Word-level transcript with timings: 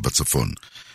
סנטימטרים 0.00 0.02
בצפון. 0.02 0.52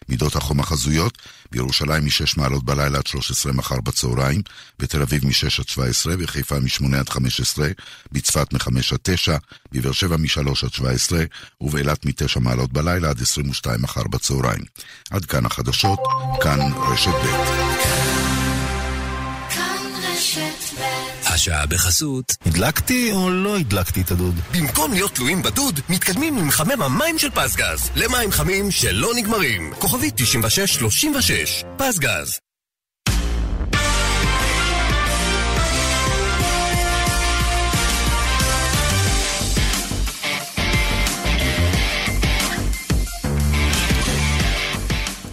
מידות 0.10 0.36
החום 0.36 0.60
החזויות, 0.60 1.18
בירושלים 1.52 2.06
מ-6 2.06 2.38
מעלות 2.38 2.64
בלילה 2.64 2.98
עד 2.98 3.08
13 3.08 3.54
מחר 3.54 3.82
בצהריים, 3.82 4.42
בתל 4.80 5.02
אביב 5.02 5.26
מ-6 5.26 5.60
עד 5.60 5.68
17, 5.68 6.18
בחיפה 6.18 6.60
מ-8 6.60 6.98
עד 6.98 7.10
15, 7.10 7.68
בצפת 8.12 8.54
מ-5 8.54 8.68
עד 8.92 9.00
9, 9.02 9.38
בבאר 9.72 9.92
שבע 9.92 10.18
מ-3 10.18 10.66
עד 10.66 10.74
17, 10.74 11.24
ובאילת 11.62 12.06
מ-9 12.06 12.40
מעלות 12.40 12.74
בלילה 12.74 13.10
עד 13.10 13.22
22 13.22 13.82
מחר 13.82 14.04
בצהריים. 14.04 14.64
עד 15.12 15.26
כאן 15.26 15.46
החדשות, 15.46 16.00
כאן 16.42 16.60
רשת 16.92 17.16
ב'. 17.24 17.95
השעה 21.36 21.66
בחסות. 21.66 22.34
הדלקתי 22.46 23.12
או 23.12 23.30
לא 23.30 23.58
הדלקתי 23.58 24.02
את 24.02 24.12
הדוד? 24.12 24.36
במקום 24.54 24.94
להיות 24.94 25.16
תלויים 25.16 25.44
בדוד, 25.44 25.80
מתקדמים 25.90 26.38
עם 26.38 26.48
מחמם 26.48 26.82
המים 26.82 27.20
של 27.20 27.30
פסגז. 27.30 27.90
למים 27.96 28.32
חמים 28.32 28.72
שלא 28.72 29.12
נגמרים. 29.16 29.74
כוכבית 29.80 30.14
9636, 30.18 31.64
פסגז. 31.78 32.45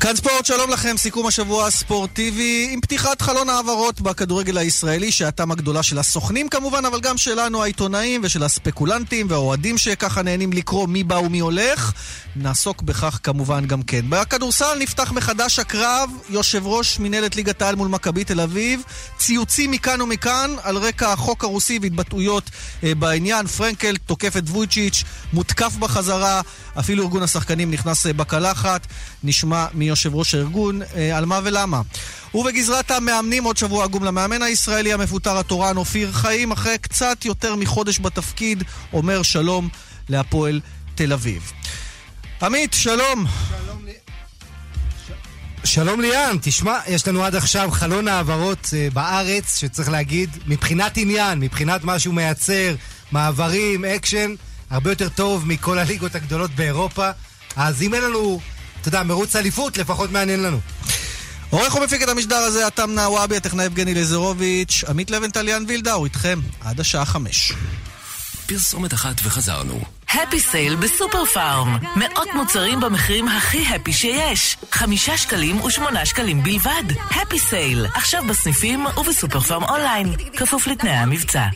כאן 0.02 0.16
ספורט, 0.16 0.47
שלום 0.47 0.70
לכם, 0.70 0.97
סיכום 0.97 1.27
השבוע 1.27 1.66
הספורטיבי 1.66 2.69
עם 2.73 2.80
פתיחת 2.80 3.23
חלון 3.23 3.48
העברות 3.48 4.01
בכדורגל 4.01 4.59
הישראלי, 4.59 5.12
שעתם 5.12 5.51
הגדולה 5.51 5.83
של 5.83 5.98
הסוכנים 5.98 6.48
כמובן, 6.48 6.84
אבל 6.84 7.01
גם 7.01 7.19
שלנו 7.19 7.62
העיתונאים 7.62 8.20
ושל 8.25 8.42
הספקולנטים 8.42 9.27
והאוהדים 9.30 9.78
שככה 9.78 10.23
נהנים 10.23 10.52
לקרוא 10.52 10.88
מי 10.88 11.05
בא 11.05 11.15
ומי 11.15 11.38
הולך. 11.38 11.92
נעסוק 12.37 12.83
בכך 12.83 13.20
כמובן 13.23 13.66
גם 13.66 13.83
כן. 13.83 14.05
בכדורסל 14.09 14.78
נפתח 14.78 15.12
מחדש 15.12 15.59
הקרב, 15.59 16.11
יושב 16.28 16.66
ראש 16.66 16.98
מנהלת 16.98 17.37
ליגת 17.37 17.62
העל 17.62 17.75
מול 17.75 17.89
מכבי 17.89 18.25
תל 18.25 18.41
אביב, 18.41 18.83
ציוצים 19.19 19.70
מכאן 19.70 20.00
ומכאן 20.00 20.50
על 20.62 20.77
רקע 20.77 21.12
החוק 21.12 21.45
הרוסי 21.45 21.78
והתבטאויות 21.83 22.50
אה, 22.84 22.95
בעניין. 22.95 23.47
פרנקל 23.47 23.97
תוקף 23.97 24.36
את 24.36 24.48
וויצ'יץ', 24.48 25.05
מותקף 25.33 25.73
בחזרה, 25.78 26.41
אפילו 26.78 27.03
ארגון 27.03 27.23
השחקנים 27.23 27.70
נכנס 27.70 28.06
אה, 28.06 28.12
בקלחת. 28.12 28.87
נשמע 29.25 29.67
מיושב 29.75 30.15
ראש 30.15 30.34
הארגון 30.34 30.83
אה, 30.83 31.17
על 31.17 31.25
מה 31.25 31.41
ולמה. 31.45 31.81
ובגזרת 32.34 32.91
המאמנים 32.91 33.45
עוד 33.45 33.56
שבוע 33.56 33.84
עגום 33.84 34.05
למאמן 34.05 34.42
הישראלי 34.42 34.92
המפוטר 34.92 35.39
התורן 35.39 35.77
אופיר 35.77 36.12
חיים, 36.12 36.53
אחרי 36.53 36.79
קצת 36.79 37.25
יותר 37.25 37.56
מחודש 37.56 38.01
בתפקיד, 38.01 38.64
אומר 38.92 39.23
שלום 39.23 39.69
להפועל 40.09 40.61
תל 40.95 41.12
אביב. 41.12 41.53
עמית, 42.42 42.73
שלום. 42.73 43.27
שלום 43.48 43.84
לי... 43.84 43.92
שלום 45.64 46.01
ליאן, 46.01 46.36
תשמע, 46.42 46.79
יש 46.86 47.09
לנו 47.09 47.25
עד 47.25 47.34
עכשיו 47.34 47.69
חלון 47.70 48.09
העברות 48.09 48.64
uh, 48.64 48.95
בארץ, 48.95 49.59
שצריך 49.59 49.89
להגיד, 49.89 50.31
מבחינת 50.47 50.97
עניין, 50.97 51.41
מבחינת 51.41 51.84
מה 51.84 51.98
שהוא 51.98 52.14
מייצר, 52.14 52.75
מעברים, 53.12 53.84
אקשן, 53.84 54.34
הרבה 54.73 54.91
יותר 54.91 55.09
טוב 55.09 55.47
מכל 55.47 55.78
הליגות 55.78 56.15
הגדולות 56.15 56.51
באירופה. 56.51 57.11
אז 57.56 57.83
אם 57.83 57.95
אין 57.95 58.03
לנו, 58.05 58.41
אתה 58.81 58.89
יודע, 58.89 59.03
מרוץ 59.03 59.37
אליפות, 59.37 59.79
לפחות 59.79 60.11
מעניין 60.11 60.42
לנו. 60.42 60.61
עורך 61.51 61.75
ומפיק 61.75 62.03
את 62.03 62.09
המשדר 62.09 62.37
הזה, 62.37 62.67
עתם 62.67 62.91
נאוואבי, 62.91 63.37
הטכנאי 63.37 63.64
יבגני 63.64 63.95
לזרוביץ', 63.95 64.84
עמית 64.89 65.11
לוינטל, 65.11 65.45
ליאן 65.45 65.64
וילדאו, 65.69 66.05
איתכם 66.05 66.41
עד 66.61 66.81
השעה 66.81 67.05
חמש. 67.05 67.53
פרסומת 68.47 68.95
אחת 68.95 69.14
וחזרנו. 69.23 69.81
Happy 70.11 70.41
Sale 70.41 70.77
בסופר 70.77 71.25
פארם. 71.25 71.79
מאות 71.97 72.29
מוצרים 72.34 72.81
במחירים 72.81 73.29
הכי 73.29 73.75
happy 73.75 73.92
שיש. 73.92 74.57
חמישה 74.73 75.19
שקלים 75.19 75.61
ושמונה 75.61 76.07
שקלים 76.07 76.42
בלבד. 76.42 76.84
Happy 77.11 77.39
Sale, 77.39 77.86
עכשיו 77.95 78.23
בסניפים 78.29 78.86
ובסופר 78.86 79.41
פארם 79.41 79.62
אונליין. 79.64 80.14
כפוף 80.36 80.67
לתנאי 80.67 80.92
המבצע. 80.92 81.47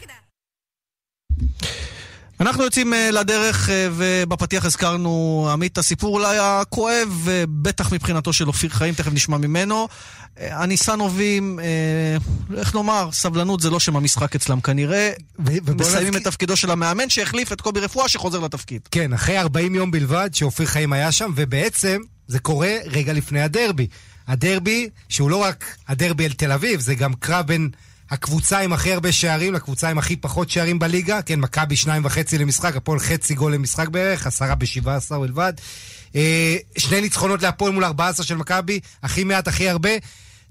אנחנו 2.41 2.65
יוצאים 2.65 2.93
uh, 2.93 2.97
לדרך, 3.13 3.69
uh, 3.69 3.73
ובפתיח 3.93 4.65
הזכרנו, 4.65 5.49
עמית, 5.53 5.79
הסיפור 5.79 6.19
אולי 6.19 6.39
הכואב, 6.41 7.09
uh, 7.27 7.31
בטח 7.49 7.93
מבחינתו 7.93 8.33
של 8.33 8.49
אופיר 8.49 8.71
חיים, 8.71 8.95
תכף 8.95 9.13
נשמע 9.13 9.37
ממנו. 9.37 9.89
הניסנובים, 10.41 11.59
איך 12.57 12.75
נאמר, 12.75 13.09
סבלנות 13.13 13.61
זה 13.61 13.71
לא 13.71 13.81
שם 13.81 13.97
המשחק 13.97 14.35
אצלם 14.35 14.61
כנראה. 14.61 15.11
מסיימים 15.39 16.15
נזכ... 16.15 16.21
את 16.21 16.25
תפקידו 16.25 16.57
של 16.57 16.71
המאמן 16.71 17.09
שהחליף 17.09 17.53
את 17.53 17.61
קובי 17.61 17.81
רפואה 17.81 18.09
שחוזר 18.09 18.41
לתפקיד. 18.41 18.81
כן, 18.91 19.13
אחרי 19.13 19.39
40 19.39 19.75
יום 19.75 19.91
בלבד 19.91 20.31
שאופיר 20.33 20.67
חיים 20.67 20.93
היה 20.93 21.13
שם, 21.13 21.33
ובעצם 21.37 22.01
זה 22.29 22.39
קורה 22.39 22.77
רגע 22.87 23.13
לפני 23.13 23.43
הדרבי. 23.43 23.87
הדרבי, 24.29 24.89
שהוא 25.09 25.31
לא 25.31 25.37
רק 25.37 25.65
הדרבי 25.89 26.27
אל 26.27 26.33
תל 26.33 26.53
אביב, 26.53 26.81
זה 26.81 26.95
גם 26.95 27.15
קרב 27.15 27.47
בין... 27.47 27.71
הקבוצה 28.11 28.59
עם 28.59 28.73
הכי 28.73 28.93
הרבה 28.93 29.13
שערים 29.13 29.55
לקבוצה 29.55 29.91
עם 29.91 29.99
הכי 29.99 30.17
פחות 30.17 30.51
שערים 30.51 30.79
בליגה. 30.79 31.23
כן, 31.23 31.41
מכבי 31.41 31.77
שניים 31.77 32.05
וחצי 32.05 32.39
למשחק, 32.39 32.77
הפועל 32.77 32.99
חצי 32.99 33.35
גול 33.35 33.55
למשחק 33.55 33.89
בערך, 33.89 34.27
עשרה 34.27 34.55
בשבעה 34.55 34.97
עשר 34.97 35.21
בלבד. 35.21 35.53
אה, 36.15 36.57
שני 36.79 37.01
ניצחונות 37.01 37.43
להפועל 37.43 37.73
מול 37.73 37.85
ארבעה 37.85 38.09
עשר 38.09 38.23
של 38.23 38.37
מכבי, 38.37 38.81
הכי 39.03 39.25
מעט, 39.25 39.49
הכי 39.49 39.69
הרבה. 39.69 39.91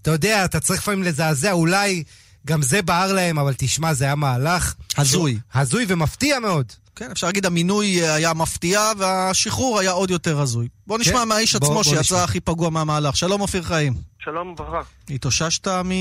אתה 0.01 0.11
יודע, 0.11 0.45
אתה 0.45 0.59
צריך 0.59 0.81
לפעמים 0.81 1.03
לזעזע, 1.03 1.51
אולי 1.51 2.03
גם 2.47 2.61
זה 2.61 2.81
בער 2.81 3.13
להם, 3.13 3.39
אבל 3.39 3.53
תשמע, 3.57 3.94
זה 3.94 4.05
היה 4.05 4.15
מהלך... 4.15 4.73
הזוי. 4.97 5.38
הזוי 5.53 5.85
ומפתיע 5.88 6.39
מאוד. 6.39 6.65
כן, 6.95 7.11
אפשר 7.11 7.27
להגיד 7.27 7.45
המינוי 7.45 8.07
היה 8.07 8.33
מפתיע 8.33 8.91
והשחרור 8.97 9.79
היה 9.79 9.91
עוד 9.91 10.11
יותר 10.11 10.41
הזוי. 10.41 10.67
בוא 10.88 10.97
נשמע 10.97 11.19
כן? 11.19 11.27
מהאיש 11.27 11.55
עצמו 11.55 11.83
שיצא 11.83 12.23
הכי 12.23 12.39
פגוע 12.39 12.69
מהמהלך. 12.69 13.15
שלום 13.17 13.41
אופיר 13.41 13.63
חיים. 13.63 13.94
שלום 14.25 14.47
וברכה. 14.47 14.81
התאוששת 15.09 15.68
מ... 15.68 15.91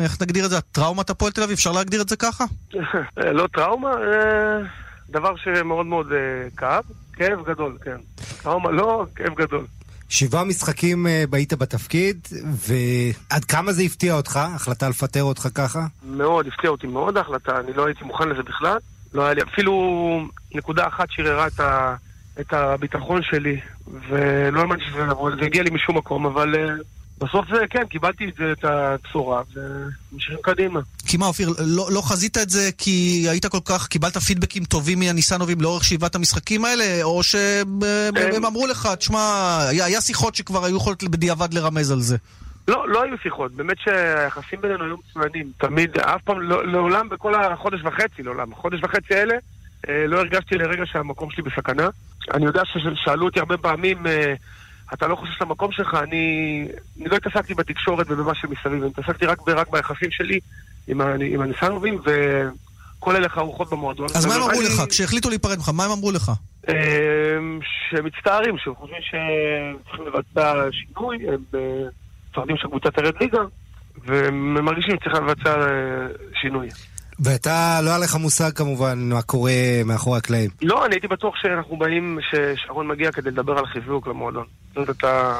איך 0.00 0.22
נגדיר 0.22 0.44
את 0.44 0.50
זה? 0.50 0.60
טראומת 0.60 1.10
הפועל 1.10 1.32
תל 1.32 1.42
אביב? 1.42 1.52
אפשר 1.52 1.72
להגדיר 1.72 2.02
את 2.02 2.08
זה 2.08 2.16
ככה? 2.16 2.44
לא 3.38 3.46
טראומה, 3.46 3.90
אה, 3.90 4.58
דבר 5.10 5.36
שמאוד 5.36 5.86
מאוד 5.86 6.12
אה, 6.12 6.18
כאב. 6.56 6.84
כאב 7.12 7.44
גדול, 7.46 7.78
כן. 7.84 7.96
טראומה 8.42 8.70
לא, 8.70 9.06
כאב 9.16 9.34
גדול. 9.34 9.66
שבעה 10.08 10.44
משחקים 10.44 11.06
אה, 11.06 11.24
היית 11.32 11.52
בתפקיד, 11.52 12.28
ועד 12.68 13.44
כמה 13.44 13.72
זה 13.72 13.82
הפתיע 13.82 14.14
אותך, 14.14 14.36
החלטה 14.36 14.88
לפטר 14.88 15.22
אותך 15.22 15.48
ככה? 15.54 15.80
מאוד, 16.04 16.46
הפתיע 16.46 16.70
אותי 16.70 16.86
מאוד 16.86 17.16
ההחלטה, 17.16 17.60
אני 17.60 17.72
לא 17.72 17.86
הייתי 17.86 18.04
מוכן 18.04 18.28
לזה 18.28 18.42
בכלל. 18.42 18.78
לא 19.14 19.22
היה 19.22 19.34
לי 19.34 19.42
אפילו 19.42 19.72
נקודה 20.54 20.86
אחת 20.86 21.06
שערערה 21.10 21.46
את, 21.46 21.60
ה, 21.60 21.96
את 22.40 22.52
הביטחון 22.52 23.22
שלי, 23.22 23.60
ולא 24.08 24.60
האמנתי 24.60 24.82
שזה 24.84 25.46
הגיע 25.46 25.62
לי 25.62 25.70
משום 25.70 25.96
מקום, 25.96 26.26
אבל 26.26 26.54
בסוף 27.20 27.46
זה, 27.54 27.66
כן, 27.70 27.86
קיבלתי 27.86 28.28
את, 28.28 28.34
זה, 28.34 28.52
את 28.52 28.64
הבשורה, 28.64 29.42
ומשאירים 30.12 30.42
קדימה. 30.42 30.80
כי 31.06 31.16
מה, 31.16 31.26
אופיר, 31.26 31.54
לא, 31.58 31.88
לא 31.92 32.00
חזית 32.00 32.38
את 32.38 32.50
זה 32.50 32.70
כי 32.78 33.26
היית 33.30 33.46
כל 33.46 33.58
כך, 33.64 33.86
קיבלת 33.86 34.16
פידבקים 34.16 34.64
טובים 34.64 34.98
מהניסנובים 34.98 35.60
לאורך 35.60 35.84
שבעת 35.84 36.14
המשחקים 36.14 36.64
האלה, 36.64 37.02
או 37.02 37.22
שהם 37.22 37.78
הם 38.34 38.44
אמרו 38.44 38.66
לך, 38.66 38.88
תשמע, 38.98 39.58
היה, 39.68 39.84
היה 39.84 40.00
שיחות 40.00 40.34
שכבר 40.34 40.64
היו 40.64 40.76
יכולות 40.76 41.02
בדיעבד 41.02 41.54
לרמז 41.54 41.90
על 41.90 42.00
זה? 42.00 42.16
לא, 42.68 42.88
לא 42.88 43.02
היו 43.02 43.16
שיחות. 43.22 43.52
באמת 43.52 43.76
שהיחסים 43.78 44.60
בינינו 44.60 44.84
היו 44.84 44.96
מצוינים. 44.96 45.52
תמיד, 45.58 45.98
אף 45.98 46.22
פעם, 46.22 46.40
לא, 46.40 46.66
לעולם, 46.66 47.08
בכל 47.08 47.34
החודש 47.34 47.80
וחצי, 47.84 48.22
לעולם, 48.22 48.52
החודש 48.52 48.80
וחצי 48.82 49.14
האלה, 49.14 49.34
אה, 49.88 50.06
לא 50.06 50.18
הרגשתי 50.18 50.54
לרגע 50.54 50.82
שהמקום 50.86 51.30
שלי 51.30 51.42
בסכנה. 51.42 51.88
אני 52.34 52.44
יודע 52.46 52.62
ששאלו 52.64 53.26
אותי 53.26 53.38
הרבה 53.38 53.56
פעמים... 53.56 54.06
אה, 54.06 54.34
אתה 54.94 55.06
לא 55.06 55.16
חושב 55.16 55.32
למקום 55.40 55.72
שלך, 55.72 55.94
אני, 55.94 56.66
אני 57.00 57.08
לא 57.08 57.16
התעסקתי 57.16 57.54
בתקשורת 57.54 58.06
ובמה 58.10 58.34
שמסביב, 58.34 58.82
אני 58.82 58.90
התעסקתי 58.90 59.26
רק, 59.26 59.48
רק 59.48 59.70
ביחסים 59.70 60.10
שלי 60.10 60.40
עם, 60.88 61.00
עם 61.00 61.40
הניסנובים, 61.40 61.98
וכל 62.04 63.16
הלך 63.16 63.38
הרוחות 63.38 63.70
במועדון. 63.70 64.06
אז 64.14 64.26
מה 64.26 64.34
הם 64.34 64.42
אמרו 64.42 64.60
לך? 64.62 64.82
כשהחליטו 64.88 65.28
להיפרד 65.28 65.56
ממך, 65.56 65.68
מה 65.68 65.84
הם 65.84 65.90
אמרו 65.90 66.12
לך? 66.12 66.32
אמ, 66.68 66.74
שהם 67.90 68.04
מצטערים, 68.04 68.58
שהם 68.58 68.74
חושבים 68.74 69.00
שצריכים 69.02 70.06
לבצע 70.06 70.54
שינוי, 70.72 71.16
הם 71.28 71.44
אה, 71.54 71.60
מפחדים 72.30 72.56
שהקבוצה 72.56 72.90
תרד 72.90 73.14
ליגה, 73.20 73.40
והם 74.04 74.54
מרגישים 74.54 74.96
שצריכים 75.00 75.26
לבצע 75.26 75.50
אה, 75.50 76.06
שינוי. 76.40 76.68
ואתה, 77.24 77.80
לא 77.82 77.90
היה 77.90 77.98
לך 77.98 78.14
מושג 78.14 78.50
כמובן 78.52 78.98
מה 78.98 79.22
קורה 79.22 79.52
מאחורי 79.84 80.18
הקלעים. 80.18 80.50
לא, 80.62 80.86
אני 80.86 80.94
הייתי 80.94 81.08
בטוח 81.08 81.34
שאנחנו 81.36 81.76
באים, 81.76 82.18
ששרון 82.30 82.88
מגיע 82.88 83.12
כדי 83.12 83.30
לדבר 83.30 83.58
על 83.58 83.66
חיזוק 83.66 84.06
למועדון. 84.06 84.44
זאת 84.74 84.90
אתה... 84.90 85.34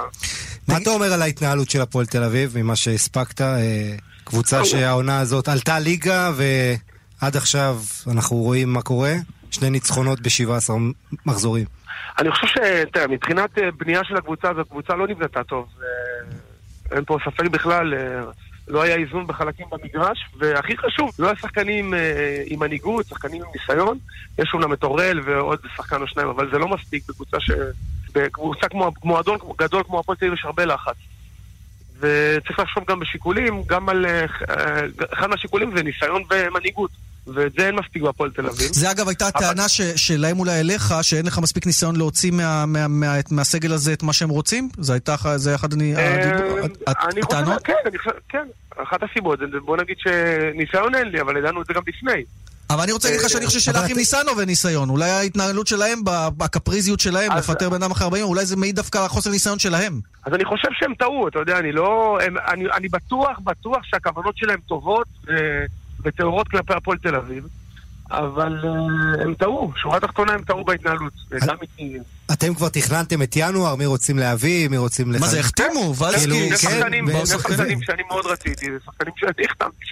מה 0.69 0.79
אתה 0.82 0.91
אומר 0.91 1.12
על 1.12 1.23
ההתנהלות 1.23 1.71
של 1.71 1.81
הפועל 1.81 2.06
תל 2.06 2.23
אביב, 2.23 2.59
ממה 2.59 2.77
שהספקת? 2.77 3.41
אה, 3.41 3.94
קבוצה 4.25 4.65
שהעונה 4.65 5.21
הזאת 5.21 5.49
עלתה 5.49 5.79
ליגה, 5.79 6.31
ועד 6.35 7.37
עכשיו 7.37 7.77
אנחנו 8.11 8.37
רואים 8.37 8.73
מה 8.73 8.83
קורה. 8.83 9.15
שני 9.50 9.71
ניצחונות 9.71 10.21
ב-17 10.21 10.73
מחזורים. 11.26 11.67
אני 12.19 12.31
חושב 12.31 12.47
ש... 12.47 12.55
תראה, 12.93 13.06
מבחינת 13.06 13.59
אה, 13.59 13.71
בנייה 13.79 14.05
של 14.05 14.17
הקבוצה 14.17 14.50
הזאת, 14.50 14.67
הקבוצה 14.67 14.94
לא 14.94 15.09
נבנתה 15.09 15.44
טוב. 15.44 15.67
אה, 15.83 16.97
אין 16.97 17.05
פה 17.05 17.19
ספק 17.25 17.47
בכלל. 17.50 17.94
לא 18.71 18.83
היה 18.83 18.97
איזון 18.97 19.27
בחלקים 19.27 19.67
במגרש, 19.71 20.27
והכי 20.39 20.77
חשוב, 20.77 21.11
לא 21.19 21.27
היה 21.27 21.37
שחקנים 21.37 21.95
אה, 21.95 22.43
עם 22.47 22.61
מנהיגות, 22.61 23.07
שחקנים 23.07 23.43
עם 23.43 23.49
ניסיון. 23.55 23.99
יש 24.39 24.51
אומנם 24.55 24.73
את 24.73 24.85
אורל 24.85 25.21
ועוד 25.25 25.59
שחקן 25.77 26.03
או 26.03 26.07
שניים, 26.07 26.29
אבל 26.29 26.51
זה 26.51 26.59
לא 26.59 26.69
מספיק 26.69 27.03
בקבוצה 27.09 27.41
ש... 27.41 27.51
בקבוצה 28.15 28.69
כמו 28.69 28.91
מועדון 29.05 29.39
גדול 29.59 29.83
כמו 29.83 30.01
הפועל 30.01 30.19
תל 30.19 30.25
אביב 30.25 30.39
יש 30.39 30.45
הרבה 30.45 30.65
לחץ. 30.65 30.97
וצריך 31.99 32.59
לחשוב 32.59 32.85
גם 32.89 33.01
בשיקולים, 33.01 33.63
גם 33.67 33.89
על... 33.89 34.07
אה, 34.07 34.25
אה, 34.51 34.81
אחד 35.13 35.31
מהשיקולים 35.31 35.77
זה 35.77 35.83
ניסיון 35.83 36.23
ומנהיגות. 36.31 36.91
ואת 37.27 37.53
זה 37.59 37.67
אין 37.67 37.75
מספיק 37.75 38.03
בהפועל 38.03 38.31
תל 38.31 38.47
אביב. 38.47 38.73
זה 38.73 38.91
אגב 38.91 39.09
הייתה 39.09 39.27
הטענה 39.27 39.69
ש, 39.69 39.81
שלהם 39.81 40.39
אולי 40.39 40.61
אליך, 40.61 40.95
שאין 41.03 41.27
לך 41.27 41.39
מספיק 41.39 41.67
ניסיון 41.67 41.97
להוציא 41.97 42.31
מה, 42.31 42.67
מה, 42.67 42.89
מה, 42.89 43.17
מהסגל 43.31 43.73
הזה 43.73 43.93
את 43.93 44.03
מה 44.03 44.13
שהם 44.13 44.29
רוצים? 44.29 44.69
זה 44.79 44.93
הייתה, 44.93 45.15
זה 45.37 45.55
אחד 45.55 45.73
הדיבור, 45.73 45.99
אה, 45.99 46.95
אני 47.13 47.23
חושב, 47.23 47.45
כן, 47.65 47.75
אני 47.87 47.99
חושב, 47.99 48.11
כן. 48.29 48.47
אחת 48.83 49.03
הסיבות, 49.03 49.39
בוא 49.65 49.77
נגיד 49.77 49.97
שניסיון 49.99 50.95
אין 50.95 51.09
לי, 51.09 51.21
אבל 51.21 51.37
ידענו 51.37 51.63
את 51.63 51.67
זה 51.67 51.75
גם 51.75 51.83
לפני. 51.89 52.25
אבל 52.71 52.83
אני 52.83 52.93
רוצה 52.93 53.09
להגיד 53.09 53.25
לך 53.25 53.31
שאני 53.31 53.47
חושב 53.47 53.61
שלאחים 53.61 53.97
ניסנוב 53.97 54.39
אין 54.39 54.49
ניסיון. 54.49 54.91
אולי 54.91 55.11
ההתנהלות 55.11 55.67
שלהם, 55.67 55.99
הקפריזיות 56.41 57.01
שלהם, 57.01 57.33
לפטר 57.37 57.71
בן 57.71 57.83
אדם 57.83 57.91
אחרי 57.91 58.05
40, 58.05 58.25
אולי 58.25 58.47
זה 58.47 58.57
מעיד 58.57 58.77
דווקא 58.77 58.99
על 58.99 59.09
חוסר 59.09 59.31
ניסיון 59.31 59.59
שלהם. 59.59 60.01
אז 60.27 60.35
אני 60.35 60.45
חושב 60.45 60.69
שהם 60.73 60.95
טעו, 60.95 61.29
אתה 61.29 61.39
יודע, 61.39 61.59
אני 61.59 61.73
לא... 61.73 62.19
אני 62.77 62.89
בטוח, 62.89 63.39
בטוח 63.45 63.79
שהכוונות 63.85 64.37
שלהם 64.37 64.61
טובות 64.69 65.09
וטהורות 66.05 66.49
כלפי 66.49 66.75
הפועל 66.75 66.99
תל 66.99 67.14
אביב. 67.14 67.60
אבל 68.11 68.61
uh, 68.62 69.23
הם 69.23 69.35
טעו, 69.35 69.73
שורה 69.77 70.01
תחתונה 70.01 70.33
הם 70.33 70.43
טעו 70.43 70.65
בהתנהלות. 70.65 71.12
אתם 72.33 72.55
כבר 72.55 72.69
תכננתם 72.69 73.23
את 73.23 73.33
ינואר, 73.37 73.75
מי 73.75 73.87
רוצים 73.87 74.19
להביא, 74.19 74.69
מי 74.69 74.77
רוצים 74.77 75.12
לחזק? 75.12 75.21
מה 75.21 75.29
זה, 75.29 75.41
החתימו? 75.41 75.95
ולסקי, 75.97 76.51
כן, 76.51 76.57
שחקנים 77.27 77.83
שאני 77.83 78.03
מאוד 78.09 78.27
רציתי, 78.27 78.67
שחקנים 78.85 79.12
שאני 79.17 79.45
החתמתי, 79.45 79.87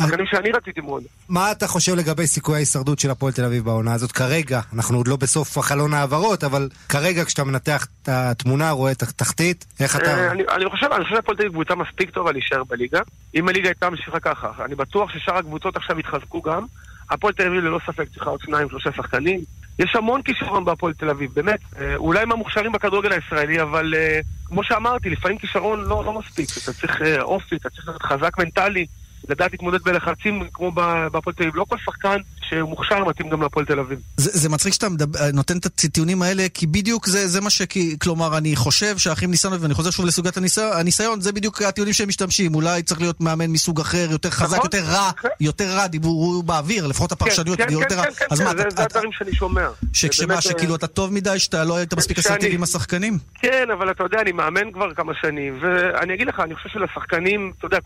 שחקנים 0.00 0.26
שאני 0.26 0.50
רציתי 0.52 0.80
מאוד. 0.80 1.02
מה 1.28 1.52
אתה 1.52 1.66
חושב 1.66 1.94
לגבי 1.94 2.26
סיכויי 2.26 2.56
ההישרדות 2.56 2.98
של 2.98 3.10
הפועל 3.10 3.32
תל 3.32 3.44
אביב 3.44 3.64
בעונה 3.64 3.94
הזאת 3.94 4.12
כרגע? 4.12 4.60
אנחנו 4.74 4.96
עוד 4.96 5.08
לא 5.08 5.16
בסוף 5.16 5.58
החלון 5.58 5.94
העברות, 5.94 6.44
אבל 6.44 6.68
כרגע 6.88 7.24
כשאתה 7.24 7.44
מנתח 7.44 7.86
את 8.02 8.08
התמונה, 8.08 8.70
רואה 8.70 8.92
את 8.92 9.02
התחתית, 9.02 9.66
איך 9.80 9.96
אתה... 9.96 10.04
אה, 10.04 10.32
אני 10.32 10.70
חושב, 10.70 10.86
אני 10.92 11.04
חושב 11.04 11.16
שהפועל 11.16 11.36
תל 11.36 11.42
אביב 11.42 11.52
קבוצה 11.52 11.74
מספיק 11.74 12.10
טובה 12.10 12.32
להישאר 12.32 12.64
בליגה. 12.64 13.00
אם 13.34 13.48
הליגה 13.48 13.68
הייתה 13.68 13.90
ממשיכה 13.90 14.20
ככה, 14.20 14.64
אני 14.64 14.74
בטוח 14.74 15.10
ששאר 15.10 15.36
הקבוצות 15.36 15.76
עכשיו 15.76 15.98
יתחזקו 15.98 16.42
גם. 16.42 16.66
הפועל 17.12 17.34
תל 17.34 17.46
אביב 17.46 17.64
ללא 17.64 17.78
ספק 17.86 18.08
צריכה 18.14 18.30
עוד 18.30 18.40
שניים, 18.40 18.68
שלושה 18.68 18.92
שחקנים. 18.92 19.40
יש 19.78 19.96
המון 19.96 20.22
כישרון 20.22 20.64
בהפועל 20.64 20.92
תל 20.92 21.10
אביב, 21.10 21.30
באמת. 21.34 21.60
אה, 21.80 21.96
אולי 21.96 22.20
הם 22.20 22.72
בכדורגל 22.72 23.12
הישראלי, 23.12 23.62
אבל 23.62 23.94
אה, 23.96 24.20
כמו 24.44 24.64
שאמרתי, 24.64 25.10
לפעמים 25.10 25.38
כישרון 25.38 25.80
לא, 25.80 26.04
לא 26.04 26.18
מספיק. 26.18 26.48
אתה 26.62 26.72
צריך 26.72 27.02
אה, 27.02 27.22
אופי, 27.22 27.56
אתה 27.56 27.70
צריך 27.70 27.88
להיות 27.88 28.02
חזק 28.02 28.38
מנטלי. 28.38 28.86
לדעת 29.28 29.52
להתמודד 29.52 29.82
בלחצים 29.82 30.42
כמו 30.52 30.72
בהפועל 30.72 31.34
תל 31.36 31.42
אביב. 31.42 31.56
לא 31.56 31.64
כל 31.68 31.76
שחקן 31.84 32.16
שמוכשר 32.42 33.04
מתאים 33.04 33.30
גם 33.30 33.42
להפועל 33.42 33.66
תל 33.66 33.78
אביב. 33.78 33.98
זה, 34.16 34.30
זה 34.32 34.48
מצחיק 34.48 34.72
שאתה 34.72 34.88
מדבר, 34.88 35.18
נותן 35.32 35.56
את 35.56 35.66
הטיעונים 35.66 36.22
האלה, 36.22 36.46
כי 36.54 36.66
בדיוק 36.66 37.06
זה, 37.06 37.28
זה 37.28 37.40
מה 37.40 37.50
ש... 37.50 37.62
כלומר, 38.00 38.38
אני 38.38 38.56
חושב 38.56 38.98
שהאחים 38.98 39.30
ניסיון, 39.30 39.54
ואני 39.60 39.74
חוזר 39.74 39.90
שוב 39.90 40.06
לסוגיית 40.06 40.36
הניסיון, 40.36 40.72
הניסיון, 40.72 41.20
זה 41.20 41.32
בדיוק 41.32 41.62
הטיעונים 41.62 41.94
שהם 41.94 42.08
משתמשים. 42.08 42.54
אולי 42.54 42.82
צריך 42.82 43.00
להיות 43.00 43.20
מאמן 43.20 43.50
מסוג 43.50 43.80
אחר, 43.80 44.06
יותר 44.10 44.30
חזק, 44.30 44.56
נכון, 44.56 44.70
יותר 44.72 44.84
רע, 44.84 45.10
כן. 45.22 45.28
יותר 45.40 45.76
רע, 45.76 45.86
דיבור 45.86 46.42
באוויר, 46.42 46.86
לפחות 46.86 47.12
הפרשניות, 47.12 47.58
כן, 47.58 47.66
כן, 47.66 47.72
יותר 47.72 47.94
רע. 47.94 48.04
כן, 48.04 48.10
כן, 48.10 48.36
כן, 48.36 48.62
כן, 48.62 48.70
זה 48.70 48.82
הדברים 48.82 49.12
שאני 49.12 49.34
שומע. 49.34 49.68
שכשמה, 49.92 50.40
שכאילו 50.40 50.74
אתה 50.74 50.86
טוב 50.86 51.12
מדי, 51.12 51.38
שאתה 51.38 51.64
לא 51.64 51.76
היית 51.76 51.94
מספיק 51.94 52.18
אסרטיבי 52.18 52.54
עם 52.54 52.62
השחקנים? 52.62 53.18
כן, 53.34 53.66
אבל 53.72 53.90
אתה 53.90 54.04
יודע, 54.04 54.20
אני 54.20 54.32
מאמן 54.32 54.72
כבר 54.72 54.94
כמה 54.94 55.12
שנים, 55.20 55.58
ואני 55.62 56.14
אגיד 56.14 56.26
לך, 56.26 56.40
אני 56.40 56.54
חושב 56.54 56.68
שלשחקנים, 56.68 57.52
אתה 57.58 57.66
יודע, 57.66 57.78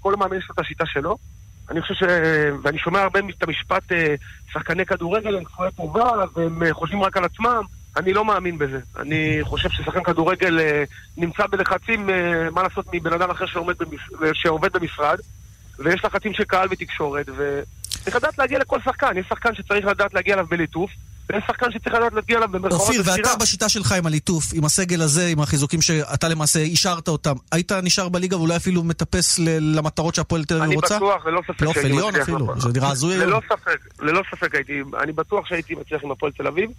כל 0.00 0.16
מאמן 0.16 0.36
יש 0.36 0.44
לו 0.48 0.54
את 0.54 0.58
השיטה 0.62 0.86
שלו. 0.86 1.16
אני 1.70 1.82
חושב 1.82 1.94
ש... 1.94 2.02
ואני 2.62 2.78
שומע 2.78 3.00
הרבה 3.02 3.20
את 3.38 3.42
המשפט, 3.42 3.92
אה, 3.92 4.14
שחקני 4.52 4.86
כדורגל 4.86 5.36
הם 5.36 5.44
כפויי 5.44 5.70
טובה 5.76 6.10
והם 6.34 6.62
אה, 6.62 6.74
חושבים 6.74 7.02
רק 7.02 7.16
על 7.16 7.24
עצמם. 7.24 7.62
אני 7.96 8.12
לא 8.12 8.24
מאמין 8.24 8.58
בזה. 8.58 8.80
אני 8.96 9.38
חושב 9.42 9.70
ששחקן 9.70 10.02
כדורגל 10.02 10.60
אה, 10.60 10.84
נמצא 11.16 11.46
בלחצים, 11.46 12.06
מה 12.52 12.62
לעשות, 12.62 12.86
מבן 12.92 13.12
אדם 13.12 13.30
אחר 13.30 13.46
שעומד 13.46 13.74
במש... 13.78 14.00
שעובד 14.32 14.72
במשרד, 14.72 15.18
ויש 15.78 16.04
לחצים 16.04 16.34
של 16.34 16.44
קהל 16.44 16.68
ותקשורת, 16.70 17.26
וצריך 17.28 18.16
לדעת 18.16 18.38
להגיע 18.38 18.58
לכל 18.58 18.80
שחקן. 18.84 19.16
יש 19.16 19.26
שחקן 19.28 19.54
שצריך 19.54 19.86
לדעת 19.86 20.14
להגיע 20.14 20.34
אליו 20.34 20.46
בליטוף, 20.46 20.90
ויש 21.32 21.44
שחקן 21.46 21.66
שצריך 21.70 21.94
לדעת 21.94 22.12
להגיע 22.12 22.36
אליו 22.36 22.48
במרכאות 22.48 22.80
אופיר, 22.80 23.02
ואתה 23.04 23.36
בשיטה 23.40 23.68
שלך 23.68 23.92
עם 23.92 24.06
הליטוף, 24.06 24.44
עם 24.54 24.64
הסגל 24.64 25.02
הזה, 25.02 25.26
עם 25.26 25.40
החיזוקים 25.40 25.82
שאתה 25.82 26.28
למעשה 26.28 26.58
אישרת 26.58 27.08
אותם, 27.08 27.34
היית 27.52 27.72
נשאר 27.72 28.08
בליגה 28.08 28.36
ואולי 28.36 28.56
אפילו 28.56 28.82
מטפס 28.82 29.38
למטרות 29.60 30.14
שהפועל 30.14 30.44
תל 30.44 30.62
אביב 30.62 30.74
רוצה? 30.74 30.96
אני 30.96 31.04
בטוח, 31.04 31.26
ללא 31.26 31.40
ספק 31.46 31.58
שהייתי 31.58 31.80
עליון 31.80 32.16
אפילו, 32.16 32.60
זה 32.60 32.68
נראה 32.74 32.90
הזוי 32.90 33.14
היום. 33.14 33.28
ללא 33.28 33.40
ספק, 33.48 33.78
ללא 34.00 34.22
ספק 34.30 34.54
הייתי, 34.54 34.82
אני 35.02 35.12
בטוח 35.12 35.46
שהייתי 35.46 35.74
מצליח 35.74 36.04
עם 36.04 36.10
הפועל 36.10 36.32
תל 36.32 36.46
אביב, 36.46 36.70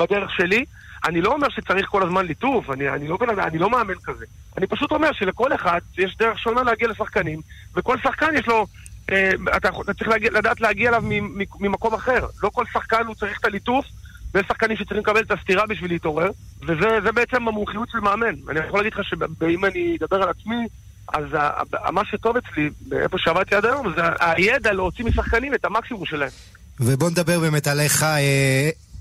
בדרך 0.00 0.30
שלי. 0.36 0.64
אני 1.04 1.20
לא 1.20 1.32
אומר 1.32 1.48
שצריך 1.48 1.86
כל 1.88 2.02
הזמן 2.02 2.26
ליטוף, 2.26 2.70
אני, 2.70 2.88
אני, 2.88 3.08
לא, 3.08 3.18
אני 3.38 3.58
לא 3.58 3.70
מאמן 3.70 3.94
כזה. 4.04 4.24
אני 4.58 4.66
פשוט 4.66 4.90
אומר 4.90 5.12
שלכל 5.12 5.54
אחד 5.54 5.80
יש 5.98 6.16
דרך 6.18 6.38
שונה 6.38 6.62
להגיע 6.62 6.88
לשחקנים, 6.88 7.40
וכל 7.76 7.96
שחקן 8.02 8.36
יש 8.38 8.46
לו 8.46 8.66
אתה, 9.04 9.68
אתה 9.80 9.94
צריך 9.94 10.08
להגיע, 10.08 10.30
לדעת 10.30 10.60
להגיע 10.60 10.88
אליו 10.88 11.02
ממקום 11.60 11.94
אחר. 11.94 12.26
לא 12.42 12.50
כל 12.52 12.64
שחקן 12.72 13.06
הוא 13.06 13.14
צריך 13.14 13.38
את 13.40 13.44
הליטוף, 13.44 13.84
ויש 14.34 14.46
שחקנים 14.48 14.76
שצריכים 14.76 14.98
לקבל 14.98 15.20
את 15.20 15.30
הסתירה 15.30 15.66
בשביל 15.66 15.90
להתעורר, 15.90 16.30
וזה 16.62 17.12
בעצם 17.14 17.48
המומחיות 17.48 17.88
של 17.92 17.98
מאמן. 17.98 18.34
אני 18.48 18.60
יכול 18.66 18.78
להגיד 18.80 18.92
לך 18.92 19.00
שאם 19.04 19.64
אני 19.64 19.96
אדבר 20.00 20.22
על 20.22 20.28
עצמי, 20.28 20.66
אז 21.12 21.24
מה 21.92 22.04
שטוב 22.04 22.36
אצלי, 22.36 22.70
איפה 23.02 23.18
שעבדתי 23.18 23.54
עד 23.54 23.64
היום, 23.64 23.92
זה 23.96 24.02
הידע 24.20 24.72
להוציא 24.72 25.04
משחקנים 25.04 25.54
את 25.54 25.64
המקסימום 25.64 26.06
שלהם. 26.06 26.30
ובוא 26.80 27.10
נדבר 27.10 27.40
באמת 27.40 27.66
עליך. 27.66 28.04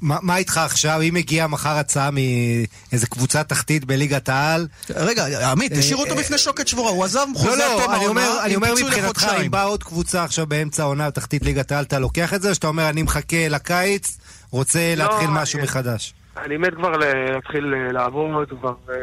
אה, 0.04 0.08
מה, 0.08 0.18
מה 0.22 0.38
איתך 0.38 0.58
עכשיו, 0.58 1.02
אם 1.02 1.14
מגיעה 1.14 1.48
מחר 1.48 1.78
הצעה 1.78 2.10
מאיזה 2.12 3.08
קבוצה 3.08 3.44
תחתית 3.44 3.86
בליגת 3.86 4.30
העל? 4.30 4.68
רגע, 4.90 5.52
עמית, 5.52 5.72
אה, 5.72 5.78
תשאירו 5.78 6.02
אותו 6.02 6.16
בפני 6.16 6.38
שוקת 6.38 6.68
שבורה, 6.68 6.92
הוא 6.92 7.04
עזב 7.04 7.26
חוזה 7.36 7.50
לא, 7.50 7.58
לא, 7.58 7.96
אני 7.96 8.08
אומר, 8.08 8.30
אני 8.44 8.56
אומר 8.56 8.74
מבחינתך, 8.86 9.28
אם 9.46 9.52
באה 9.52 9.64
עוד 9.64 9.84
קבוצה 9.84 10.24
עכשיו 10.24 10.48
באמצע 10.48 10.84
העונה 10.84 11.12
תחתית 11.12 11.44
ליגת 11.44 11.72
העל, 11.72 11.84
אתה 11.84 12.00
לוקח 12.00 12.34
את 12.34 12.42
זה, 12.42 12.50
או 12.50 12.56
שאתה 12.56 12.68
אומר, 12.68 12.90
אני 12.90 13.02
מחכה 13.02 13.48
לקיץ, 13.50 14.18
רוצה 14.52 14.94
לא, 14.98 15.04
להתחיל 15.04 15.30
משהו 15.30 15.60
מחדש? 15.64 16.14
אני 16.38 16.58
מת 16.58 16.74
כבר 16.76 16.92
להתחיל 16.98 17.74
אה, 17.74 17.92
לעבוד, 17.92 18.50
כבר, 18.50 18.74
אה, 18.90 18.96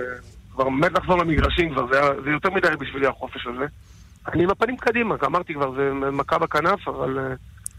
כבר 0.53 0.69
מת 0.69 0.93
לחזור 0.93 1.19
למגרשים 1.19 1.73
כבר, 1.73 1.87
זה, 1.93 2.01
זה 2.25 2.31
יותר 2.31 2.51
מדי 2.51 2.69
בשבילי 2.81 3.07
החופש 3.07 3.47
הזה. 3.47 3.65
אני 4.33 4.43
עם 4.43 4.51
הפנים 4.51 4.77
קדימה, 4.77 5.15
אמרתי 5.25 5.55
כבר, 5.55 5.71
זה 5.77 5.91
מכה 6.13 6.39
בכנף, 6.39 6.89
אבל... 6.89 7.19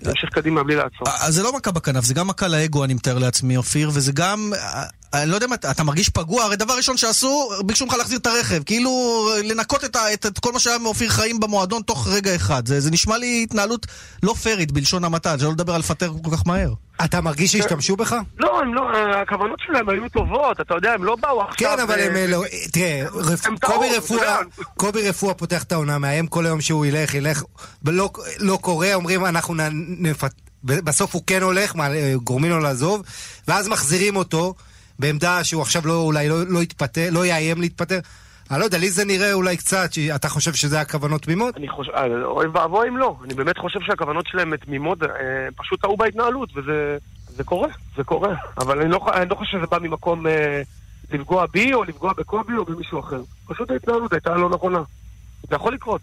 להמשיך 0.02 0.30
קדימה 0.30 0.64
בלי 0.64 0.76
לעצור. 0.76 1.08
אז 1.22 1.36
זה 1.36 1.44
לא 1.44 1.58
מכה 1.58 1.72
בכנף, 1.72 2.06
זה 2.06 2.14
גם 2.14 2.28
מכה 2.28 2.48
לאגו, 2.48 2.84
אני 2.84 2.94
מתאר 2.94 3.18
לעצמי, 3.18 3.58
אופיר, 3.58 3.92
וזה 3.94 4.12
גם... 4.12 4.52
אני 5.24 5.32
לא 5.32 5.36
יודע 5.36 5.48
מה, 5.48 5.56
אתה 5.56 5.84
מרגיש 5.84 6.10
פגוע? 6.10 6.44
הרי 6.44 6.56
דבר 6.56 6.74
ראשון 6.74 6.98
שעשו, 6.98 7.50
ביקשו 7.66 7.86
ממך 7.86 7.94
להחזיר 7.94 8.20
את 8.20 8.28
הרכב. 8.28 8.64
כאילו, 8.64 8.92
לנקות 9.44 9.84
את, 9.84 9.96
את, 10.14 10.26
את 10.26 10.40
כל 10.40 10.52
מה 10.52 10.60
שהיה 10.60 10.78
מאופיר 10.78 11.10
חיים 11.10 11.40
במועדון 11.40 11.82
תוך 11.82 12.08
רגע 12.08 12.36
אחד. 12.36 12.68
זה, 12.68 12.80
זה 12.80 12.92
נשמע 12.92 13.18
לי 13.18 13.44
התנהלות 13.44 13.88
לא 14.24 14.34
פיירית, 14.34 14.72
בלשון 14.72 15.04
המעטה, 15.04 15.40
שלא 15.40 15.52
לדבר 15.52 15.74
על 15.74 15.80
לפטר 15.80 16.14
כל 16.24 16.32
כך 16.32 16.48
מהר. 16.48 16.74
אתה 17.06 17.22
מרגיש 17.22 17.52
שהשתמשו 17.52 17.96
בך? 17.96 18.16
לא, 18.38 18.62
הם 18.62 18.74
לא, 18.74 18.82
הכוונות 19.22 19.60
שלהם 19.60 19.90
היו 19.90 20.10
טובות, 20.10 20.62
אתה 20.62 20.76
יודע, 20.76 20.94
הם 20.94 21.04
לא 21.04 21.16
באו 21.16 21.42
עכשיו... 21.42 21.70
כן, 21.70 21.80
אבל 21.80 22.00
הם 22.00 22.30
לא... 22.30 22.44
תראה, 22.72 23.04
קובי 24.78 25.10
רפואה 25.10 25.34
פותח 25.34 25.64
את 25.64 25.72
העונה, 25.72 25.98
מאיים 25.98 26.28
כל 26.28 26.46
היום 26.46 26.62
שהוא 26.62 26.86
ילך, 26.86 27.14
ילך, 27.14 27.44
ולא 27.84 28.10
לא 28.40 28.58
קורה, 28.62 28.94
אומרים 28.94 29.26
אנחנו 29.26 29.54
נפת... 30.00 30.32
בסוף 30.64 31.14
הוא 31.14 31.24
כן 31.28 31.42
הולך, 31.42 31.74
גורמים 32.24 32.52
לו 32.52 32.60
לעזוב, 32.60 33.02
ואז 33.48 33.68
מחזירים 33.68 34.16
אותו 34.16 34.54
בעמדה 35.00 35.44
שהוא 35.44 35.62
עכשיו 35.62 35.88
לא, 35.88 35.94
אולי 35.94 36.30
לא, 36.30 36.44
לא 36.48 36.64
יתפטר, 36.64 37.10
לא 37.12 37.26
יאיים 37.26 37.62
להתפטר. 37.62 38.00
אני 38.52 38.60
לא 38.60 38.66
יודע, 38.66 38.78
לי 38.78 38.90
זה 38.90 39.06
נראה 39.06 39.34
אולי 39.34 39.58
קצת, 39.58 39.90
אתה 40.16 40.30
חושב 40.30 40.54
שזה 40.54 40.82
הכוונות 40.82 41.22
תמימות? 41.22 41.58
אני 41.58 41.68
חושב, 41.68 41.92
אה, 41.92 42.24
אוי 42.26 42.48
ואבוי 42.48 42.88
אם 42.88 42.98
לא. 42.98 43.16
אני 43.24 43.34
באמת 43.34 43.58
חושב 43.58 43.80
שהכוונות 43.86 44.26
שלהם 44.28 44.56
תמימות, 44.56 45.04
אה, 45.04 45.08
פשוט 45.56 45.82
טעו 45.82 45.98
בהתנהלות, 45.98 46.50
וזה 46.56 46.98
זה 47.36 47.44
קורה, 47.44 47.68
זה 47.98 48.04
קורה. 48.04 48.36
אבל 48.58 48.82
אני 48.82 48.92
לא, 48.92 49.00
אני 49.14 49.30
לא 49.30 49.36
חושב 49.36 49.58
שזה 49.58 49.68
בא 49.72 49.80
ממקום 49.80 50.28
אה, 50.28 50.62
לפגוע 51.12 51.46
בי, 51.46 51.74
או 51.74 51.84
לפגוע 51.84 52.14
בקובי, 52.18 52.54
או 52.58 52.66
במישהו 52.66 53.00
אחר. 53.00 53.22
פשוט 53.48 53.72
ההתנהלות 53.72 54.14
הייתה 54.14 54.36
לא 54.36 54.50
נכונה. 54.50 54.82
זה 55.50 55.56
יכול 55.56 55.74
לקרות. 55.74 56.02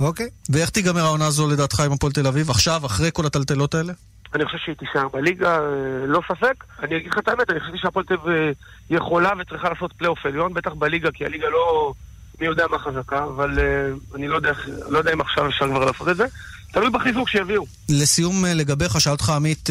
אוקיי. 0.00 0.28
ואיך 0.50 0.70
תיגמר 0.70 1.04
העונה 1.04 1.26
הזו 1.26 1.48
לדעתך 1.48 1.80
עם 1.80 1.92
הפועל 1.92 2.12
תל 2.12 2.26
אביב? 2.26 2.50
עכשיו, 2.50 2.86
אחרי 2.86 3.10
כל 3.12 3.26
הטלטלות 3.26 3.74
האלה? 3.74 3.92
אני 4.34 4.44
חושב 4.44 4.58
שהיא 4.58 4.74
תישאר 4.74 5.08
בליגה, 5.08 5.58
אה, 5.58 6.06
לא 6.06 6.20
ספק. 6.28 6.64
אני 6.82 6.96
אגיד 6.96 7.10
לך 7.12 7.18
את 7.18 7.28
האמת, 7.28 7.50
אני 7.50 7.60
חושב 7.60 7.72
שהפועל 7.76 8.04
תל 8.04 8.14
אה, 8.14 8.50
יכולה 8.90 9.32
וצריכה 9.38 9.68
לעשות 9.68 9.92
פלייאוף 9.92 10.26
עליון, 10.26 10.54
בטח 10.54 10.72
בליגה, 10.74 11.10
כי 11.10 11.24
הליגה 11.24 11.48
לא... 11.48 11.92
מי 12.40 12.46
יודע 12.46 12.66
מה 12.70 12.78
חזקה, 12.78 13.24
אבל 13.24 13.58
uh, 13.58 14.16
אני 14.16 14.28
לא 14.28 14.36
יודע, 14.36 14.52
לא 14.88 14.98
יודע 14.98 15.12
אם 15.12 15.20
עכשיו 15.20 15.48
אפשר 15.48 15.68
כבר 15.68 15.84
לעשות 15.84 16.08
את 16.08 16.16
זה. 16.16 16.24
תלוי 16.72 16.90
בחיזוק 16.90 17.28
שיביאו. 17.28 17.64
לסיום 17.88 18.44
לגביך, 18.44 19.00
שאל 19.00 19.12
אותך 19.12 19.30
עמית, 19.30 19.70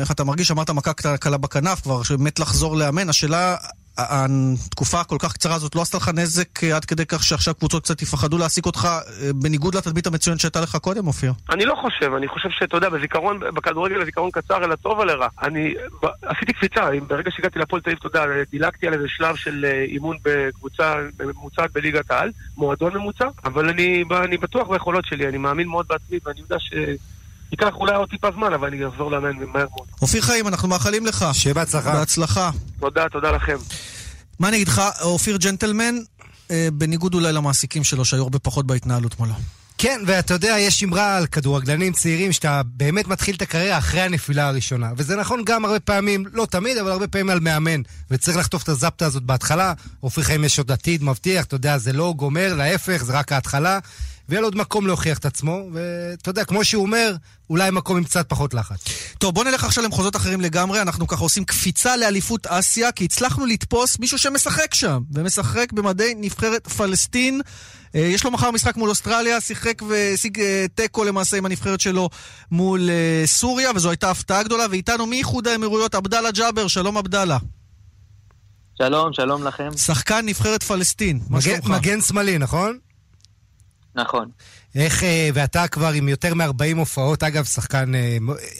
איך 0.00 0.10
אתה 0.10 0.24
מרגיש? 0.24 0.50
אמרת 0.50 0.70
מכה 0.70 0.92
קלה 1.20 1.36
בכנף 1.36 1.80
כבר, 1.80 2.02
שמת 2.02 2.38
לחזור 2.38 2.76
לאמן. 2.76 3.08
השאלה, 3.08 3.56
התקופה 4.08 5.00
הכל 5.00 5.16
כך 5.18 5.32
קצרה 5.32 5.54
הזאת 5.54 5.74
לא 5.74 5.82
עשתה 5.82 5.96
לך 5.96 6.08
נזק 6.08 6.64
עד 6.64 6.84
כדי 6.84 7.06
כך 7.08 7.24
שעכשיו 7.24 7.54
קבוצות 7.54 7.82
קצת 7.82 8.02
יפחדו 8.02 8.38
להעסיק 8.38 8.66
אותך, 8.66 8.88
בניגוד 9.34 9.74
לתדמית 9.74 10.06
המצוינת 10.06 10.40
שהייתה 10.40 10.60
לך 10.60 10.76
קודם, 10.76 11.06
אופיר? 11.06 11.32
אני 11.50 11.64
לא 11.64 11.74
חושב, 11.74 12.14
אני 12.14 12.28
חושב 12.28 12.48
שאתה 12.50 12.76
יודע, 12.76 12.88
בזיכרון, 12.88 13.40
בכדורגל 13.40 14.02
הזיכרון 14.02 14.30
קצר, 14.30 14.64
אלא 14.64 14.74
טוב 14.76 14.98
או 14.98 15.04
לרע. 15.04 15.28
אני 15.42 15.74
עשיתי 16.22 16.52
קפיצה, 16.52 16.88
ברגע 17.08 17.30
שהגעתי 17.30 17.58
להפועל 17.58 17.82
תל 17.82 17.90
אביב, 17.90 18.00
אתה 18.06 18.24
דילגתי 18.50 18.86
על 18.86 18.94
איזה 18.94 19.08
שלב 19.08 19.36
של 19.36 19.64
אימון 19.88 20.16
בקבוצה 20.24 20.94
ממוצעת 21.20 21.72
בליגת 21.72 22.10
העל, 22.10 22.30
מועדון 22.56 22.94
ממוצע, 22.96 23.26
אבל 23.44 23.68
אני, 23.68 24.04
אני 24.24 24.36
בטוח 24.36 24.68
ביכולות 24.68 25.04
שלי, 25.04 25.28
אני 25.28 25.38
מאמין 25.38 25.68
מאוד 25.68 25.86
בעצמי, 25.88 26.18
ואני 26.24 26.40
יודע 26.40 26.56
ש... 26.58 26.72
ייקח 27.52 27.74
אולי 27.74 27.94
עוד 27.94 28.08
טיפה 28.08 28.28
זמן, 28.36 28.52
אבל 28.52 28.68
אני 28.68 28.88
אחזור 28.88 29.10
לאמן 29.10 29.36
מהר 29.36 29.66
מאוד. 29.70 29.86
אופיר 30.02 30.22
חיים, 30.22 30.48
אנחנו 30.48 30.68
מאחלים 30.68 31.06
לך. 31.06 31.26
שיהיה 31.32 31.54
בהצלחה. 31.54 31.92
בהצלחה. 31.92 32.50
תודה, 32.80 33.08
תודה 33.08 33.30
לכם. 33.30 33.56
מה 34.38 34.48
אני 34.48 34.56
אגיד 34.56 34.68
לך, 34.68 34.82
אופיר 35.00 35.36
ג'נטלמן, 35.36 35.94
אה, 36.50 36.68
בניגוד 36.72 37.14
אולי 37.14 37.32
למעסיקים 37.32 37.84
שלו, 37.84 38.04
שהיו 38.04 38.22
הרבה 38.22 38.38
פחות 38.38 38.66
בהתנהלות 38.66 39.18
מולו. 39.18 39.34
כן, 39.82 40.00
ואתה 40.06 40.34
יודע, 40.34 40.56
יש 40.58 40.84
אמרה 40.84 41.16
על 41.16 41.26
כדורגלנים 41.26 41.92
צעירים 41.92 42.32
שאתה 42.32 42.62
באמת 42.64 43.08
מתחיל 43.08 43.34
את 43.34 43.42
הקריירה 43.42 43.78
אחרי 43.78 44.00
הנפילה 44.00 44.48
הראשונה. 44.48 44.90
וזה 44.96 45.16
נכון 45.16 45.42
גם 45.44 45.64
הרבה 45.64 45.80
פעמים, 45.80 46.24
לא 46.32 46.46
תמיד, 46.50 46.76
אבל 46.78 46.90
הרבה 46.90 47.08
פעמים 47.08 47.30
על 47.30 47.40
מאמן. 47.40 47.80
וצריך 48.10 48.36
לחטוף 48.36 48.62
את 48.62 48.68
הזפטה 48.68 49.06
הזאת 49.06 49.22
בהתחלה. 49.22 49.72
אופיר 50.02 50.24
חיים 50.24 50.44
יש 50.44 50.58
עוד 50.58 50.72
עתיד 50.72 51.02
מבטיח, 51.04 51.44
אתה 51.44 51.54
יודע, 51.54 51.78
זה 51.78 51.92
לא 51.92 52.14
גומר, 52.16 52.54
להפך, 52.54 53.02
זה 53.04 53.12
רק 53.12 53.32
ההתחלה. 53.32 53.78
ויהיה 54.30 54.40
לו 54.40 54.46
עוד 54.46 54.56
מקום 54.56 54.86
להוכיח 54.86 55.18
את 55.18 55.24
עצמו, 55.24 55.60
ואתה 55.72 56.30
יודע, 56.30 56.44
כמו 56.44 56.64
שהוא 56.64 56.82
אומר, 56.82 57.14
אולי 57.50 57.70
מקום 57.70 57.96
עם 57.96 58.04
קצת 58.04 58.28
פחות 58.28 58.54
לחץ. 58.54 58.84
טוב, 59.18 59.34
בוא 59.34 59.44
נלך 59.44 59.64
עכשיו 59.64 59.84
למחוזות 59.84 60.16
אחרים 60.16 60.40
לגמרי, 60.40 60.82
אנחנו 60.82 61.06
ככה 61.06 61.22
עושים 61.22 61.44
קפיצה 61.44 61.96
לאליפות 61.96 62.46
אסיה, 62.46 62.92
כי 62.92 63.04
הצלחנו 63.04 63.46
לתפוס 63.46 63.98
מישהו 63.98 64.18
שמשחק 64.18 64.74
שם, 64.74 65.00
ומשחק 65.12 65.72
במדי 65.72 66.14
נבחרת 66.16 66.68
פלסטין. 66.68 67.40
אה, 67.94 68.00
יש 68.00 68.24
לו 68.24 68.30
מחר 68.30 68.50
משחק 68.50 68.76
מול 68.76 68.90
אוסטרליה, 68.90 69.40
שיחק 69.40 69.82
והשיג 69.88 70.40
אה, 70.40 70.66
תיקו 70.74 71.04
למעשה 71.04 71.36
עם 71.36 71.46
הנבחרת 71.46 71.80
שלו 71.80 72.08
מול 72.50 72.90
אה, 72.90 73.22
סוריה, 73.26 73.70
וזו 73.74 73.90
הייתה 73.90 74.10
הפתעה 74.10 74.42
גדולה, 74.42 74.66
ואיתנו 74.70 75.06
מאיחוד 75.06 75.48
האמירויות, 75.48 75.94
עבדאללה 75.94 76.30
ג'אבר, 76.30 76.68
שלום 76.68 76.96
עבדאללה. 76.96 77.38
שלום, 78.78 79.12
שלום 79.12 79.44
לכם. 79.44 79.68
שחקן 79.76 80.26
נבחרת 80.26 80.62
פלסטין, 80.62 81.20
מה 81.28 81.40
שלומך? 81.40 81.66
מגן 81.66 82.00
שמאלי, 82.00 82.38
נכון? 82.38 82.78
נכון. 83.94 84.28
איך, 84.74 85.02
ואתה 85.34 85.68
כבר 85.68 85.88
עם 85.88 86.08
יותר 86.08 86.34
מ-40 86.34 86.76
הופעות, 86.76 87.22
אגב, 87.22 87.44
שחקן 87.44 87.92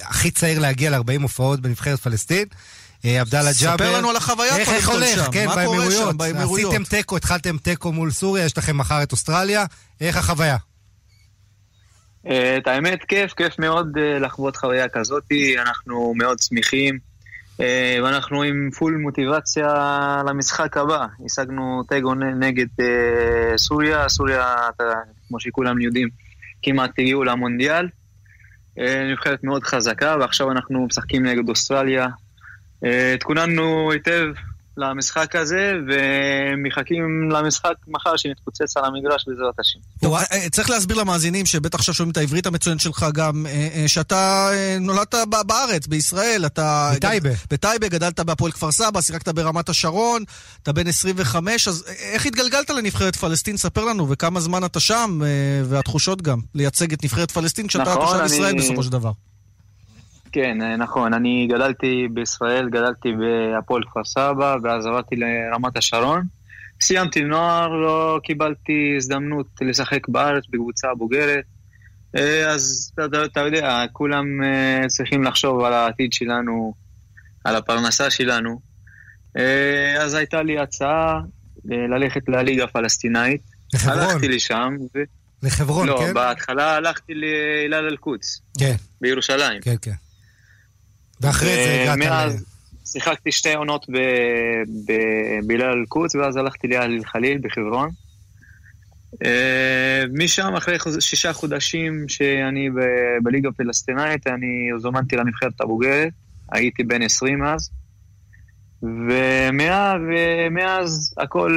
הכי 0.03 0.31
צעיר 0.31 0.59
להגיע 0.59 0.91
ל-40 0.91 1.23
הופעות 1.23 1.61
בנבחרת 1.61 2.01
פלסטין. 2.01 2.45
עבדאללה 3.05 3.51
ג'אבר. 3.61 3.75
ספר 3.75 3.99
לנו 3.99 4.11
על 4.11 4.17
החוויה 4.17 4.57
איך, 4.57 4.69
איך 4.69 4.89
הולך, 4.89 5.29
כן, 5.33 5.47
מה 5.47 5.55
באמירויות. 5.57 6.17
שם. 6.21 6.43
עשיתם 6.55 6.85
תיקו, 6.85 7.17
התחלתם 7.17 7.57
תיקו 7.59 7.93
מול 7.93 8.11
סוריה, 8.11 8.45
יש 8.45 8.59
לכם 8.59 8.79
מחר 8.79 9.03
את 9.03 9.13
אוסטרליה. 9.13 9.65
איך 10.01 10.17
החוויה? 10.17 10.57
את 12.27 12.67
האמת, 12.67 12.99
כיף, 13.09 13.33
כיף 13.33 13.59
מאוד 13.59 13.99
לחוות 14.21 14.57
חוויה 14.57 14.89
כזאת. 14.89 15.25
אנחנו 15.63 16.15
מאוד 16.17 16.39
שמחים, 16.39 16.99
ואנחנו 18.05 18.43
עם 18.43 18.71
פול 18.79 18.97
מוטיבציה 18.97 19.69
למשחק 20.27 20.77
הבא. 20.77 21.07
השגנו 21.27 21.83
תיקו 21.89 22.15
נגד 22.15 22.67
סוריה, 23.57 24.09
סוריה, 24.09 24.57
כמו 25.31 25.41
שכולם 25.41 25.81
יודעים, 25.81 26.09
כמעט 26.63 26.91
הגיעו 26.99 27.25
למונדיאל. 27.25 27.89
נבחרת 29.13 29.45
מאוד 29.45 29.65
חזקה, 29.65 30.17
ועכשיו 30.21 30.51
אנחנו 30.51 30.87
משחקים 30.87 31.27
נגד 31.27 31.49
אוסטרליה. 31.49 32.07
התכוננו 33.15 33.93
היטב 33.93 34.27
למשחק 34.81 35.37
הזה, 35.37 35.73
ומחכים 35.89 37.31
למשחק 37.31 37.73
מחר 37.89 38.17
שנתפוצץ 38.17 38.77
על 38.77 38.85
המגרש 38.85 39.25
בעזרת 39.27 39.55
השם. 39.59 39.79
טוב, 40.01 40.17
צריך 40.51 40.71
להסביר 40.71 40.97
למאזינים 40.97 41.47
שבטח 41.47 41.79
עכשיו 41.79 41.95
שומעים 41.95 42.13
את 42.13 42.17
העברית 42.17 42.47
המצוינת 42.47 42.81
שלך 42.81 43.07
גם, 43.15 43.47
שאתה 43.87 44.51
נולדת 44.81 45.15
בארץ, 45.47 45.87
בישראל, 45.87 46.43
אתה... 46.47 46.91
בטייבה. 46.97 47.31
בטייבה, 47.51 47.89
גדלת 47.89 48.21
בהפועל 48.21 48.53
כפר 48.53 48.73
סבא, 48.73 49.01
שיחקת 49.01 49.29
ברמת 49.29 49.69
השרון, 49.69 50.25
אתה 50.63 50.73
בן 50.73 50.87
25, 50.87 51.69
אז 51.69 51.85
איך 52.13 52.27
התגלגלת 52.27 52.71
לנבחרת 52.71 53.17
פלסטין? 53.17 53.57
ספר 53.57 53.85
לנו, 53.85 54.09
וכמה 54.11 54.41
זמן 54.41 54.65
אתה 54.65 54.81
שם, 54.81 55.21
והתחושות 55.65 56.23
גם, 56.23 56.41
לייצג 56.55 56.93
את 56.93 57.05
נבחרת 57.05 57.31
פלסטין 57.31 57.67
כשאתה 57.67 57.91
נכון, 57.91 58.07
תושב 58.07 58.25
ישראל 58.25 58.59
בסופו 58.59 58.83
של 58.83 58.91
דבר. 58.91 59.11
כן, 60.33 60.59
נכון. 60.79 61.15
אני 61.15 61.49
גדלתי 61.51 62.09
בישראל, 62.13 62.69
גדלתי 62.69 63.09
בהפועל 63.13 63.83
כפר 63.91 64.05
סבא, 64.05 64.57
ואז 64.63 64.87
עברתי 64.87 65.17
לרמת 65.17 65.77
השרון. 65.77 66.23
סיימתי 66.83 67.23
נוער, 67.23 67.69
לא 67.69 68.21
קיבלתי 68.25 68.95
הזדמנות 68.97 69.47
לשחק 69.61 70.09
בארץ 70.09 70.45
בקבוצה 70.51 70.89
בוגרת. 70.95 71.45
אז 72.49 72.93
אתה, 72.95 73.25
אתה 73.25 73.41
יודע, 73.41 73.85
כולם 73.93 74.27
צריכים 74.89 75.25
לחשוב 75.25 75.65
על 75.65 75.73
העתיד 75.73 76.13
שלנו, 76.13 76.75
על 77.45 77.57
הפרנסה 77.57 78.11
שלנו. 78.11 78.61
אז 80.01 80.15
הייתה 80.15 80.43
לי 80.43 80.59
הצעה 80.59 81.21
ללכת 81.65 82.29
לליגה 82.29 82.65
הפלסטינאית. 82.65 83.43
לחברון. 83.75 83.99
הלכתי 83.99 84.29
לשם. 84.29 84.77
ו... 84.95 84.99
לחברון, 85.43 85.89
לא, 85.89 85.97
כן? 85.99 86.07
לא, 86.07 86.13
בהתחלה 86.13 86.77
הלכתי 86.77 87.13
להילל 87.15 87.87
אל-קודס. 87.87 88.43
כן. 88.59 88.75
בירושלים. 89.01 89.61
כן, 89.61 89.75
כן. 89.83 89.93
ואחרי 91.21 91.55
זה 91.55 91.83
הגעת 91.83 91.97
ל... 91.97 92.01
מאז 92.01 92.45
שיחקתי 92.87 93.33
שתי 93.33 93.55
עונות 93.55 93.87
בהילל 95.47 95.79
אל-קודס, 95.79 96.15
ואז 96.15 96.37
הלכתי 96.37 96.69
לאל 96.69 96.93
אל-חליל 96.93 97.39
בחברון. 97.43 97.91
משם, 100.13 100.55
אחרי 100.57 100.77
שישה 101.01 101.33
חודשים 101.33 102.09
שאני 102.09 102.69
בליגה 103.23 103.49
הפלסטינאית, 103.49 104.27
אני 104.27 104.71
זומנתי 104.79 105.17
לנבחרת 105.17 105.61
הבוגרת, 105.61 106.13
הייתי 106.53 106.85
בן 106.85 107.03
20 107.03 107.45
אז. 107.45 107.71
ומאז, 108.83 110.01
ומאז 110.09 111.15
הכל, 111.19 111.53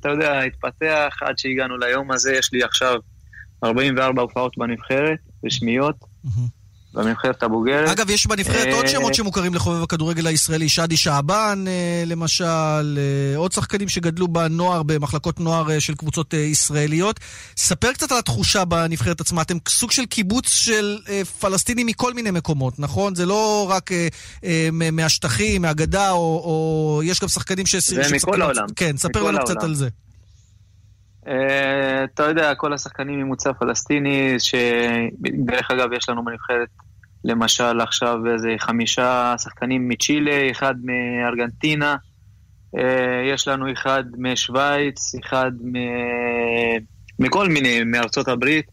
אתה 0.00 0.08
יודע, 0.08 0.40
התפתח 0.40 1.16
עד 1.20 1.38
שהגענו 1.38 1.78
ליום 1.78 2.10
הזה, 2.10 2.32
יש 2.32 2.52
לי 2.52 2.62
עכשיו 2.62 2.94
44 3.64 4.22
הופעות 4.22 4.58
בנבחרת, 4.58 5.18
רשמיות. 5.44 5.96
בנבחרת 6.94 7.42
הבוגרת. 7.42 7.88
אגב, 7.88 8.10
יש 8.10 8.26
בנבחרת 8.26 8.68
עוד 8.72 8.88
שמות 8.88 9.14
שמוכרים 9.14 9.54
לחובב 9.54 9.82
הכדורגל 9.82 10.26
הישראלי, 10.26 10.68
שאדי 10.68 10.96
שעבן 10.96 11.64
למשל, 12.06 12.98
עוד 13.36 13.52
שחקנים 13.52 13.88
שגדלו 13.88 14.28
בנוער, 14.28 14.82
במחלקות 14.82 15.40
נוער 15.40 15.78
של 15.78 15.94
קבוצות 15.94 16.34
ישראליות. 16.34 17.20
ספר 17.56 17.92
קצת 17.92 18.12
על 18.12 18.18
התחושה 18.18 18.64
בנבחרת 18.64 19.20
עצמה. 19.20 19.42
אתם 19.42 19.56
סוג 19.68 19.90
של 19.90 20.06
קיבוץ 20.06 20.48
של 20.48 20.98
פלסטינים 21.40 21.86
מכל 21.86 22.14
מיני 22.14 22.30
מקומות, 22.30 22.78
נכון? 22.78 23.14
זה 23.14 23.26
לא 23.26 23.66
רק 23.70 23.90
מהשטחים, 24.72 25.62
מהגדה, 25.62 26.10
או 26.10 27.02
יש 27.04 27.20
גם 27.20 27.28
שחקנים 27.28 27.66
ש... 27.66 27.76
זה 27.76 28.02
מכל 28.14 28.42
העולם. 28.42 28.66
כן, 28.76 28.96
ספר 28.96 29.22
לנו 29.22 29.38
קצת 29.44 29.62
על 29.62 29.74
זה. 29.74 29.88
אתה 32.04 32.22
יודע, 32.22 32.54
כל 32.54 32.72
השחקנים 32.72 33.20
ממוצא 33.20 33.52
פלסטיני, 33.52 34.34
שדרך 34.38 35.70
אגב 35.70 35.92
יש 35.92 36.08
לנו 36.08 36.24
בנבחרת 36.24 36.68
למשל 37.24 37.80
עכשיו 37.80 38.18
איזה 38.32 38.54
חמישה 38.58 39.34
שחקנים 39.38 39.88
מצ'ילה, 39.88 40.50
אחד 40.50 40.74
מארגנטינה, 40.82 41.96
יש 43.34 43.48
לנו 43.48 43.72
אחד 43.72 44.04
משוויץ, 44.18 45.14
אחד 45.24 45.52
מכל 47.18 47.48
מיני, 47.48 47.84
מארצות 47.84 48.28
הברית. 48.28 48.66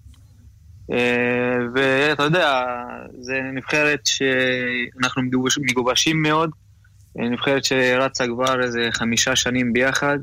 ואתה 1.75 2.23
יודע, 2.23 2.63
זה 3.19 3.41
נבחרת 3.53 3.99
שאנחנו 4.05 5.21
מגובשים 5.61 6.21
מאוד, 6.21 6.49
נבחרת 7.15 7.65
שרצה 7.65 8.27
כבר 8.27 8.63
איזה 8.63 8.89
חמישה 8.91 9.35
שנים 9.35 9.73
ביחד. 9.73 10.19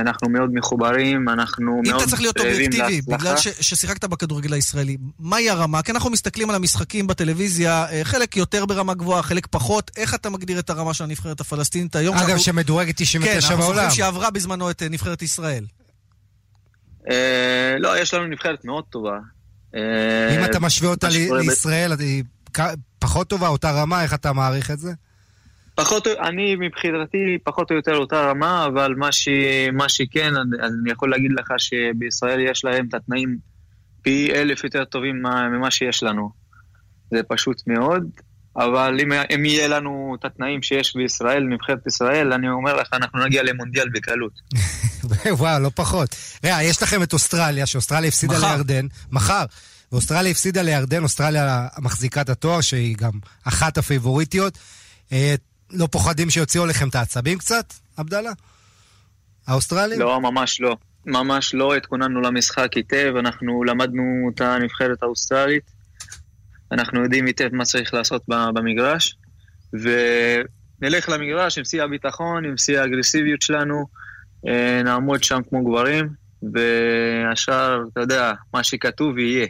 אנחנו 0.00 0.28
מאוד 0.28 0.50
מחוברים, 0.54 1.28
אנחנו 1.28 1.82
מאוד... 1.82 1.86
אם 1.86 1.96
אתה 1.96 2.06
צריך 2.06 2.20
להיות 2.20 2.38
אובייקטיבי, 2.38 3.00
בגלל 3.02 3.36
ש- 3.36 3.48
ששיחקת 3.48 4.04
בכדורגל 4.04 4.52
הישראלי, 4.52 4.96
מהי 5.18 5.50
הרמה? 5.50 5.82
כי 5.82 5.92
אנחנו 5.92 6.10
מסתכלים 6.10 6.50
על 6.50 6.56
המשחקים 6.56 7.06
בטלוויזיה, 7.06 7.86
חלק 8.02 8.36
יותר 8.36 8.66
ברמה 8.66 8.94
גבוהה, 8.94 9.22
חלק 9.22 9.46
פחות. 9.50 9.90
איך 9.96 10.14
אתה 10.14 10.30
מגדיר 10.30 10.58
את 10.58 10.70
הרמה 10.70 10.94
של 10.94 11.04
הנבחרת 11.04 11.40
הפלסטינית 11.40 11.96
היום? 11.96 12.16
אגב, 12.16 12.26
שאנחנו... 12.26 12.42
שמדורגת 12.42 12.94
99 12.96 13.32
כן, 13.32 13.46
אנחנו 13.46 13.56
בעולם. 13.56 13.74
זוכרים 13.74 13.90
שעברה 13.90 14.30
בזמנו 14.30 14.70
את 14.70 14.82
נבחרת 14.90 15.22
ישראל. 15.22 15.64
אה, 17.10 17.74
לא, 17.78 17.98
יש 17.98 18.14
לנו 18.14 18.26
נבחרת 18.26 18.64
מאוד 18.64 18.84
טובה. 18.90 19.18
אם 19.74 20.44
אתה 20.44 20.60
משווה 20.60 20.90
אותה 20.90 21.08
לישראל, 21.08 21.92
היא 21.98 22.24
פחות 22.98 23.28
טובה, 23.28 23.48
אותה 23.48 23.70
רמה, 23.70 24.02
איך 24.02 24.14
אתה 24.14 24.32
מעריך 24.32 24.70
את 24.70 24.78
זה? 24.78 24.92
פחות, 25.76 26.06
אני 26.06 26.56
מבחינתי 26.56 27.38
פחות 27.44 27.70
או 27.70 27.76
יותר 27.76 27.96
אותה 27.96 28.30
רמה, 28.30 28.66
אבל 28.66 28.94
מה, 28.94 29.12
ש, 29.12 29.28
מה 29.72 29.88
שכן, 29.88 30.32
אני 30.36 30.90
יכול 30.90 31.10
להגיד 31.10 31.30
לך 31.32 31.52
שבישראל 31.58 32.40
יש 32.40 32.64
להם 32.64 32.86
את 32.88 32.94
התנאים 32.94 33.36
פי 34.02 34.32
אלף 34.34 34.64
יותר 34.64 34.84
טובים 34.84 35.22
ממה 35.52 35.70
שיש 35.70 36.02
לנו. 36.02 36.30
זה 37.10 37.22
פשוט 37.28 37.62
מאוד, 37.66 38.02
אבל 38.56 38.98
אם, 39.02 39.12
אם 39.34 39.44
יהיה 39.44 39.68
לנו 39.68 40.16
את 40.20 40.24
התנאים 40.24 40.62
שיש 40.62 40.96
בישראל, 40.96 41.42
נבחרת 41.42 41.86
ישראל, 41.86 42.32
אני 42.32 42.48
אומר 42.48 42.76
לך, 42.76 42.88
אנחנו 42.92 43.24
נגיע 43.24 43.42
למונדיאל 43.42 43.88
בקלות. 43.88 44.32
וואו, 45.38 45.62
לא 45.62 45.70
פחות. 45.74 46.16
ראה, 46.44 46.62
יש 46.62 46.82
לכם 46.82 47.02
את 47.02 47.12
אוסטרליה, 47.12 47.66
שאוסטרליה 47.66 48.08
הפסידה 48.08 48.34
מחר. 48.38 48.54
לירדן. 48.54 48.86
מחר. 49.12 49.44
ואוסטרליה 49.92 50.30
הפסידה 50.30 50.62
לירדן, 50.62 51.02
אוסטרליה 51.02 51.68
מחזיקה 51.78 52.20
את 52.20 52.28
התואר, 52.28 52.60
שהיא 52.60 52.96
גם 52.96 53.12
אחת 53.44 53.78
הפייבוריטיות. 53.78 54.58
לא 55.70 55.88
פוחדים 55.90 56.30
שיוציאו 56.30 56.66
לכם 56.66 56.88
את 56.88 56.94
העצבים 56.94 57.38
קצת, 57.38 57.72
עבדאללה? 57.96 58.32
האוסטרלים? 59.46 60.00
לא, 60.00 60.20
ממש 60.20 60.60
לא. 60.60 60.76
ממש 61.06 61.54
לא, 61.54 61.74
התכוננו 61.74 62.20
למשחק 62.20 62.68
היטב, 62.74 63.14
אנחנו 63.18 63.64
למדנו 63.64 64.30
את 64.34 64.40
הנבחרת 64.40 65.02
האוסטרלית, 65.02 65.70
אנחנו 66.72 67.02
יודעים 67.02 67.26
היטב 67.26 67.54
מה 67.54 67.64
צריך 67.64 67.94
לעשות 67.94 68.22
במגרש, 68.28 69.16
ונלך 69.72 71.08
למגרש 71.08 71.58
עם 71.58 71.64
שיא 71.64 71.82
הביטחון, 71.82 72.44
עם 72.44 72.56
שיא 72.56 72.80
האגרסיביות 72.80 73.42
שלנו, 73.42 73.86
אה, 74.48 74.82
נעמוד 74.84 75.24
שם 75.24 75.40
כמו 75.48 75.64
גברים, 75.64 76.08
והשאר, 76.52 77.84
אתה 77.92 78.00
יודע, 78.00 78.32
מה 78.54 78.64
שכתוב 78.64 79.18
יהיה. 79.18 79.46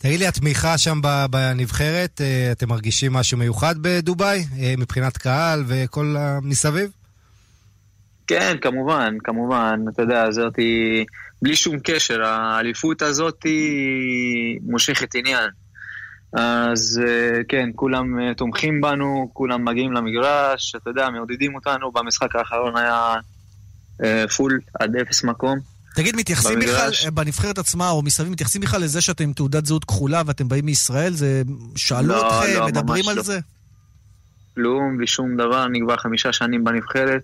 תגיד 0.00 0.18
לי, 0.20 0.26
התמיכה 0.26 0.78
שם 0.78 1.00
בנבחרת, 1.30 2.20
אה, 2.20 2.52
אתם 2.52 2.68
מרגישים 2.68 3.12
משהו 3.12 3.38
מיוחד 3.38 3.74
בדובאי? 3.80 4.44
אה, 4.60 4.74
מבחינת 4.78 5.16
קהל 5.16 5.64
וכל 5.66 6.14
המסביב? 6.18 6.90
כן, 8.26 8.56
כמובן, 8.60 9.16
כמובן, 9.24 9.80
אתה 9.94 10.02
יודע, 10.02 10.30
זאת 10.30 10.56
היא, 10.56 11.04
בלי 11.42 11.56
שום 11.56 11.76
קשר, 11.84 12.22
האליפות 12.22 13.02
הזאת 13.02 13.42
היא 13.44 14.60
מושכת 14.62 15.14
עניין. 15.14 15.50
אז 16.32 17.00
אה, 17.06 17.40
כן, 17.48 17.70
כולם 17.74 18.32
תומכים 18.32 18.80
בנו, 18.80 19.30
כולם 19.32 19.64
מגיעים 19.64 19.92
למגרש, 19.92 20.74
אתה 20.76 20.90
יודע, 20.90 21.10
מעודדים 21.10 21.54
אותנו, 21.54 21.92
במשחק 21.92 22.36
האחרון 22.36 22.76
היה 22.76 23.14
פול 24.36 24.60
עד 24.80 24.96
אפס 24.96 25.24
מקום. 25.24 25.77
תגיד, 25.94 26.16
מתייחסים 26.16 26.58
בכלל. 26.58 26.90
אה, 27.04 27.10
בנבחרת 27.10 27.58
עצמה 27.58 27.90
או 27.90 28.02
מסביב, 28.02 28.28
מתייחסים 28.28 28.60
בכלל 28.60 28.80
לזה 28.80 29.00
שאתם 29.00 29.24
עם 29.24 29.32
תעודת 29.32 29.66
זהות 29.66 29.84
כחולה 29.84 30.22
ואתם 30.26 30.48
באים 30.48 30.66
מישראל? 30.66 31.14
זה... 31.14 31.42
שאלו 31.76 32.08
לא, 32.08 32.42
אתכם, 32.42 32.58
לא, 32.58 32.66
מדברים 32.66 33.08
על 33.08 33.16
לא. 33.16 33.22
זה? 33.22 33.38
כלום 34.54 34.98
ושום 35.02 35.36
דבר, 35.36 35.66
אני 35.66 35.80
כבר 35.80 35.96
חמישה 35.96 36.32
שנים 36.32 36.64
בנבחרת. 36.64 37.22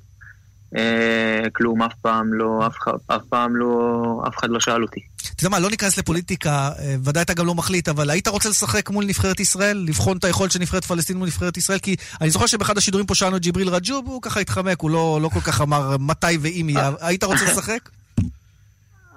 אה, 0.77 1.51
כלום, 1.53 1.83
אף 1.83 1.93
פעם 2.03 2.35
לא, 2.35 2.67
אף, 2.67 2.75
אף 3.07 3.23
פעם 3.29 3.57
לא, 3.57 4.23
אף 4.29 4.39
אחד 4.39 4.51
לא 4.51 4.61
שאל 4.61 4.83
אותי. 4.83 5.01
אתה 5.35 5.45
יודע 5.45 5.49
מה, 5.49 5.59
לא 5.59 5.71
ניכנס 5.71 5.99
לפוליטיקה, 5.99 6.71
אה, 6.79 6.97
ודאי 7.05 7.23
אתה 7.23 7.35
גם 7.35 7.47
לא 7.47 7.55
מחליט, 7.55 7.89
אבל 7.89 8.11
היית 8.11 8.29
רוצה 8.29 8.49
לשחק 8.49 8.91
מול 8.91 9.05
נבחרת 9.05 9.41
ישראל? 9.41 9.85
לבחון 9.89 10.17
את 10.17 10.25
היכולת 10.25 10.53
של 10.53 10.59
נבחרת 10.59 10.85
פלסטין 10.85 11.17
מול 11.17 11.27
נבחרת 11.27 11.57
ישראל? 11.57 11.79
כי 11.79 11.97
אני 12.21 12.31
זוכר 12.31 12.47
שבאחד 12.47 12.79
השידורים 12.79 13.07
פה 13.07 13.15
שאלנו 13.15 13.37
את 13.37 13.43
ג'יבריל 13.43 13.69
רג'וב, 13.69 14.07
הוא 14.07 14.23
ככה 14.23 14.41
התחמק, 14.41 14.81
הוא 14.81 14.91
לא, 14.91 15.19
לא 15.23 15.29
כל 15.29 15.41
כך 15.41 15.61
אמר 15.61 15.97
מתי 16.01 16.27
ואם 16.41 16.67
יהיה. 16.69 16.93
היית 17.01 17.25
רוצה 17.25 17.45
לשחק? 17.45 17.89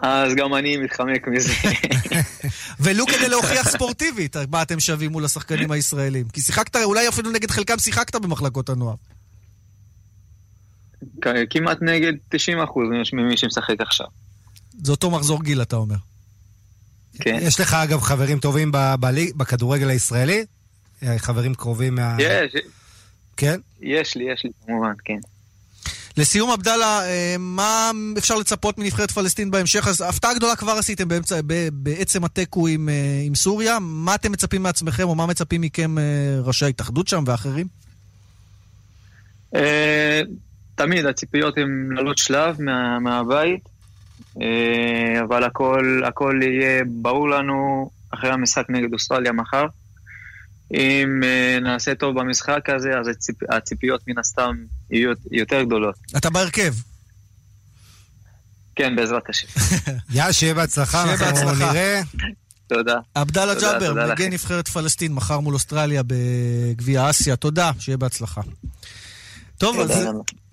אז 0.01 0.35
גם 0.35 0.55
אני 0.55 0.77
מתחמק 0.77 1.27
מזה. 1.27 1.53
ולו 2.79 3.05
כדי 3.07 3.29
להוכיח 3.29 3.69
ספורטיבית 3.69 4.35
מה 4.51 4.61
אתם 4.61 4.79
שווים 4.79 5.11
מול 5.11 5.25
השחקנים 5.25 5.71
הישראלים. 5.71 6.29
כי 6.29 6.41
שיחקת, 6.41 6.75
אולי 6.75 7.07
אפילו 7.07 7.31
נגד 7.31 7.51
חלקם 7.51 7.79
שיחקת 7.79 8.15
במחלקות 8.15 8.69
הנוער. 8.69 8.95
כמעט 11.49 11.77
נגד 11.81 12.13
90% 12.35 12.37
ממי 13.13 13.37
שמשחק 13.37 13.81
עכשיו. 13.81 14.07
זה 14.83 14.91
אותו 14.91 15.11
מחזור 15.11 15.43
גיל, 15.43 15.61
אתה 15.61 15.75
אומר. 15.75 15.95
כן. 17.19 17.39
יש 17.41 17.59
לך 17.59 17.73
אגב 17.73 18.01
חברים 18.01 18.39
טובים 18.39 18.71
בכדורגל 19.35 19.89
הישראלי? 19.89 20.45
אה, 21.03 21.19
חברים 21.19 21.55
קרובים 21.55 21.95
מה... 21.95 22.15
יש, 22.19 22.55
כן? 23.37 23.59
יש 23.81 24.15
לי, 24.15 24.23
יש 24.33 24.43
לי 24.43 24.51
כמובן, 24.65 24.93
כן. 25.05 25.19
לסיום, 26.17 26.51
עבדאללה, 26.51 27.05
אה, 27.05 27.35
מה 27.39 27.91
אפשר 28.17 28.35
לצפות 28.35 28.77
מנבחרת 28.77 29.11
פלסטין 29.11 29.51
בהמשך? 29.51 29.87
אז 29.87 30.01
הפתעה 30.01 30.33
גדולה 30.33 30.55
כבר 30.55 30.71
עשיתם 30.71 31.07
באמצע, 31.07 31.39
בעצם 31.71 32.23
התיקו 32.23 32.67
עם, 32.67 32.89
אה, 32.89 33.21
עם 33.25 33.35
סוריה. 33.35 33.77
מה 33.81 34.15
אתם 34.15 34.31
מצפים 34.31 34.63
מעצמכם, 34.63 35.03
או 35.03 35.15
מה 35.15 35.25
מצפים 35.25 35.61
מכם 35.61 35.97
אה, 35.97 36.03
ראשי 36.43 36.65
ההתאחדות 36.65 37.07
שם 37.07 37.23
ואחרים? 37.27 37.67
תמיד 40.75 41.05
הציפיות 41.05 41.57
הן 41.57 41.89
לעלות 41.91 42.17
שלב 42.17 42.61
מה, 42.61 42.99
מהבית, 42.99 43.69
אבל 45.21 45.43
הכל, 45.43 46.01
הכל 46.05 46.39
יהיה 46.43 46.83
ברור 46.87 47.29
לנו 47.29 47.89
אחרי 48.11 48.29
המשחק 48.29 48.69
נגד 48.69 48.93
אוסטרליה 48.93 49.31
מחר. 49.31 49.65
אם 50.73 51.23
אה, 51.23 51.59
נעשה 51.61 51.95
טוב 51.95 52.19
במשחק 52.19 52.69
הזה, 52.69 52.89
אז 52.99 53.07
הציפ, 53.07 53.35
הציפיות 53.49 54.01
מן 54.07 54.17
הסתם 54.17 54.55
יהיו 54.89 55.11
יותר 55.31 55.63
גדולות. 55.63 55.95
אתה 56.17 56.29
בהרכב. 56.29 56.73
כן, 58.75 58.95
בעזרת 58.95 59.29
השם. 59.29 59.47
יא, 60.15 60.31
שיהיה 60.31 60.53
בהצלחה, 60.53 61.03
אנחנו 61.03 61.25
בהצלחה. 61.25 61.71
נראה. 61.71 62.01
תודה. 62.67 62.95
עבדאללה 63.15 63.53
ג'אבר, 63.55 64.11
מגן. 64.11 64.33
נבחרת 64.33 64.67
פלסטין, 64.67 65.13
מחר 65.13 65.39
מול 65.39 65.53
אוסטרליה 65.53 66.01
בגביע 66.07 67.09
אסיה. 67.09 67.35
תודה, 67.35 67.71
שיהיה 67.79 67.97
בהצלחה. 67.97 68.41
טוב, 69.57 69.79
אז... 69.79 70.07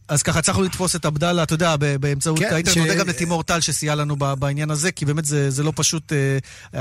אז 0.08 0.22
ככה 0.22 0.38
הצלחנו 0.38 0.62
לתפוס 0.62 0.96
את 0.96 1.04
עבדאללה, 1.04 1.42
אתה 1.42 1.54
יודע, 1.54 1.76
באמצעות 2.00 2.38
כן, 2.38 2.44
האינטרנט. 2.52 2.74
ש- 2.74 2.78
נודה 2.78 2.94
גם 2.94 3.08
לתימור 3.08 3.42
טל 3.42 3.60
שסייע 3.60 3.94
לנו 3.94 4.16
בעניין 4.16 4.70
הזה, 4.70 4.92
כי 4.92 5.04
באמת 5.04 5.24
זה, 5.24 5.50
זה 5.50 5.62
לא 5.62 5.72
פשוט... 5.76 6.12
אה, 6.12 6.38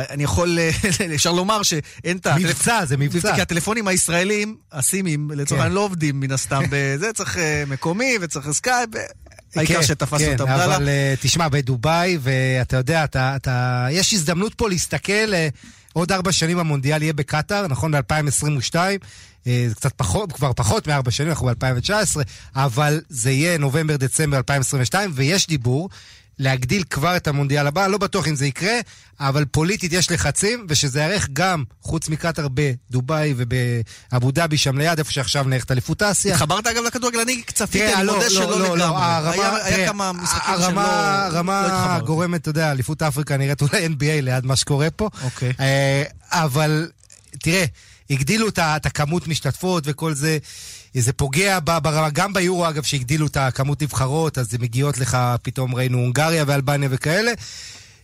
אני 0.10 0.24
יכול, 0.24 0.60
אה, 0.60 0.70
אפשר 1.16 1.32
לומר 1.32 1.64
שאין 1.64 2.18
את 2.18 2.28
ה... 2.28 2.36
מבצע, 2.36 2.86
זה 2.86 2.98
מבצע. 2.98 3.36
כי 3.36 3.42
הטלפונים 3.42 3.88
הישראלים, 3.88 4.56
הסימים, 4.72 5.32
לצורך 5.32 5.50
כן. 5.50 5.56
העניין 5.56 5.74
לא 5.74 5.80
עובדים 5.80 6.20
מן 6.20 6.32
הסתם 6.32 6.64
בזה, 6.72 7.14
צריך 7.14 7.38
אה, 7.38 7.64
מקומי 7.68 8.18
וצריך 8.22 8.52
סקייפ. 8.52 8.96
אה, 8.96 9.02
העיקר 9.56 9.74
כן, 9.74 9.84
שתפסנו 9.84 10.18
כן, 10.26 10.36
את 10.36 10.42
עבדאללה. 10.42 10.76
אבל 10.76 10.90
אה, 10.90 11.14
תשמע, 11.22 11.48
בדובאי, 11.50 12.18
ואתה 12.22 12.78
יודע, 12.78 13.04
אתה, 13.04 13.36
אתה, 13.36 13.88
יש 13.92 14.14
הזדמנות 14.14 14.54
פה 14.54 14.70
להסתכל, 14.70 15.34
אה, 15.34 15.48
עוד 15.94 16.12
ארבע 16.12 16.32
שנים 16.32 16.60
המונדיאל 16.60 17.02
יהיה 17.02 17.14
בקטאר, 17.14 17.68
נכון? 17.68 17.92
ב-2022. 17.92 18.76
אה, 19.48 19.66
זה 19.68 19.76
קצת 19.76 19.94
פחות, 19.96 20.32
כבר 20.32 20.54
פחות 20.54 20.88
מארבע 20.88 21.12
שנים, 21.12 21.30
אנחנו 21.30 21.48
ב-2019, 21.48 22.20
אבל 22.56 23.02
זה 23.10 23.32
יהיה 23.32 23.58
נובמבר-דצמבר 23.58 24.38
2022, 24.38 25.12
ויש 25.14 25.48
דיבור 25.48 25.90
להגדיל 26.40 26.84
כבר 26.90 27.18
את 27.18 27.28
המונדיאל 27.28 27.68
הבא, 27.68 27.88
לא 27.88 27.98
בטוח 27.98 28.28
אם 28.28 28.36
זה 28.36 28.46
יקרה, 28.48 28.74
אבל 29.20 29.46
פוליטית 29.46 29.94
יש 29.94 30.12
לחצים, 30.12 30.66
ושזה 30.70 31.00
יארך 31.02 31.28
גם, 31.34 31.64
חוץ 31.82 32.10
מקטאר, 32.10 32.48
בדובאי 32.54 33.34
ובאבו 33.38 34.32
דאבי, 34.32 34.58
שם 34.58 34.78
ליד, 34.78 34.98
איפה 35.00 35.12
שעכשיו 35.12 35.44
נערכת 35.44 35.72
אליפות 35.72 36.02
אסיה. 36.02 36.34
התחברת 36.34 36.68
אגב 36.68 36.84
לכדורגל, 36.84 37.20
אני 37.20 37.42
צפיתי, 37.54 37.80
תראה, 37.86 37.98
אני 38.00 38.08
לא, 38.08 38.14
מודה 38.14 38.26
לא, 38.26 38.32
שלא 38.32 38.60
לא, 38.60 38.78
לגמרי. 38.78 39.02
היה- 39.32 39.70
תראה, 39.70 39.88
כמה 39.88 40.12
משחקים 40.12 40.56
שלא 40.58 40.82
הרמה. 40.82 42.00
גורמת, 42.06 42.42
אתה 42.42 42.50
יודע, 42.50 42.72
אליפות 42.72 43.02
אפריקה 43.02 43.38
נראית 43.38 43.62
אולי 43.62 43.86
NBA 43.86 44.22
ליד 44.22 44.46
מה 44.46 44.56
שקורה 44.56 44.90
פה. 44.90 45.10
אוקיי. 45.24 45.54
אה, 45.60 46.04
אבל, 46.32 46.90
תראה, 47.40 47.66
הגדילו 48.10 48.48
את 48.50 48.86
הכמות 48.86 49.28
משתתפות 49.28 49.84
וכל 49.88 50.14
זה. 50.14 50.38
זה 51.02 51.14
פוגע 51.14 51.60
ברמה, 51.64 52.10
גם 52.10 52.34
ביורו 52.34 52.70
אגב, 52.70 52.84
שהגדילו 52.84 53.28
את 53.28 53.38
הכמות 53.38 53.84
נבחרות, 53.84 54.38
אז 54.38 54.54
מגיעות 54.60 54.98
לך, 54.98 55.18
פתאום 55.42 55.76
ראינו 55.76 55.98
הונגריה 55.98 56.44
ואלבניה 56.48 56.90
וכאלה. 56.92 57.32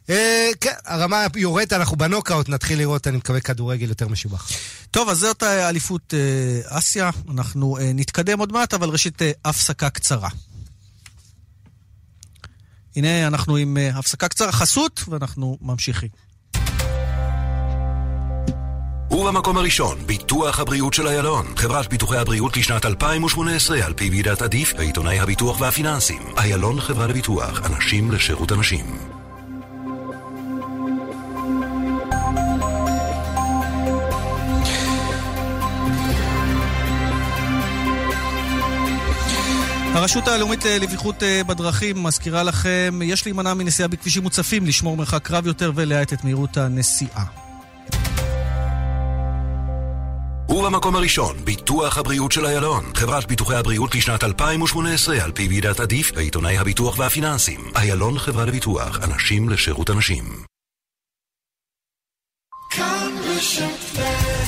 אה, 0.09 0.49
כן, 0.61 0.73
הרמה 0.85 1.25
יורדת, 1.35 1.73
אנחנו 1.73 1.97
בנוקאוט, 1.97 2.49
נתחיל 2.49 2.79
לראות, 2.79 3.07
אני 3.07 3.17
מקווה, 3.17 3.39
כדורגל 3.39 3.89
יותר 3.89 4.07
משובח. 4.07 4.49
טוב, 4.91 5.09
אז 5.09 5.17
זאת 5.17 5.43
אה, 5.43 5.69
אליפות 5.69 6.13
אה, 6.13 6.77
אסיה. 6.77 7.09
אנחנו 7.31 7.77
אה, 7.77 7.91
נתקדם 7.93 8.39
עוד 8.39 8.51
מעט, 8.51 8.73
אבל 8.73 8.89
ראשית 8.89 9.21
אה, 9.21 9.31
הפסקה 9.45 9.89
קצרה. 9.89 10.29
הנה, 12.95 13.27
אנחנו 13.27 13.55
עם 13.55 13.77
אה, 13.77 13.89
הפסקה 13.89 14.27
קצרה, 14.27 14.51
חסות, 14.51 15.03
ואנחנו 15.07 15.57
ממשיכים. 15.61 16.09
ובמקום 19.11 19.57
הראשון, 19.57 19.97
ביטוח 20.05 20.59
הבריאות 20.59 20.93
של 20.93 21.07
איילון. 21.07 21.45
חברת 21.55 21.89
ביטוחי 21.89 22.17
הבריאות 22.17 22.57
לשנת 22.57 22.85
2018 22.85 23.85
על 23.85 23.93
פי 23.93 24.09
ועידת 24.09 24.41
עדיף 24.41 24.73
ועיתונאי 24.77 25.19
הביטוח 25.19 25.61
והפיננסים. 25.61 26.21
איילון 26.37 26.81
חברה 26.81 27.07
לביטוח, 27.07 27.61
אנשים 27.65 28.11
לשירות 28.11 28.51
אנשים. 28.51 28.85
הרשות 39.93 40.27
הלאומית 40.27 40.65
לבטיחות 40.65 41.23
אה, 41.23 41.43
בדרכים 41.43 42.03
מזכירה 42.03 42.43
לכם, 42.43 42.99
יש 43.03 43.25
להימנע 43.25 43.53
מנסיעה 43.53 43.87
בכבישים 43.87 44.23
מוצפים, 44.23 44.65
לשמור 44.65 44.97
מרחק 44.97 45.31
רב 45.31 45.47
יותר 45.47 45.71
ולהאט 45.75 46.13
את 46.13 46.23
מהירות 46.23 46.57
הנסיעה. 46.57 47.48
ובמקום 50.59 50.95
הראשון, 50.95 51.35
ביטוח 51.43 51.97
הבריאות 51.97 52.31
של 52.31 52.45
איילון. 52.45 52.83
חברת 52.95 53.27
ביטוחי 53.27 53.55
הבריאות 53.55 53.95
לשנת 53.95 54.23
2018 54.23 55.23
על 55.23 55.31
פי 55.31 55.47
ועידת 55.47 55.79
עדיף 55.79 56.11
ועיתונאי 56.15 56.57
הביטוח 56.57 56.99
והפיננסים. 56.99 57.59
איילון 57.75 58.19
חברה 58.19 58.45
לביטוח, 58.45 58.99
אנשים 59.03 59.49
לשירות 59.49 59.89
אנשים. 59.89 60.23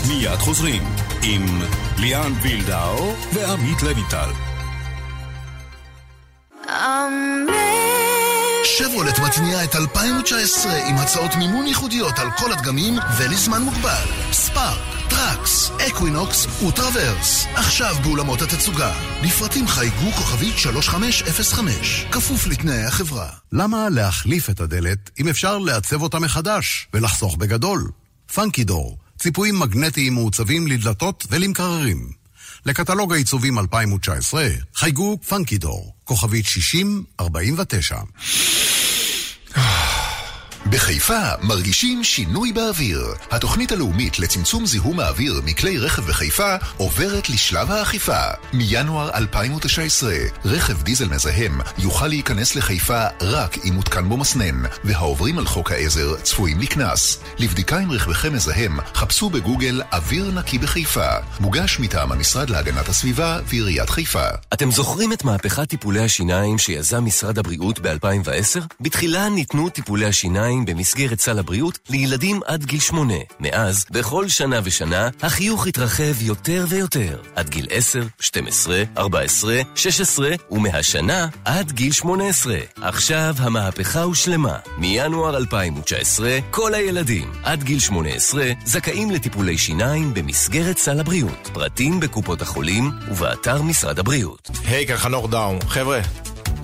מיד 0.08 0.40
חוזרים 0.40 0.84
עם 1.24 1.46
ליאן 1.98 2.32
וילדאו 2.42 3.14
ועמית 3.34 3.84
לוינטל. 3.84 4.30
שברולט 8.78 9.20
מתניעה 9.20 9.64
את 9.64 9.76
2019 9.76 10.74
עם 10.88 10.96
הצעות 10.96 11.36
מימון 11.36 11.68
ייחודיות 11.68 12.20
על 12.20 12.28
כל 12.38 12.52
הדגמים 12.52 12.94
ולזמן 13.18 13.62
מוגבל. 13.62 14.06
ספארק, 14.32 15.10
טראקס, 15.10 15.72
אקווינוקס 15.88 16.48
וטרוורס. 16.64 17.46
עכשיו 17.56 17.96
באולמות 18.04 18.42
התצוגה. 18.42 18.94
לפרטים 19.24 19.68
חייגו 19.68 20.12
כוכבית 20.12 20.58
3505. 20.58 22.06
כפוף 22.12 22.48
לתנאי 22.48 22.84
החברה. 22.84 23.30
למה 23.52 23.90
להחליף 23.90 24.50
את 24.50 24.60
הדלת 24.60 25.10
אם 25.20 25.28
אפשר 25.28 25.58
לעצב 25.58 26.02
אותה 26.02 26.20
מחדש 26.20 26.88
ולחסוך 26.94 27.38
בגדול? 27.38 27.92
פאנקי 28.34 28.64
דור, 28.64 28.98
ציפויים 29.20 29.60
מגנטיים 29.60 30.14
מעוצבים 30.14 30.68
לדלתות 30.68 31.26
ולמקררים. 31.30 32.21
לקטלוג 32.66 33.14
העיצובים 33.14 33.60
2019, 33.60 34.48
חייגו 34.76 35.18
פאנקי 35.28 35.58
דור, 35.58 35.94
כוכבית 36.04 36.46
6049. 36.46 38.02
בחיפה 40.70 41.20
מרגישים 41.42 42.04
שינוי 42.04 42.54
באוויר. 42.54 43.02
התוכנית 43.32 43.72
הלאומית 43.72 44.20
לצמצום 44.20 44.66
זיהום 44.66 45.00
האוויר 45.00 45.42
מכלי 45.46 45.78
רכב 45.78 46.04
בחיפה 46.04 46.56
עוברת 46.78 47.30
לשלב 47.30 47.72
האכיפה. 47.72 48.20
מינואר 48.54 49.10
2019, 49.18 50.14
רכב 50.46 50.82
דיזל 50.84 51.08
מזהם 51.08 51.62
יוכל 51.78 52.08
להיכנס 52.08 52.56
לחיפה 52.56 53.06
רק 53.22 53.58
אם 53.66 53.74
מותקן 53.74 54.10
בו 54.10 54.18
מסנן, 54.18 54.62
והעוברים 54.84 55.38
על 55.38 55.46
חוק 55.46 55.72
העזר 55.72 56.16
צפויים 56.22 56.60
לקנס. 56.60 57.20
לבדיקה 57.40 57.80
אם 57.80 57.92
רכבכם 57.92 58.34
מזהם, 58.34 58.80
חפשו 58.94 59.30
בגוגל 59.30 59.82
אוויר 59.94 60.32
נקי 60.32 60.58
בחיפה. 60.58 61.10
מוגש 61.40 61.80
מטעם 61.80 62.12
המשרד 62.12 62.50
להגנת 62.50 62.90
הסביבה 62.90 63.40
ועיריית 63.46 63.90
חיפה. 63.90 64.26
אתם 64.54 64.72
זוכרים 64.72 65.14
את 65.14 65.24
מהפכת 65.24 65.70
טיפולי 65.70 66.00
השיניים 66.00 66.58
שיזם 66.58 67.06
משרד 67.06 67.40
הבריאות 67.40 67.80
ב-2010? 67.80 68.60
בתחילה 68.82 69.30
ניתנו 69.30 69.70
טיפולי 69.70 70.06
השיניים 70.06 70.51
במסגרת 70.60 71.20
סל 71.20 71.40
הבריאות 71.40 71.80
לילדים 71.90 72.40
עד 72.46 72.64
גיל 72.66 72.80
שמונה. 72.80 73.14
מאז, 73.40 73.86
בכל 73.92 74.28
שנה 74.28 74.60
ושנה, 74.64 75.10
החיוך 75.22 75.68
התרחב 75.68 76.22
יותר 76.22 76.66
ויותר. 76.70 77.22
עד 77.36 77.50
גיל 77.50 77.68
10, 77.70 78.02
12, 78.20 78.84
14, 78.98 79.62
16, 79.76 80.30
ומהשנה 80.52 81.28
עד 81.46 81.72
גיל 81.72 81.92
18. 81.92 82.58
עכשיו 82.82 83.36
המהפכה 83.38 84.02
הושלמה. 84.02 84.58
מינואר 84.78 85.38
2019, 85.38 86.40
כל 86.52 86.74
הילדים 86.74 87.32
עד 87.44 87.64
גיל 87.64 87.80
18 87.80 88.52
זכאים 88.66 89.12
לטיפולי 89.12 89.58
שיניים 89.58 90.14
במסגרת 90.14 90.78
סל 90.78 91.00
הבריאות. 91.00 91.50
פרטים 91.54 92.00
בקופות 92.00 92.42
החולים 92.42 92.92
ובאתר 93.12 93.62
משרד 93.62 94.00
הבריאות. 94.00 94.50
היי, 94.66 94.88
כאן 94.88 94.98
חנוך 94.98 95.30
דאום. 95.30 95.60
חבר'ה, 95.68 96.02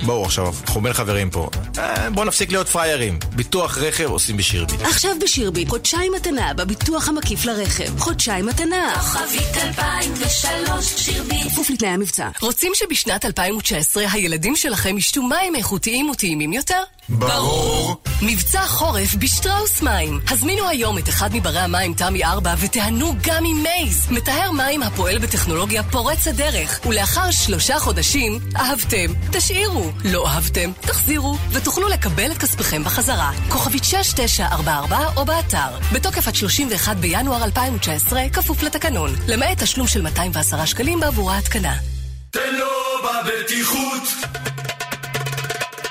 בואו 0.06 0.26
עכשיו, 0.26 0.54
אנחנו 0.68 0.82
בין 0.82 0.94
חברים 0.94 1.30
פה. 1.30 1.50
אה, 1.78 2.10
בואו 2.10 2.26
נפסיק 2.26 2.52
להיות 2.52 2.70
פריירים. 2.70 3.20
ביטוח 3.36 3.78
רכב 3.78 4.10
עושים 4.10 4.38
בשירביט. 4.38 4.82
עכשיו 4.82 5.12
בשירביט, 5.24 5.70
חודשיים 5.70 6.14
מתנה 6.16 6.54
בביטוח 6.54 7.10
המקיף 7.10 7.46
לרכב. 7.46 8.00
חודשיים 8.00 8.46
מתנה. 8.46 8.96
כוכבית 9.00 9.58
2003 9.58 10.94
שירביט. 10.98 11.48
כפוף 11.48 11.70
לתנאי 11.70 11.90
המבצע. 11.90 12.30
רוצים 12.42 12.72
שבשנת 12.76 13.26
2019 13.26 14.04
הילדים 14.12 14.56
שלכם 14.56 14.98
ישתו 14.98 15.24
מים 15.24 15.56
איכותיים 15.56 16.10
וטעימים 16.10 16.54
יותר? 16.54 16.84
ברור. 17.10 17.96
מבצע 18.22 18.62
חורף 18.68 19.16
בשטראוס 19.16 19.82
מים. 19.82 20.20
הזמינו 20.30 20.70
היום 20.70 20.98
את 20.98 21.10
אחד 21.10 21.36
מברי 21.36 21.60
המים 21.60 21.94
תמי 21.94 22.24
4 22.24 22.56
ותיהנו 22.60 23.14
גם 23.22 23.46
עם 23.46 23.64
מייז. 23.64 24.08
מטהר 24.12 24.52
מים 24.52 24.84
הפועל 24.84 25.18
בטכנולוגיה 25.20 25.84
פורץ 25.84 26.28
הדרך. 26.28 26.80
ולאחר 26.86 27.32
שלושה 27.32 27.80
חודשים, 27.80 28.40
אהבתם, 28.56 29.14
תשאירו. 29.32 29.87
לא 30.06 30.28
אהבתם, 30.28 30.71
תחזירו. 30.82 31.38
ותוכלו 31.52 31.88
לקבל 31.89 32.32
את 32.32 32.38
כספיכם 32.38 32.84
בחזרה. 32.84 33.32
כוכבית 33.50 33.84
6944 33.84 34.97
או 35.15 35.26
באתר. 35.26 35.78
בתוקף 35.93 36.28
עד 36.28 36.36
31 36.36 36.97
בינואר 36.97 37.43
2019, 37.43 38.30
כפוף 38.34 38.63
לתקנון. 38.63 39.10
למעט 39.28 39.63
תשלום 39.63 39.88
של 39.88 40.02
210 40.02 40.65
שקלים 40.65 41.00
בעבור 41.00 41.32
ההתקנה. 41.32 41.73
תן 42.32 42.56
לו 42.60 42.67
בבטיחות 43.04 44.04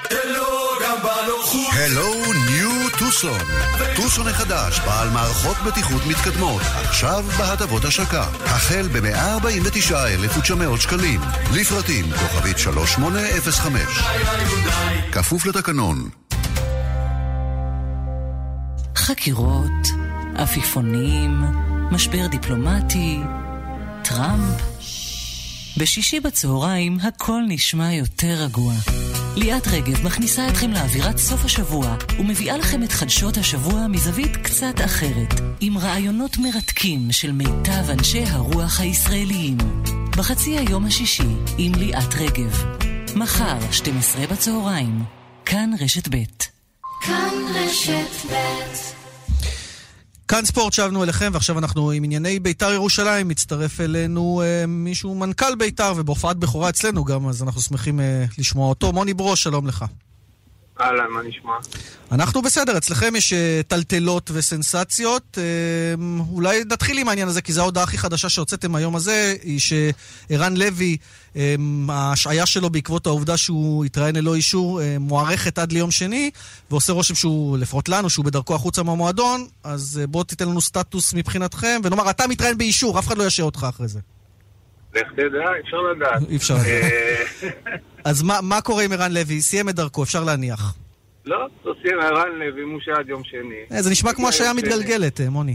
תן 0.08 0.32
לו 0.32 0.68
גם 0.82 0.96
בנוחות. 1.02 1.72
הלו 1.72 2.12
טוסון. 3.06 3.38
טוסון 3.96 4.28
החדש, 4.28 4.80
בעל 4.80 5.10
מערכות 5.10 5.56
בטיחות 5.66 6.02
מתקדמות, 6.06 6.62
עכשיו 6.62 7.24
בהטבות 7.38 7.84
השקה. 7.84 8.22
החל 8.44 8.88
ב-149,900 8.92 10.80
שקלים. 10.80 11.20
לפרטים, 11.54 12.04
כוכבית 12.04 12.58
3805. 12.58 13.82
כפוף 15.12 15.46
לתקנון. 15.46 16.08
חקירות, 18.96 19.86
עפיפונים, 20.36 21.44
משבר 21.90 22.26
דיפלומטי, 22.26 23.20
טראמפ. 24.02 24.62
בשישי 25.78 26.20
בצהריים 26.20 26.98
הכל 27.02 27.42
נשמע 27.48 27.92
יותר 27.92 28.34
רגוע. 28.44 28.74
ליאת 29.36 29.68
רגב 29.68 30.04
מכניסה 30.06 30.48
אתכם 30.48 30.72
לאווירת 30.72 31.18
סוף 31.18 31.44
השבוע 31.44 31.96
ומביאה 32.18 32.56
לכם 32.56 32.82
את 32.82 32.92
חדשות 32.92 33.36
השבוע 33.36 33.86
מזווית 33.86 34.36
קצת 34.36 34.74
אחרת, 34.84 35.40
עם 35.60 35.78
רעיונות 35.78 36.36
מרתקים 36.38 37.12
של 37.12 37.32
מיטב 37.32 37.90
אנשי 37.90 38.24
הרוח 38.24 38.80
הישראליים. 38.80 39.56
בחצי 40.16 40.58
היום 40.58 40.86
השישי 40.86 41.36
עם 41.58 41.74
ליאת 41.74 42.14
רגב. 42.14 42.64
מחר, 43.16 43.72
12 43.72 44.26
בצהריים. 44.26 45.04
כאן 45.44 45.70
רשת 45.80 46.08
ב'. 46.08 46.22
כאן 47.00 47.34
רשת 47.54 48.30
ב' 48.32 49.05
כאן 50.28 50.44
ספורט, 50.44 50.72
שבנו 50.72 51.04
אליכם, 51.04 51.30
ועכשיו 51.32 51.58
אנחנו 51.58 51.90
עם 51.90 52.04
ענייני 52.04 52.38
בית"ר 52.38 52.72
ירושלים. 52.72 53.28
מצטרף 53.28 53.80
אלינו 53.80 54.42
אה, 54.44 54.66
מישהו, 54.66 55.14
מנכ"ל 55.14 55.54
בית"ר, 55.54 55.92
ובהופעת 55.96 56.36
בכורה 56.36 56.68
אצלנו 56.68 57.04
גם, 57.04 57.28
אז 57.28 57.42
אנחנו 57.42 57.60
שמחים 57.60 58.00
אה, 58.00 58.24
לשמוע 58.38 58.68
אותו. 58.68 58.92
מוני 58.92 59.14
ברוש, 59.14 59.42
שלום 59.42 59.66
לך. 59.66 59.84
אהלן, 60.80 61.10
מה 61.10 61.22
נשמע? 61.22 61.52
אנחנו 62.12 62.42
בסדר, 62.42 62.78
אצלכם 62.78 63.16
יש 63.16 63.32
uh, 63.32 63.36
טלטלות 63.68 64.30
וסנסציות. 64.34 65.38
Uh, 65.38 66.00
אולי 66.32 66.64
נתחיל 66.64 66.98
עם 66.98 67.08
העניין 67.08 67.28
הזה, 67.28 67.42
כי 67.42 67.52
זו 67.52 67.60
ההודעה 67.60 67.84
הכי 67.84 67.98
חדשה 67.98 68.28
שהוצאתם 68.28 68.74
היום 68.74 68.96
הזה, 68.96 69.34
היא 69.42 69.60
שערן 69.60 70.56
לוי, 70.56 70.96
um, 71.34 71.38
ההשעיה 71.88 72.46
שלו 72.46 72.70
בעקבות 72.70 73.06
העובדה 73.06 73.36
שהוא 73.36 73.84
התראיין 73.84 74.16
ללא 74.16 74.34
אישור, 74.34 74.80
מוארכת 75.00 75.58
עד 75.58 75.72
ליום 75.72 75.90
שני, 75.90 76.30
ועושה 76.70 76.92
רושם 76.92 77.14
שהוא, 77.14 77.58
לפחות 77.58 77.88
לנו, 77.88 78.10
שהוא 78.10 78.24
בדרכו 78.24 78.54
החוצה 78.54 78.82
מהמועדון, 78.82 79.46
אז 79.64 80.00
בוא 80.08 80.24
תיתן 80.24 80.48
לנו 80.48 80.60
סטטוס 80.60 81.14
מבחינתכם, 81.14 81.80
ונאמר, 81.84 82.10
אתה 82.10 82.26
מתראיין 82.26 82.58
באישור, 82.58 82.98
אף 82.98 83.06
אחד 83.06 83.18
לא 83.18 83.24
ישעה 83.24 83.46
אותך 83.46 83.66
אחרי 83.68 83.88
זה. 83.88 84.00
לך 84.94 85.08
תדע, 85.12 85.44
אפשר 85.64 85.76
לדעת. 85.76 86.22
אי 86.28 86.36
אפשר 86.36 86.54
לדעת. 86.54 87.54
אז 88.06 88.22
מה, 88.22 88.38
מה 88.42 88.60
קורה 88.60 88.84
עם 88.84 88.92
ערן 88.92 89.12
לוי? 89.12 89.40
סיים 89.40 89.68
את 89.68 89.74
דרכו, 89.74 90.02
אפשר 90.02 90.24
להניח. 90.24 90.74
לא, 91.24 91.46
עושים 91.62 92.00
ערן 92.02 92.28
לוי 92.38 92.64
מושע 92.64 92.92
עד 92.98 93.08
יום 93.08 93.22
שני. 93.24 93.80
זה 93.80 93.90
נשמע 93.90 94.12
כמו 94.12 94.28
השעיה 94.28 94.52
מתגלגלת, 94.52 95.20
מוני. 95.20 95.54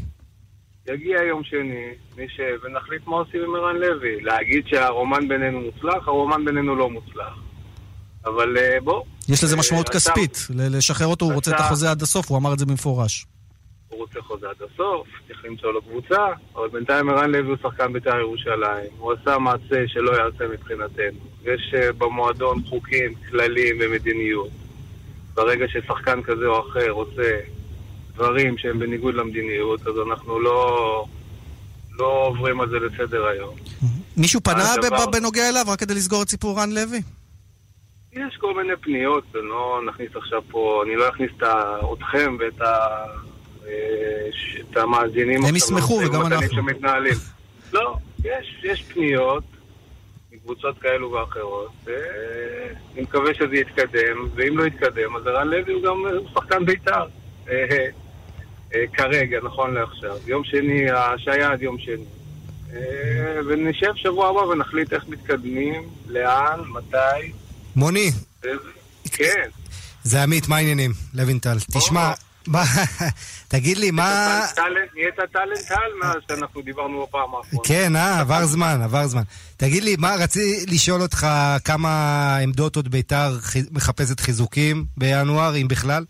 יגיע 0.89 1.17
יום 1.29 1.43
שני, 1.43 1.85
נשב 2.17 2.57
ונחליט 2.63 3.01
מה 3.07 3.15
עושים 3.15 3.41
עם 3.47 3.55
ערן 3.55 3.75
לוי. 3.75 4.21
להגיד 4.21 4.63
שהרומן 4.67 5.27
בינינו 5.27 5.61
מוצלח, 5.61 6.07
הרומן 6.07 6.45
בינינו 6.45 6.75
לא 6.75 6.89
מוצלח. 6.89 7.33
אבל 8.25 8.55
בוא. 8.83 9.03
יש 9.29 9.43
לזה 9.43 9.57
משמעות 9.57 9.89
כספית. 9.89 10.47
לשחרר 10.49 11.07
אותו, 11.07 11.25
הוא 11.25 11.33
רוצה 11.33 11.51
את 11.55 11.59
החוזה 11.59 11.91
עד 11.91 12.01
הסוף, 12.01 12.29
הוא 12.29 12.37
אמר 12.37 12.53
את 12.53 12.59
זה 12.59 12.65
במפורש. 12.65 13.25
הוא 13.91 13.99
רוצה 13.99 14.21
חוזה 14.21 14.47
עד 14.49 14.55
הסוף, 14.73 15.07
צריך 15.27 15.45
למצוא 15.45 15.71
לו 15.71 15.81
קבוצה, 15.81 16.27
אבל 16.55 16.69
בינתיים 16.69 17.09
ערן 17.09 17.31
לוי 17.31 17.49
הוא 17.49 17.57
שחקן 17.61 17.93
בית"ר 17.93 18.19
ירושלים. 18.19 18.89
הוא 18.97 19.13
עשה 19.13 19.37
מעשה 19.37 19.87
שלא 19.87 20.11
יעשה 20.11 20.47
מבחינתנו. 20.53 21.19
יש 21.43 21.73
במועדון 21.97 22.61
חוקים, 22.69 23.13
כללים 23.29 23.75
ומדיניות. 23.81 24.49
ברגע 25.33 25.65
ששחקן 25.67 26.21
כזה 26.23 26.45
או 26.45 26.69
אחר 26.69 26.89
עושה 26.89 27.39
דברים 28.13 28.57
שהם 28.57 28.79
בניגוד 28.79 29.15
למדיניות, 29.15 29.87
אז 29.87 29.93
אנחנו 30.07 30.39
לא, 30.39 31.05
לא 31.99 32.25
עוברים 32.27 32.61
על 32.61 32.69
זה 32.69 32.79
לסדר 32.79 33.25
היום. 33.25 33.55
מישהו 34.17 34.41
פנה 34.41 34.75
דבר... 34.81 35.05
בנוגע 35.11 35.49
אליו 35.49 35.65
רק 35.67 35.79
כדי 35.79 35.93
לסגור 35.93 36.23
את 36.23 36.29
סיפור 36.29 36.59
רן 36.59 36.71
לוי? 36.71 37.01
יש 38.11 38.37
כל 38.37 38.53
מיני 38.53 38.73
פניות, 38.81 39.23
ולא 39.31 39.81
נכניס 39.87 40.09
עכשיו 40.15 40.41
פה, 40.51 40.83
אני 40.85 40.95
לא 40.95 41.09
אכניס 41.09 41.31
את 41.37 41.43
אתכם 41.93 42.37
ואת 42.39 42.61
ה... 42.61 43.05
את 44.71 44.77
המאזינים. 44.77 45.45
הם 45.45 45.55
ישמחו 45.55 46.01
וגם 46.05 46.25
אנחנו. 46.25 46.49
שמתנהלים. 46.55 47.15
לא, 47.73 47.95
יש, 48.23 48.61
יש 48.63 48.83
פניות 48.93 49.43
מקבוצות 50.31 50.79
כאלו 50.79 51.11
ואחרות, 51.11 51.71
ואני 51.83 53.01
מקווה 53.01 53.33
שזה 53.33 53.55
יתקדם, 53.55 54.27
ואם 54.35 54.57
לא 54.57 54.65
יתקדם, 54.65 55.15
אז 55.15 55.27
ערן 55.27 55.47
לוי 55.47 55.73
הוא 55.73 55.83
גם 55.83 56.03
שחקן 56.33 56.65
בית"ר. 56.65 57.05
אה, 58.75 58.87
כרגע, 58.93 59.39
נכון 59.43 59.73
לעכשיו. 59.73 60.17
יום 60.27 60.43
שני, 60.43 60.89
ההשעיה 60.89 61.51
עד 61.51 61.61
יום 61.61 61.77
שני. 61.79 62.05
אה, 62.73 63.39
ונשב 63.47 63.91
שבוע 63.95 64.29
הבא 64.29 64.39
ונחליט 64.39 64.93
איך 64.93 65.03
מתקדמים, 65.07 65.89
לאן, 66.07 66.59
מתי. 66.69 67.31
מוני, 67.75 68.11
אה, 68.45 68.49
כן. 69.11 69.49
זה 70.03 70.23
עמית, 70.23 70.47
מה 70.47 70.55
העניינים? 70.55 70.91
לוינטל. 71.13 71.57
תשמע, 71.71 72.11
תגיד 73.47 73.77
לי, 73.77 73.91
מה... 73.91 74.41
נהיית 74.95 75.15
טאלנט 75.33 75.71
על 75.71 75.91
מאז 76.01 76.17
שאנחנו 76.27 76.61
דיברנו 76.61 77.03
בפעם 77.03 77.35
האחרונה. 77.35 77.63
כן, 77.67 77.95
אה, 77.95 78.19
עבר 78.19 78.45
זמן, 78.45 78.81
עבר 78.83 79.07
זמן. 79.07 79.21
תגיד 79.57 79.83
לי, 79.83 79.95
מה, 79.99 80.15
רציתי 80.15 80.65
לשאול 80.73 81.01
אותך 81.01 81.27
כמה 81.65 82.37
עמדות 82.37 82.75
עוד 82.75 82.87
ביתר 82.87 83.37
מחפשת 83.71 84.19
חיזוקים 84.19 84.85
בינואר, 84.97 85.55
אם 85.55 85.67
בכלל? 85.67 86.05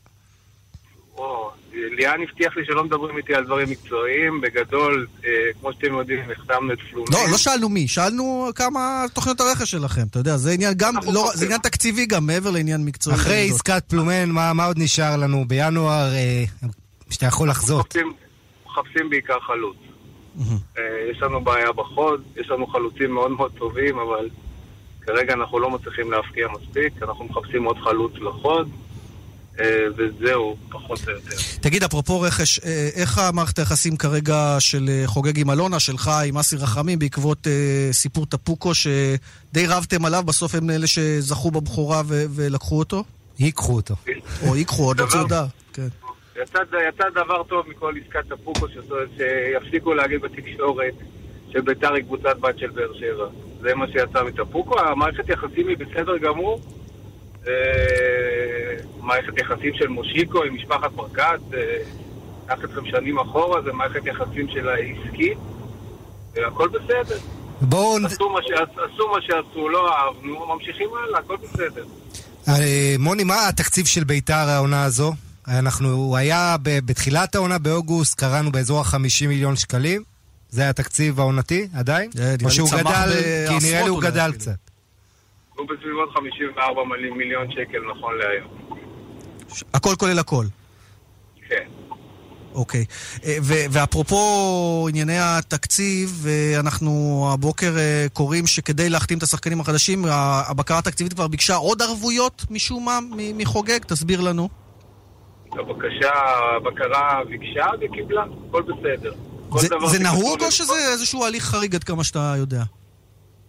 ליאן 1.98 2.22
הבטיח 2.30 2.58
לי 2.58 2.66
שלא 2.66 2.84
מדברים 2.84 3.18
איתי 3.18 3.36
על 3.36 3.46
דברים 3.46 3.70
מקצועיים. 3.70 4.42
בגדול, 4.42 5.08
אה, 5.26 5.30
כמו 5.62 5.74
שאתם 5.74 5.94
יודעים, 5.94 6.20
החתמנו 6.32 6.74
את 6.74 6.78
פלומן. 6.92 7.08
לא, 7.14 7.32
לא 7.32 7.38
שאלנו 7.38 7.70
מי, 7.70 7.88
שאלנו 7.88 8.50
כמה 8.56 9.06
תוכניות 9.14 9.40
הרכש 9.42 9.72
שלכם, 9.72 10.02
אתה 10.10 10.20
יודע, 10.20 10.38
זה 10.38 10.52
עניין 10.52 10.74
גם, 10.78 10.94
לא, 11.14 11.30
זה 11.34 11.46
עניין 11.46 11.60
תקציבי 11.60 12.06
גם, 12.06 12.26
מעבר 12.26 12.50
לעניין 12.52 12.86
מקצועי. 12.86 13.16
אחרי. 13.16 13.50
עסקת 13.50 13.84
פלומן, 13.88 14.30
מה 14.30 14.54
מה 14.54 14.66
עוד 14.66 14.78
נשאר 14.80 15.18
לנו 15.18 15.46
בינואר 15.48 16.14
אה, 16.14 16.44
שאתה 17.10 17.26
יכול 17.26 17.50
לחזות? 17.50 17.86
מחפשים- 17.86 18.14
מחפשים 18.66 19.10
בעיקר 19.10 19.40
חלוץ. 19.40 19.78
אה, 20.78 20.84
יש 21.12 21.22
לנו 21.22 21.42
בעיה 21.44 21.72
בחוד, 21.72 22.22
יש 22.36 22.50
לנו 22.50 22.68
חלוצים 22.68 23.12
מאוד 23.14 23.32
מאוד 23.32 23.52
טובים, 23.58 24.00
אבל 24.00 24.30
כרגע 25.02 25.34
אנחנו 25.34 25.60
לא 25.60 25.70
מצליחים 25.70 26.12
להפקיע 26.12 26.48
מספיק, 26.48 26.94
אנחנו 27.04 27.26
מחפשים 27.26 27.64
עוד 27.64 27.78
חלוץ 27.78 28.14
לחוד, 28.16 28.70
וזהו, 29.98 30.58
פחות 30.70 31.00
או 31.08 31.12
יותר. 31.12 31.36
תגיד, 31.62 31.84
אפרופו 31.84 32.22
רכש, 32.22 32.60
אה, 32.60 32.90
איך 32.96 33.18
המערכת 33.18 33.60
היחסים 33.60 33.98
כרגע 33.98 34.56
של 34.60 34.90
אה, 34.90 35.04
חוגג 35.06 35.40
עם 35.40 35.50
אלונה, 35.50 35.80
שלך 35.80 36.12
עם 36.26 36.38
אסי 36.38 36.56
רחמים, 36.56 37.00
בעקבות 37.00 37.48
אה, 37.48 37.90
סיפור 37.92 38.26
טפוקו, 38.26 38.72
שדי 38.74 39.68
רבתם 39.68 40.06
עליו, 40.06 40.24
בסוף 40.26 40.56
הם 40.56 40.70
אלה 40.70 40.88
שזכו 40.88 41.52
בבכורה 41.52 42.02
ו- 42.06 42.26
ולקחו 42.36 42.80
אותו? 42.80 43.04
ייקחו 43.40 43.74
אותו. 43.74 43.96
או 44.48 44.56
ייקחו, 44.56 44.84
עוד 44.84 45.00
לא 45.00 45.06
הודעה. 45.22 45.46
כן. 45.74 45.88
יצא, 46.44 46.60
יצא 46.90 47.04
דבר 47.10 47.44
טוב 47.44 47.66
מכל 47.70 47.94
עסקת 48.06 48.32
הפוקו, 48.32 48.68
ש- 48.68 49.18
שיפסיקו 49.18 49.94
להגיד 49.94 50.22
בתקשורת 50.22 50.94
שביתר 51.52 51.94
היא 51.94 52.04
קבוצת 52.04 52.38
בת 52.40 52.60
של 52.60 52.70
באר 52.70 52.94
שבע. 53.00 53.26
זה 53.62 53.76
מה 53.76 53.86
שיצא 53.88 54.24
מטפוקו, 54.24 54.80
המערכת 54.80 55.30
יחסים 55.30 55.68
היא 55.68 55.78
בסדר 55.78 56.18
גמור. 56.18 56.62
אה, 59.02 59.06
מערכת 59.06 59.38
יחסים 59.38 59.74
של 59.74 59.88
מושיקו 59.88 60.44
עם 60.44 60.56
משפחת 60.56 60.92
ברקת, 60.92 61.40
אה, 61.54 61.60
לקח 62.46 62.64
אתכם 62.64 62.86
שנים 62.86 63.20
אחורה, 63.20 63.62
זה 63.62 63.74
מערכת 63.74 64.06
יחסים 64.06 64.48
של 64.50 64.70
העסקית, 64.70 65.38
והכל 66.34 66.68
בסדר. 66.68 67.18
בואו... 67.62 67.98
עשו 68.06 68.30
מה, 68.30 68.40
עשו 68.94 69.08
מה 69.08 69.22
שעשו, 69.22 69.70
לא 69.70 69.94
אהבנו, 69.96 70.46
ממשיכים 70.56 70.90
הלאה, 70.94 71.20
הכל 71.20 71.36
בסדר. 71.38 71.84
אה, 72.48 72.96
מוני, 73.00 73.24
מה 73.24 73.48
התקציב 73.48 73.86
של 73.86 74.04
ביתר 74.04 74.34
העונה 74.34 74.84
הזו? 74.84 75.14
אנחנו, 75.48 75.90
הוא 75.90 76.18
היה 76.18 76.56
ב- 76.64 76.80
בתחילת 76.86 77.36
העונה 77.36 77.58
באוגוסט, 77.58 78.20
קראנו 78.20 78.52
באזור 78.52 78.80
ה-50 78.80 79.28
מיליון 79.28 79.56
שקלים. 79.56 80.04
זה 80.50 80.70
התקציב 80.70 81.20
העונתי 81.20 81.68
עדיין? 81.76 82.10
נראה 82.16 82.36
או 82.44 82.52
שהוא 82.52 82.70
גדל, 82.70 83.10
כי 83.48 83.68
נראה 83.68 83.82
לי 83.82 83.90
הוא 83.90 84.02
גדל. 84.02 84.32
קצת. 84.34 84.52
הוא 85.56 85.68
בסביבות 85.68 86.10
54 86.14 86.82
מיליון 87.18 87.52
שקל 87.52 87.80
נכון 87.92 88.18
להיום. 88.18 88.61
הכל 89.74 89.96
כולל 90.00 90.20
הכל. 90.20 90.46
כן. 91.50 91.64
אוקיי. 92.54 92.86
אה, 93.26 93.38
ואפרופו 93.44 94.88
ענייני 94.90 95.18
התקציב, 95.20 96.26
אה, 96.30 96.60
אנחנו 96.60 97.26
הבוקר 97.34 97.78
אה, 97.78 98.06
קוראים 98.14 98.48
שכדי 98.48 98.90
להחתים 98.90 99.18
את 99.18 99.24
השחקנים 99.24 99.62
החדשים, 99.62 100.06
הבקרה 100.50 100.78
התקציבית 100.78 101.14
כבר 101.14 101.28
ביקשה 101.28 101.56
עוד 101.56 101.82
ערבויות 101.82 102.46
משום 102.50 102.86
מה 102.86 103.00
מחוגג? 103.12 103.80
תסביר 103.80 104.22
לנו. 104.22 104.50
הבקשה, 105.52 106.12
הבקרה 106.56 107.22
ביקשה 107.30 107.66
וקיבלה, 107.82 108.24
הכל 108.50 108.62
בסדר. 108.62 109.14
זה, 109.58 109.68
זה 109.86 110.00
נהוג 110.00 110.44
או 110.44 110.52
שזה 110.52 110.74
איזשהו 110.92 111.26
הליך 111.26 111.44
חריג 111.44 111.76
עד 111.76 111.84
כמה 111.84 112.04
שאתה 112.04 112.34
יודע? 112.38 112.64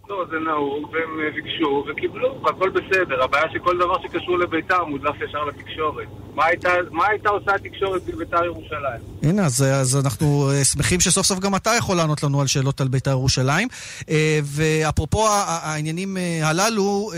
לא, 0.09 0.25
זה 0.31 0.39
נהוג, 0.39 0.89
והם 0.91 1.19
אה, 1.19 1.31
ביקשו 1.31 1.85
וקיבלו, 1.87 2.41
והכל 2.41 2.69
בסדר. 2.69 3.23
הבעיה 3.23 3.51
שכל 3.53 3.77
דבר 3.77 4.01
שקשור 4.01 4.39
לביתר 4.39 4.85
מודלף 4.85 5.21
ישר 5.21 5.45
לתקשורת. 5.45 6.07
מה 6.35 6.45
הייתה, 6.45 6.69
מה 6.91 7.07
הייתה 7.07 7.29
עושה 7.29 7.55
התקשורת 7.55 8.03
בביתר 8.03 8.45
ירושלים? 8.45 9.01
הנה, 9.23 9.45
אז, 9.45 9.61
אז 9.61 9.97
אנחנו 10.05 10.51
אה, 10.51 10.63
שמחים 10.63 10.99
שסוף 10.99 11.25
סוף 11.25 11.39
גם 11.39 11.55
אתה 11.55 11.71
יכול 11.77 11.97
לענות 11.97 12.23
לנו 12.23 12.41
על 12.41 12.47
שאלות 12.47 12.81
על 12.81 12.87
בית"ר 12.87 13.11
ירושלים. 13.11 13.67
אה, 14.09 14.39
ואפרופו 14.43 15.27
העניינים 15.29 16.17
אה, 16.17 16.47
הללו, 16.47 17.11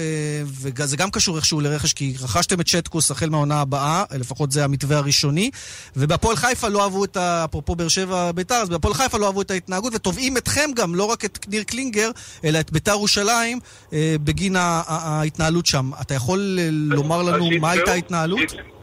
וזה 0.45 0.97
גם 0.97 1.11
קשור 1.11 1.37
איכשהו 1.37 1.61
לרכש, 1.61 1.93
כי 1.93 2.13
רכשתם 2.23 2.61
את 2.61 2.67
שטקוס 2.67 3.11
החל 3.11 3.29
מהעונה 3.29 3.61
הבאה, 3.61 4.03
אה, 4.11 4.17
לפחות 4.17 4.51
זה 4.51 4.63
המתווה 4.63 4.97
הראשוני, 4.97 5.51
ובהפועל 5.95 6.35
חיפה 6.35 6.67
לא 6.67 6.83
אהבו 6.83 7.03
את 7.03 7.17
ה... 7.17 7.45
אפרופו 7.45 7.75
באר 7.75 7.87
שבע 7.87 8.31
בית"ר, 8.31 8.55
אז 8.55 8.69
בהפועל 8.69 8.93
חיפה 8.93 9.17
לא 9.17 9.25
אהבו 9.25 9.41
את 9.41 9.51
ההתנהגות, 9.51 9.95
ותובעים 9.95 10.37
אתכם 10.37 10.69
גם, 10.75 10.95
לא 10.95 11.03
רק 11.03 11.25
את 11.25 11.45
ניר 11.47 11.63
קלינגר, 11.63 12.11
אלא 12.43 12.59
את 12.59 12.71
בית"ר 12.71 12.91
ירושלים, 12.91 13.59
בגין 13.93 14.55
ההתנהלות 14.57 15.65
שם. 15.65 15.91
אתה 16.01 16.13
יכול 16.13 16.59
לומר 16.69 17.21
לנו 17.21 17.49
מה 17.59 17.71
הייתה 17.71 17.91
ההתנהלות? 17.91 18.74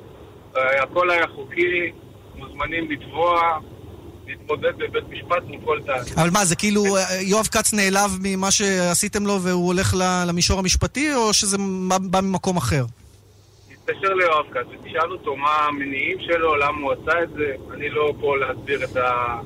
אה, 0.57 0.83
הכל 0.83 1.11
היה 1.11 1.27
חוקי, 1.35 1.93
מוזמנים 2.35 2.91
לתבוע, 2.91 3.59
להתמודד 4.27 4.73
בבית 4.79 5.05
משפט 5.11 5.43
מול 5.47 5.59
כל 5.65 5.79
טענה. 5.87 6.23
אבל 6.23 6.31
מה, 6.31 6.45
זה 6.45 6.57
כאילו 6.57 6.97
אה, 6.97 7.21
יואב 7.21 7.47
כץ 7.47 7.73
נעלב 7.73 8.11
ממה 8.23 8.51
שעשיתם 8.51 9.27
לו 9.27 9.41
והוא 9.43 9.67
הולך 9.67 9.95
ל- 9.95 10.25
למישור 10.29 10.59
המשפטי, 10.59 11.15
או 11.15 11.33
שזה 11.35 11.57
בא- 11.88 11.99
בא 11.99 12.21
ממקום 12.21 12.57
אחר? 12.57 12.85
תתקשר 13.85 14.15
ליואב 14.15 14.45
כץ 14.55 14.67
ותשאל 14.81 15.12
אותו 15.12 15.37
מה 15.37 15.51
המניעים 15.69 16.19
שלו, 16.21 16.57
למה 16.57 16.81
הוא 16.83 16.93
עשה 16.93 17.23
את 17.23 17.29
זה. 17.31 17.45
אני 17.75 17.88
לא 17.91 18.12
פה 18.21 18.37
להסביר 18.37 18.85
את, 18.85 18.97
ה... 18.97 19.38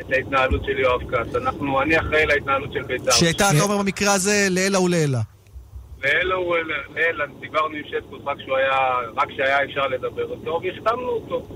את 0.00 0.12
ההתנהלות 0.12 0.64
של 0.64 0.78
יואב 0.78 1.00
כץ. 1.10 1.34
אנחנו, 1.34 1.82
אני 1.82 1.98
אחראי 2.00 2.26
להתנהלות 2.26 2.72
של 2.72 2.82
בית"ר. 2.82 3.10
שהייתה, 3.10 3.50
אתה 3.50 3.62
אומר 3.62 3.78
במקרה 3.78 4.12
הזה, 4.12 4.46
לעילא 4.50 4.78
ולעילא. 4.78 5.18
לאלה, 6.04 7.24
דיברנו 7.40 7.74
עם 7.76 7.82
שטקוס 7.86 8.22
רק 9.16 9.28
כשהיה 9.28 9.64
אפשר 9.64 9.86
לדבר 9.86 10.24
אותו, 10.24 10.60
והחתמנו 10.64 11.08
אותו. 11.08 11.48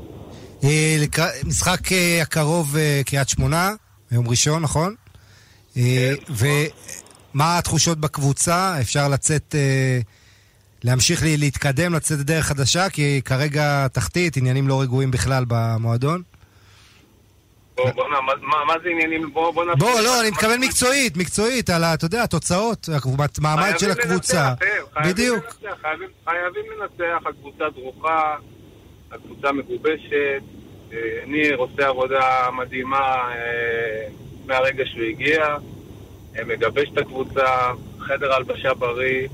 אה, 0.64 0.96
משחק 1.44 1.92
אה, 1.92 2.22
הקרוב 2.22 2.76
אה, 2.76 3.00
קריית 3.06 3.28
שמונה, 3.28 3.70
יום 4.12 4.28
ראשון, 4.28 4.62
נכון? 4.62 4.94
אה, 5.76 6.12
ומה 6.28 7.58
התחושות 7.58 7.98
בקבוצה? 7.98 8.80
אפשר 8.80 9.08
לצאת, 9.08 9.54
להמשיך 10.84 11.22
להתקדם, 11.24 11.94
לצאת 11.94 12.18
לדרך 12.18 12.44
חדשה? 12.44 12.90
כי 12.90 13.20
כרגע 13.24 13.88
תחתית, 13.88 14.36
עניינים 14.36 14.68
לא 14.68 14.80
רגועים 14.80 15.10
בכלל 15.10 15.44
במועדון. 15.48 16.22
בוא, 17.76 17.90
בוא, 17.90 18.04
מה, 18.66 18.74
זה 18.82 18.88
עניינים? 18.88 19.32
בוא, 19.32 19.50
בוא 19.50 19.64
לא, 20.00 20.20
אני 20.20 20.30
מתכוון 20.30 20.60
מקצועית, 20.60 21.16
מקצועית, 21.16 21.70
על. 21.70 21.84
אתה 21.84 22.04
יודע, 22.04 22.22
התוצאות, 22.22 22.88
המעמד 23.38 23.78
של 23.78 23.90
הקבוצה. 23.90 24.52
חייבים 24.92 25.12
בדיוק. 25.12 25.44
חייבים, 26.24 26.64
לנצח, 26.80 27.26
הקבוצה 27.26 27.64
דרוכה, 27.70 28.36
הקבוצה 29.12 29.52
מגובשת, 29.52 30.42
אה, 30.92 30.98
ניר 31.26 31.56
עושה 31.56 31.88
עבודה 31.88 32.48
מדהימה 32.56 33.32
אה, 33.34 34.08
מהרגע 34.46 34.84
שהוא 34.86 35.02
הגיע, 35.02 35.56
אה, 36.38 36.44
מגבש 36.44 36.88
את 36.92 36.98
הקבוצה, 36.98 37.72
חדר 38.00 38.32
הלבשה 38.32 38.74
בריא, 38.74 39.28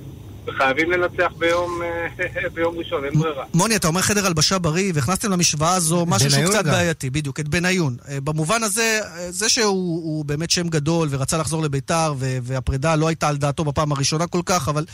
וחייבים 0.46 0.90
לנצח 0.90 1.32
ביום, 1.38 1.80
אה, 1.82 2.26
ביום 2.54 2.78
ראשון, 2.78 3.04
אין 3.04 3.18
ברירה. 3.18 3.44
מוני, 3.54 3.76
אתה 3.76 3.88
אומר 3.88 4.00
חדר 4.02 4.26
הלבשה 4.26 4.58
בריא, 4.58 4.92
והכנסתם 4.94 5.32
למשוואה 5.32 5.74
הזו 5.74 6.06
משהו 6.06 6.30
שהוא 6.30 6.44
קצת 6.44 6.64
גם. 6.64 6.70
בעייתי, 6.72 7.10
בדיוק, 7.10 7.40
את 7.40 7.48
בניון. 7.48 7.96
אה, 8.08 8.20
במובן 8.20 8.62
הזה, 8.62 9.00
אה, 9.04 9.32
זה 9.32 9.48
שהוא 9.48 10.02
הוא 10.04 10.24
באמת 10.24 10.50
שם 10.50 10.68
גדול 10.68 11.08
ורצה 11.10 11.38
לחזור 11.38 11.62
לביתר, 11.62 12.14
ו- 12.18 12.38
והפרידה 12.42 12.96
לא 12.96 13.08
הייתה 13.08 13.28
על 13.28 13.36
דעתו 13.36 13.64
בפעם 13.64 13.92
הראשונה 13.92 14.26
כל 14.26 14.42
כך, 14.46 14.68
אבל 14.68 14.84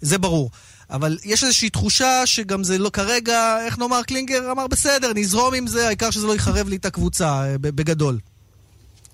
זה 0.00 0.18
ברור. 0.18 0.50
אבל 0.90 1.18
יש 1.24 1.44
איזושהי 1.44 1.70
תחושה 1.70 2.22
שגם 2.26 2.64
זה 2.64 2.78
לא 2.78 2.90
כרגע, 2.90 3.56
איך 3.66 3.78
נאמר, 3.78 4.02
קלינגר 4.02 4.50
אמר, 4.52 4.66
בסדר, 4.66 5.12
נזרום 5.14 5.54
עם 5.54 5.66
זה, 5.66 5.86
העיקר 5.86 6.10
שזה 6.10 6.26
לא 6.26 6.34
יחרב 6.34 6.68
לי 6.68 6.76
את 6.76 6.84
הקבוצה, 6.86 7.44
ב- 7.60 7.68
בגדול. 7.76 8.18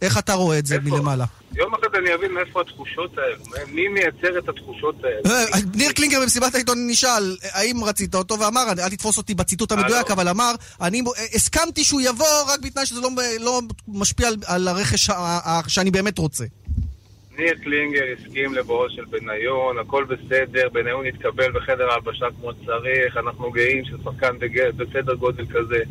איך 0.03 0.19
אתה 0.19 0.35
רואה 0.35 0.59
את 0.59 0.67
זה 0.67 0.75
איפה? 0.75 0.89
מלמעלה? 0.89 1.25
יום 1.55 1.75
אחד 1.75 1.95
אני 1.95 2.15
אבין 2.15 2.33
מאיפה 2.33 2.61
התחושות 2.61 3.19
האלה, 3.19 3.37
מי 3.73 3.89
מייצר 3.89 4.39
את 4.39 4.49
התחושות 4.49 4.95
האלה. 5.05 5.21
אה, 5.27 5.61
ניר 5.75 5.93
קלינגר 5.93 6.21
במסיבת 6.21 6.55
העיתון 6.55 6.79
נשאל 6.91 7.37
האם 7.53 7.85
רצית 7.85 8.15
אותו 8.15 8.39
ואמר, 8.39 8.63
אל 8.79 8.89
תתפוס 8.89 9.19
אותי 9.19 9.35
בציטוט 9.35 9.73
המדויק, 9.73 10.11
אבל 10.11 10.29
אמר, 10.29 10.53
אני 10.81 11.03
הסכמתי 11.35 11.85
שהוא 11.85 12.01
יבוא 12.01 12.43
רק 12.49 12.61
בתנאי 12.61 12.87
שזה 12.87 13.01
לא, 13.01 13.11
לא 13.41 13.61
משפיע 13.89 14.29
על, 14.29 14.37
על 14.47 14.69
הרכש 14.69 15.11
שאני 15.69 15.91
באמת 15.91 16.19
רוצה. 16.19 16.45
ניר 17.39 17.55
קלינגר 17.63 18.05
הסכים 18.19 18.55
לבואו 18.55 18.91
של 18.91 19.05
בניון, 19.05 19.79
הכל 19.79 20.05
בסדר, 20.05 20.69
בניון 20.69 21.07
התקבל 21.07 21.53
בחדר 21.53 21.91
ההלבשה 21.91 22.27
כמו 22.41 22.53
שצריך, 22.53 23.17
אנחנו 23.17 23.51
גאים 23.51 23.85
ששחקן 23.85 24.37
בסדר 24.77 25.15
גודל 25.15 25.47
כזה 25.47 25.83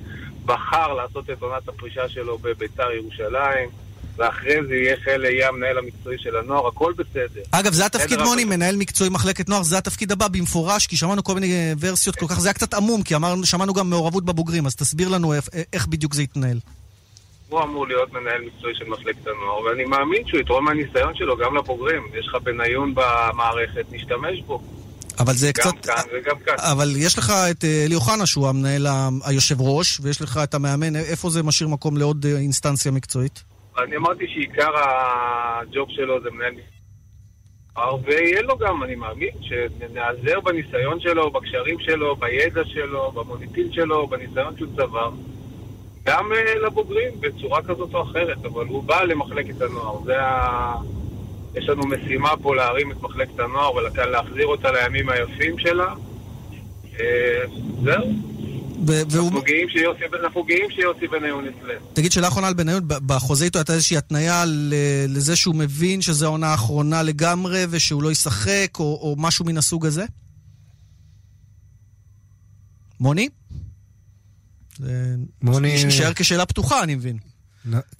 בחר 0.46 0.94
לעשות 0.94 1.30
את 1.30 1.42
עונת 1.42 1.68
הפרישה 1.68 2.10
שלו 2.10 2.38
בביתר 2.38 2.92
ירושלים, 2.92 3.70
ואחרי 4.18 4.56
זה 4.68 4.76
יהיה 4.76 4.96
חלק, 5.06 5.30
יהיה 5.32 5.48
המנהל 5.50 5.78
המקצועי 5.78 6.18
של 6.20 6.36
הנוער, 6.38 6.68
הכל 6.68 6.94
בסדר. 6.98 7.42
אגב, 7.52 7.74
זה 7.74 7.86
התפקיד 7.86 8.20
מוני, 8.22 8.44
אבל- 8.44 8.50
מנהל 8.56 8.76
מקצועי 8.76 9.10
מחלקת 9.10 9.50
נוער, 9.50 9.64
זה 9.64 9.78
התפקיד 9.78 10.12
הבא 10.12 10.28
במפורש, 10.28 10.88
כי 10.88 10.98
שמענו 10.98 11.24
כל 11.24 11.34
מיני 11.34 11.54
אה, 11.54 11.74
ורסיות 11.80 12.16
כל 12.16 12.28
כך, 12.28 12.40
זה 12.40 12.48
היה 12.50 12.54
קצת 12.54 12.74
עמום, 12.74 13.04
כי 13.04 13.16
אמרנו, 13.16 13.46
שמענו 13.46 13.74
גם 13.74 13.90
מעורבות 13.90 14.26
בבוגרים, 14.26 14.66
אז 14.66 14.76
תסביר 14.76 15.08
לנו 15.10 15.34
איך- 15.34 15.50
איך 15.74 15.88
בדיוק 15.88 16.14
זה 16.14 16.24
יתנהל. 16.24 16.60
הוא 17.50 17.64
אמור 17.64 17.88
להיות 17.88 18.14
מנהל 18.14 18.42
מקצועי 18.46 18.76
של 18.76 18.86
מחלקת 18.86 19.28
הנוער, 19.28 19.62
ואני 19.62 19.86
מאמין 19.86 20.22
שהוא 20.28 20.40
יתרום 20.40 20.66
מהניסיון 20.66 21.16
שלו 21.16 21.38
גם 21.38 21.58
לבוגרים. 21.58 22.02
יש 22.20 22.28
לך 22.28 22.36
בניון 22.44 22.94
במערכת, 22.96 23.86
נשתמש 23.92 24.42
בו. 24.48 24.62
אבל 25.20 25.34
זה 25.36 25.48
גם 25.48 25.72
קצת... 25.72 25.86
כאן 25.86 26.04
וגם 26.14 26.36
כאן. 26.46 26.54
אבל 26.58 26.94
יש 26.98 27.18
לך 27.18 27.30
את 27.52 27.64
אה, 27.66 27.84
אלי 27.86 27.96
אוחנה, 27.96 28.26
שהוא 28.26 28.48
המנהל 28.48 28.88
היושב 29.24 29.62
ראש, 29.62 30.00
ויש 30.04 30.22
לך 30.22 30.40
את 30.44 30.54
המאמן, 30.54 30.96
איפה 30.96 31.30
זה 31.30 31.44
משאיר 31.44 31.70
מקום 31.70 31.98
לעוד 31.98 32.26
אה, 32.26 32.38
אינסטנציה 32.38 32.92
מקצועית? 32.92 33.44
אני 33.84 33.98
אמרתי 33.98 34.28
שעיקר 34.28 34.72
הג'וב 34.76 35.90
שלו 35.90 36.22
זה 36.22 36.30
מנהל 36.32 36.54
מסחר, 36.54 37.96
ויהיה 38.04 38.42
לו 38.42 38.58
גם, 38.58 38.84
אני 38.84 38.96
מאמין, 38.96 39.30
שנעזר 39.42 40.40
בניסיון 40.40 41.00
שלו, 41.00 41.32
בקשרים 41.32 41.80
שלו, 41.80 42.16
בידע 42.16 42.66
שלו, 42.66 43.12
במוניטין 43.12 43.72
שלו, 43.72 44.08
בניסיון 44.08 44.58
שהוא 44.58 44.70
צבר. 44.76 45.10
גם 46.06 46.34
אה, 46.34 46.56
לבוגרים 46.56 47.12
בצורה 47.20 47.62
כזאת 47.62 47.94
או 47.94 48.02
אחרת, 48.02 48.46
אבל 48.46 48.66
הוא 48.66 48.84
בא 48.84 49.04
למחלקת 49.04 49.62
הנוער. 49.62 50.04
זה 50.04 50.22
ה... 50.22 50.76
יש 51.56 51.70
לנו 51.70 51.88
משימה 51.88 52.30
פה 52.42 52.56
להרים 52.56 52.92
את 52.92 53.02
מחלקת 53.02 53.40
הנוער 53.40 53.76
ולהחזיר 53.76 54.48
אותה 54.48 54.72
לימים 54.72 55.10
היפים 55.10 55.60
שלה. 55.60 55.94
אה, 57.00 57.44
זהו. 57.84 58.39
אנחנו 60.24 60.44
גאים 60.44 60.68
שיוסי, 60.72 61.08
בניון 61.08 61.46
אצלנו. 61.48 61.86
תגיד, 61.94 62.12
שאלה 62.12 62.28
אחרונה 62.28 62.48
על 62.48 62.54
בניון, 62.54 62.82
בחוזה 62.88 63.46
איתו 63.46 63.60
הייתה 63.60 63.74
איזושהי 63.74 63.98
התניה 63.98 64.44
לזה 65.08 65.36
שהוא 65.36 65.56
מבין 65.56 66.02
שזו 66.02 66.26
העונה 66.26 66.48
האחרונה 66.48 67.04
לגמרי 67.04 67.66
ושהוא 67.70 68.04
לא 68.04 68.12
ישחק, 68.12 68.68
או, 68.80 68.84
או 69.02 69.16
משהו 69.18 69.46
מן 69.46 69.58
הסוג 69.58 69.86
הזה? 69.86 70.06
מוני? 73.00 73.30
מוני- 75.42 75.68
יישאר 75.68 76.14
כשאלה 76.14 76.46
פתוחה, 76.46 76.84
אני 76.84 76.96
מבין. 76.96 77.18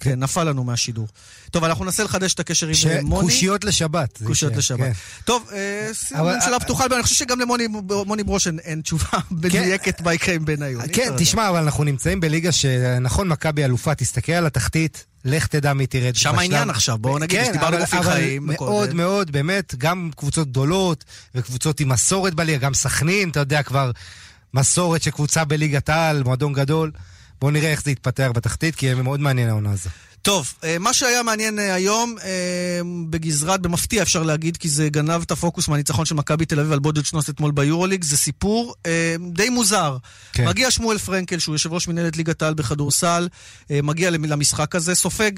כן, 0.00 0.18
נפל 0.22 0.44
לנו 0.44 0.64
מהשידור. 0.64 1.08
טוב, 1.50 1.64
אנחנו 1.64 1.84
ננסה 1.84 2.04
לחדש 2.04 2.34
את 2.34 2.40
הקשר 2.40 2.66
עם 2.66 2.74
ש- 2.74 2.86
אה, 2.86 3.02
מוני. 3.02 3.26
קושיות 3.28 3.64
לשבת. 3.64 4.22
קושיות 4.26 4.52
יישאר, 4.56 4.76
לשבת. 4.76 4.86
כן. 4.86 4.92
טוב, 5.24 5.48
אה, 5.52 5.88
סיום 5.94 6.28
שאלה 6.44 6.60
פתוחה, 6.60 6.86
אבל 6.86 6.94
אני 6.94 7.02
חושב 7.02 7.14
שגם 7.14 7.40
למוני 7.40 7.66
מוני 8.06 8.22
ברוש 8.24 8.46
אין- 8.46 8.80
תשובה 8.80 9.04
מדויקת 9.30 10.00
מה 10.00 10.14
יקרה 10.14 10.34
עם 10.34 10.44
בניון. 10.44 10.82
אי 10.82 10.88
כן, 10.88 11.02
אפשר 11.02 11.16
תשמע, 11.18 11.48
אבל 11.48 11.58
אנחנו 11.62 11.84
נמצאים 11.84 12.20
בליגה 12.20 12.52
שנכון, 12.52 13.28
מכבי 13.28 13.64
אלופה, 13.64 13.94
תסתכל 13.94 14.32
על 14.32 14.46
התחתית, 14.46 15.04
לך 15.24 15.46
תדע 15.46 15.72
מי 15.72 15.86
תרד. 15.86 16.14
שם 16.16 16.38
העניין 16.38 16.70
עכשיו, 16.70 16.98
בואו 16.98 17.18
נגיד, 17.18 17.38
כן, 17.40 17.44
שדיברנו 17.46 17.68
אבל- 17.68 17.78
באופן 17.78 17.96
אבל 17.96 18.12
חיים, 18.12 18.46
מאוד 18.46 18.88
זה. 18.88 18.94
מאוד, 18.94 19.30
באמת, 19.30 19.74
גם 19.78 20.10
קבוצות 20.16 20.48
גדולות 20.48 21.04
וקבוצות 21.34 21.80
עם 21.80 21.88
מסורת 21.88 22.34
בליגה, 22.34 22.58
גם 22.58 22.74
סכנין, 22.74 23.28
אתה 23.30 23.40
יודע, 23.40 23.62
כבר 23.62 23.90
מסורת 24.54 25.02
של 25.02 25.10
קבוצה 25.10 25.44
בליגת 25.44 25.88
העל, 25.88 26.22
מועדון 26.22 26.52
גדול. 26.52 26.90
בואו 27.40 27.52
נראה 27.52 27.70
איך 27.70 27.82
זה 27.82 27.90
יתפתח 27.90 28.30
בתחתית, 28.34 28.74
כי 28.74 28.94
מאוד 29.02 29.20
מעניין 29.20 29.48
העונה 29.48 29.72
הזו. 29.72 29.90
טוב, 30.22 30.54
אה, 30.64 30.76
מה 30.78 30.92
שהיה 30.92 31.22
מעניין 31.22 31.58
אה, 31.58 31.74
היום, 31.74 32.14
אה, 32.24 32.28
בגזרת, 33.10 33.60
במפתיע 33.60 34.02
אפשר 34.02 34.22
להגיד, 34.22 34.56
כי 34.56 34.68
זה 34.68 34.88
גנב 34.88 35.22
את 35.22 35.30
הפוקוס 35.30 35.68
מהניצחון 35.68 36.04
של 36.04 36.14
מכבי 36.14 36.46
תל 36.46 36.60
אביב 36.60 36.72
על 36.72 36.78
בודדשנוס 36.78 37.30
אתמול 37.30 37.50
ביורוליג, 37.50 38.04
זה 38.04 38.16
סיפור 38.16 38.74
די 39.32 39.48
מוזר. 39.48 39.96
כן. 40.32 40.48
מגיע 40.48 40.70
שמואל 40.70 40.98
פרנקל, 40.98 41.38
שהוא 41.38 41.54
יושב 41.54 41.72
ראש 41.72 41.88
מנהלת 41.88 42.16
ליגת 42.16 42.42
העל 42.42 42.54
בכדורסל, 42.54 43.28
מגיע 43.70 44.10
למ- 44.10 44.24
למשחק 44.24 44.74
הזה, 44.74 44.94
סופג 44.94 45.30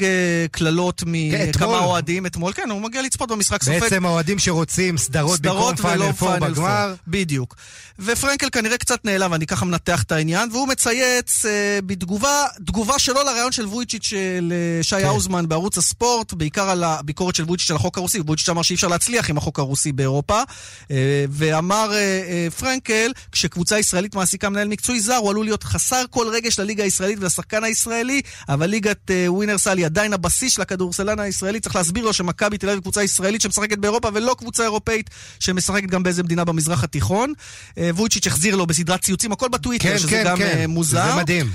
קללות 0.50 1.00
כן, 1.00 1.06
מכמה 1.08 1.50
אתמול. 1.50 1.78
אוהדים 1.78 2.26
אתמול, 2.26 2.52
כן, 2.52 2.70
הוא 2.70 2.80
מגיע 2.80 3.02
לצפות 3.02 3.30
במשחק, 3.30 3.62
סופג 3.62 3.80
בעצם 3.80 4.06
האוהדים 4.06 4.38
שרוצים 4.38 4.98
סדרות 4.98 5.40
במקום 5.40 5.76
פיינל 5.76 6.12
פור 6.12 6.36
בגמר. 6.38 6.94
בדיוק. 7.08 7.56
ופרנקל 7.98 8.48
כנראה 8.52 8.78
קצת 8.78 9.04
נעלם, 9.04 9.32
ואני 9.32 9.46
ככה 9.46 9.64
מנתח 9.64 10.02
את 10.02 10.12
העניין, 10.12 10.48
והוא 10.52 10.68
מצייץ 10.68 11.46
אה, 11.46 11.78
בתגובה, 11.86 12.44
תגובה 12.66 12.98
שלו 12.98 13.22
לרעיון 13.22 13.52
של 13.52 13.66
וויצ'יץ' 13.66 14.04
של 14.04 14.52
אה, 14.52 14.71
שי 14.82 14.96
כן. 15.00 15.04
האוזמן 15.06 15.48
בערוץ 15.48 15.78
הספורט, 15.78 16.32
בעיקר 16.32 16.70
על 16.70 16.84
הביקורת 16.84 17.34
של 17.34 17.44
וויצ'יץ' 17.44 17.70
על 17.70 17.76
החוק 17.76 17.98
הרוסי, 17.98 18.20
וויצ'יץ' 18.20 18.48
אמר 18.48 18.62
שאי 18.62 18.74
אפשר 18.74 18.88
להצליח 18.88 19.30
עם 19.30 19.36
החוק 19.36 19.58
הרוסי 19.58 19.92
באירופה, 19.92 20.42
אה, 20.90 21.24
ואמר 21.30 21.90
אה, 21.92 21.96
אה, 21.98 22.48
פרנקל, 22.58 23.12
כשקבוצה 23.32 23.78
ישראלית 23.78 24.14
מעסיקה 24.14 24.48
מנהל 24.48 24.68
מקצועי 24.68 25.00
זר, 25.00 25.16
הוא 25.16 25.30
עלול 25.30 25.44
להיות 25.44 25.62
חסר 25.62 26.04
כל 26.10 26.26
רגש 26.28 26.58
לליגה 26.58 26.84
הישראלית 26.84 27.18
ולשחקן 27.20 27.64
הישראלי, 27.64 28.20
אבל 28.48 28.66
ליגת 28.66 29.10
ווינר 29.26 29.63
סל 29.63 29.78
היא 29.78 29.86
עדיין 29.86 30.12
הבסיס 30.12 30.52
של 30.52 30.62
הכדורסל 30.62 31.20
הישראלי, 31.20 31.60
צריך 31.60 31.76
להסביר 31.76 32.04
לו 32.04 32.12
שמכבי 32.12 32.58
תל 32.58 32.68
אביב 32.68 32.80
קבוצה 32.80 33.02
ישראלית 33.02 33.40
שמשחקת 33.40 33.78
באירופה 33.78 34.08
ולא 34.14 34.36
קבוצה 34.38 34.62
אירופאית 34.62 35.10
שמשחקת 35.40 35.88
גם 35.88 36.02
באיזה 36.02 36.22
מדינה 36.22 36.44
במזרח 36.44 36.84
התיכון. 36.84 37.32
וויצ'יץ' 37.76 38.26
החזיר 38.26 38.56
לו 38.56 38.66
בסדרת 38.66 39.02
ציוצים, 39.02 39.32
הכל 39.32 39.48
בטוויטר, 39.48 39.88
כן, 39.88 39.98
שזה 39.98 40.08
כן, 40.08 40.24
גם 40.26 40.38
כן. 40.38 40.70
מוזר. 40.70 41.06
זה 41.06 41.16
מדהים. 41.16 41.50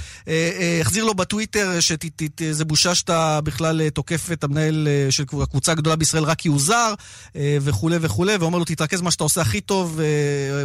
החזיר 0.82 1.04
לו 1.04 1.14
בטוויטר 1.14 1.80
שזה 1.80 2.66
בושה 2.66 2.96
שאתה 3.08 3.42
בכלל 3.42 3.82
אה, 3.82 3.90
תוקף 3.90 4.32
את 4.32 4.44
המנהל 4.44 4.88
אה, 4.88 5.12
של 5.12 5.24
הקבוצה 5.44 5.72
הגדולה 5.72 5.96
בישראל 5.96 6.24
רק 6.24 6.38
כי 6.40 6.48
הוא 6.48 6.60
זר, 6.60 6.94
אה, 7.36 7.58
וכולי 7.62 7.98
וכולי, 8.02 8.36
ואומר 8.36 8.58
לו 8.58 8.66
תתרכז 8.66 9.02
במה 9.02 9.12
שאתה 9.12 9.24
עושה 9.24 9.42
הכי 9.42 9.62
טוב, 9.62 10.00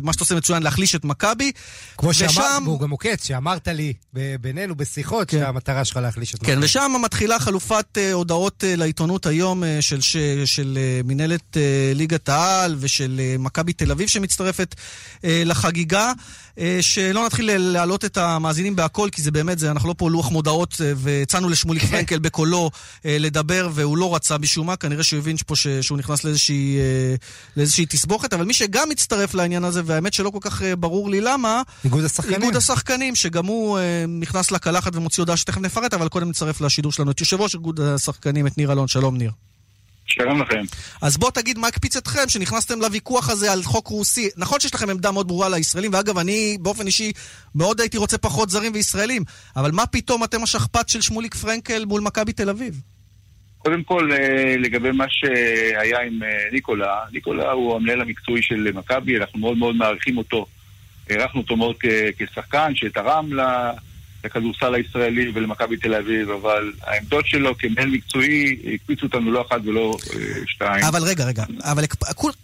מה 0.03 0.13
שאתה 0.13 0.23
עושה 0.25 0.35
מצוין, 0.35 0.63
להחליש 0.63 0.95
את 0.95 1.05
מכבי. 1.05 1.53
כמו 1.99 2.15
שאמרת, 2.15 2.31
ושם- 2.31 2.63
והוא 2.65 2.81
גם 2.81 2.91
עוקץ, 2.91 3.27
שאמרת 3.27 3.69
לי 3.69 3.93
בינינו 4.41 4.75
בשיחות, 4.75 5.31
שהמטרה 5.31 5.85
שלך 5.85 5.97
להחליש 5.97 6.35
את 6.35 6.41
כן, 6.43 6.53
מכבי. 6.53 6.65
ושם 6.65 6.93
מתחילה 7.05 7.39
חלופת 7.39 7.99
הודעות 8.13 8.65
לעיתונות 8.67 9.27
היום 9.27 9.63
של, 9.81 10.01
של 10.45 10.79
אה, 10.81 11.01
מנהלת 11.05 11.57
ליגת 11.95 12.29
העל 12.29 12.77
ושל 12.81 13.21
מכבי 13.39 13.73
תל 13.73 13.91
אביב 13.91 14.09
שמצטרפת 14.09 14.75
לחגיגה. 15.25 16.13
שלא 16.81 17.27
נתחיל 17.27 17.57
להעלות 17.59 18.05
את 18.05 18.17
המאזינים 18.17 18.77
בהכל, 18.77 19.09
כי 19.13 19.23
זה 19.23 19.31
באמת, 19.31 19.59
זה, 19.59 19.71
אנחנו 19.71 19.89
לא 19.89 19.95
פה 19.99 20.11
לוח 20.11 20.31
מודעות, 20.31 20.75
והצענו 20.97 21.49
לשמוליק 21.49 21.85
פרנקל 21.85 22.19
בקולו 22.33 22.71
אה, 23.07 23.17
לדבר, 23.21 23.69
והוא 23.73 23.97
לא 23.97 24.15
רצה 24.15 24.39
משום 24.39 24.67
מה, 24.67 24.77
כנראה 24.77 25.03
שהוא 25.03 25.19
הבין 25.19 25.37
פה 25.47 25.55
שהוא 25.81 25.99
נכנס 25.99 26.25
לאיזושהי, 26.25 26.79
אה, 26.79 27.15
לאיזושהי 27.57 27.87
תסבוכת, 27.87 28.33
אבל 28.33 28.45
מי 28.45 28.55
שגם 28.55 28.89
מצטרף 28.89 29.35
לעניין 29.35 29.65
הזה, 29.65 29.83
והאמת 29.85 30.13
שלא 30.13 30.31
כל 30.31 30.39
כך 30.41 30.63
אה, 30.63 30.77
ברור 30.77 31.11
לי 31.11 31.21
למה, 31.21 31.63
איגוד 31.85 32.05
השחקנים. 32.05 32.41
איגוד 32.41 32.57
השחקנים, 32.57 33.15
שגם 33.15 33.47
הוא 33.47 33.79
נכנס 34.09 34.51
לקלחת 34.51 34.97
ומוציא 34.97 35.23
הודעה 35.23 35.37
שתכף 35.37 35.61
נפרט, 35.61 35.95
אבל 35.95 36.09
קודם 36.09 36.29
נצרף 36.29 36.61
לשידור 36.61 36.93
שלנו 36.93 37.11
את 37.11 37.21
יושב 37.21 37.41
ראש 37.41 37.55
איגוד 37.55 37.81
השחקנים, 37.81 38.47
את 38.47 38.59
ניר 38.59 38.73
אלון. 38.73 38.89
שלום 38.89 39.17
ניר. 39.17 39.52
שלום 40.13 40.43
לכם. 40.43 40.63
אז 41.03 41.17
בוא 41.17 41.31
תגיד 41.31 41.59
מה 41.59 41.69
הקפיץ 41.69 41.97
אתכם, 41.97 42.29
שנכנסתם 42.29 42.81
לוויכוח 42.81 43.31
הזה 43.31 43.53
על 43.53 43.63
חוק 43.63 43.87
רוסי. 43.87 44.29
נכון 44.37 44.61
שיש 44.61 44.75
לכם 44.75 44.91
עמדה 44.91 45.11
מאוד 45.11 45.29
ברורה 45.29 45.49
לישראלים, 45.49 45.91
ואגב, 45.95 46.19
אני 46.19 46.57
באופן 46.61 46.87
אישי 46.87 47.13
מאוד 47.55 47.81
הייתי 47.81 47.97
רוצה 47.97 48.19
פחות 48.19 48.51
זרים 48.51 48.73
וישראלים, 48.75 49.23
אבל 49.57 49.71
מה 49.73 49.87
פתאום 49.87 50.25
אתם 50.25 50.43
השכפ"ץ 50.43 50.93
של 50.93 51.01
שמוליק 51.01 51.35
פרנקל 51.35 51.85
מול 51.85 52.01
מכבי 52.01 52.33
תל 52.33 52.51
אביב? 52.51 52.81
קודם 53.59 53.83
כל, 53.83 54.13
אה, 54.13 54.55
לגבי 54.59 54.91
מה 54.91 55.05
שהיה 55.09 56.01
עם 56.01 56.23
אה, 56.23 56.29
ניקולה, 56.53 56.97
ניקולה 57.13 57.51
הוא 57.51 57.77
המנהל 57.77 58.01
המקצועי 58.01 58.43
של 58.43 58.71
מכבי, 58.75 59.19
אנחנו 59.19 59.39
מאוד 59.39 59.57
מאוד 59.57 59.77
מעריכים 59.77 60.19
אותו. 60.19 60.47
הערכנו 61.11 61.41
אותו 61.41 61.57
מאוד 61.57 61.77
כשחקן 62.19 62.73
שתרם 62.75 63.33
ל- 63.33 63.71
לכדורסל 64.25 64.75
הישראלי 64.75 65.31
ולמכבי 65.35 65.77
תל 65.77 65.95
אביב, 65.95 66.31
אבל 66.31 66.73
העמדות 66.83 67.27
שלו 67.27 67.59
כמנהל 67.59 67.89
מקצועי 67.89 68.57
הקפיצו 68.75 69.07
אותנו 69.07 69.33
לא 69.33 69.45
אחת 69.49 69.61
ולא 69.65 69.97
אה, 70.15 70.21
שתיים. 70.47 70.85
אבל 70.85 71.03
רגע, 71.03 71.25
רגע, 71.25 71.45
אבל 71.63 71.85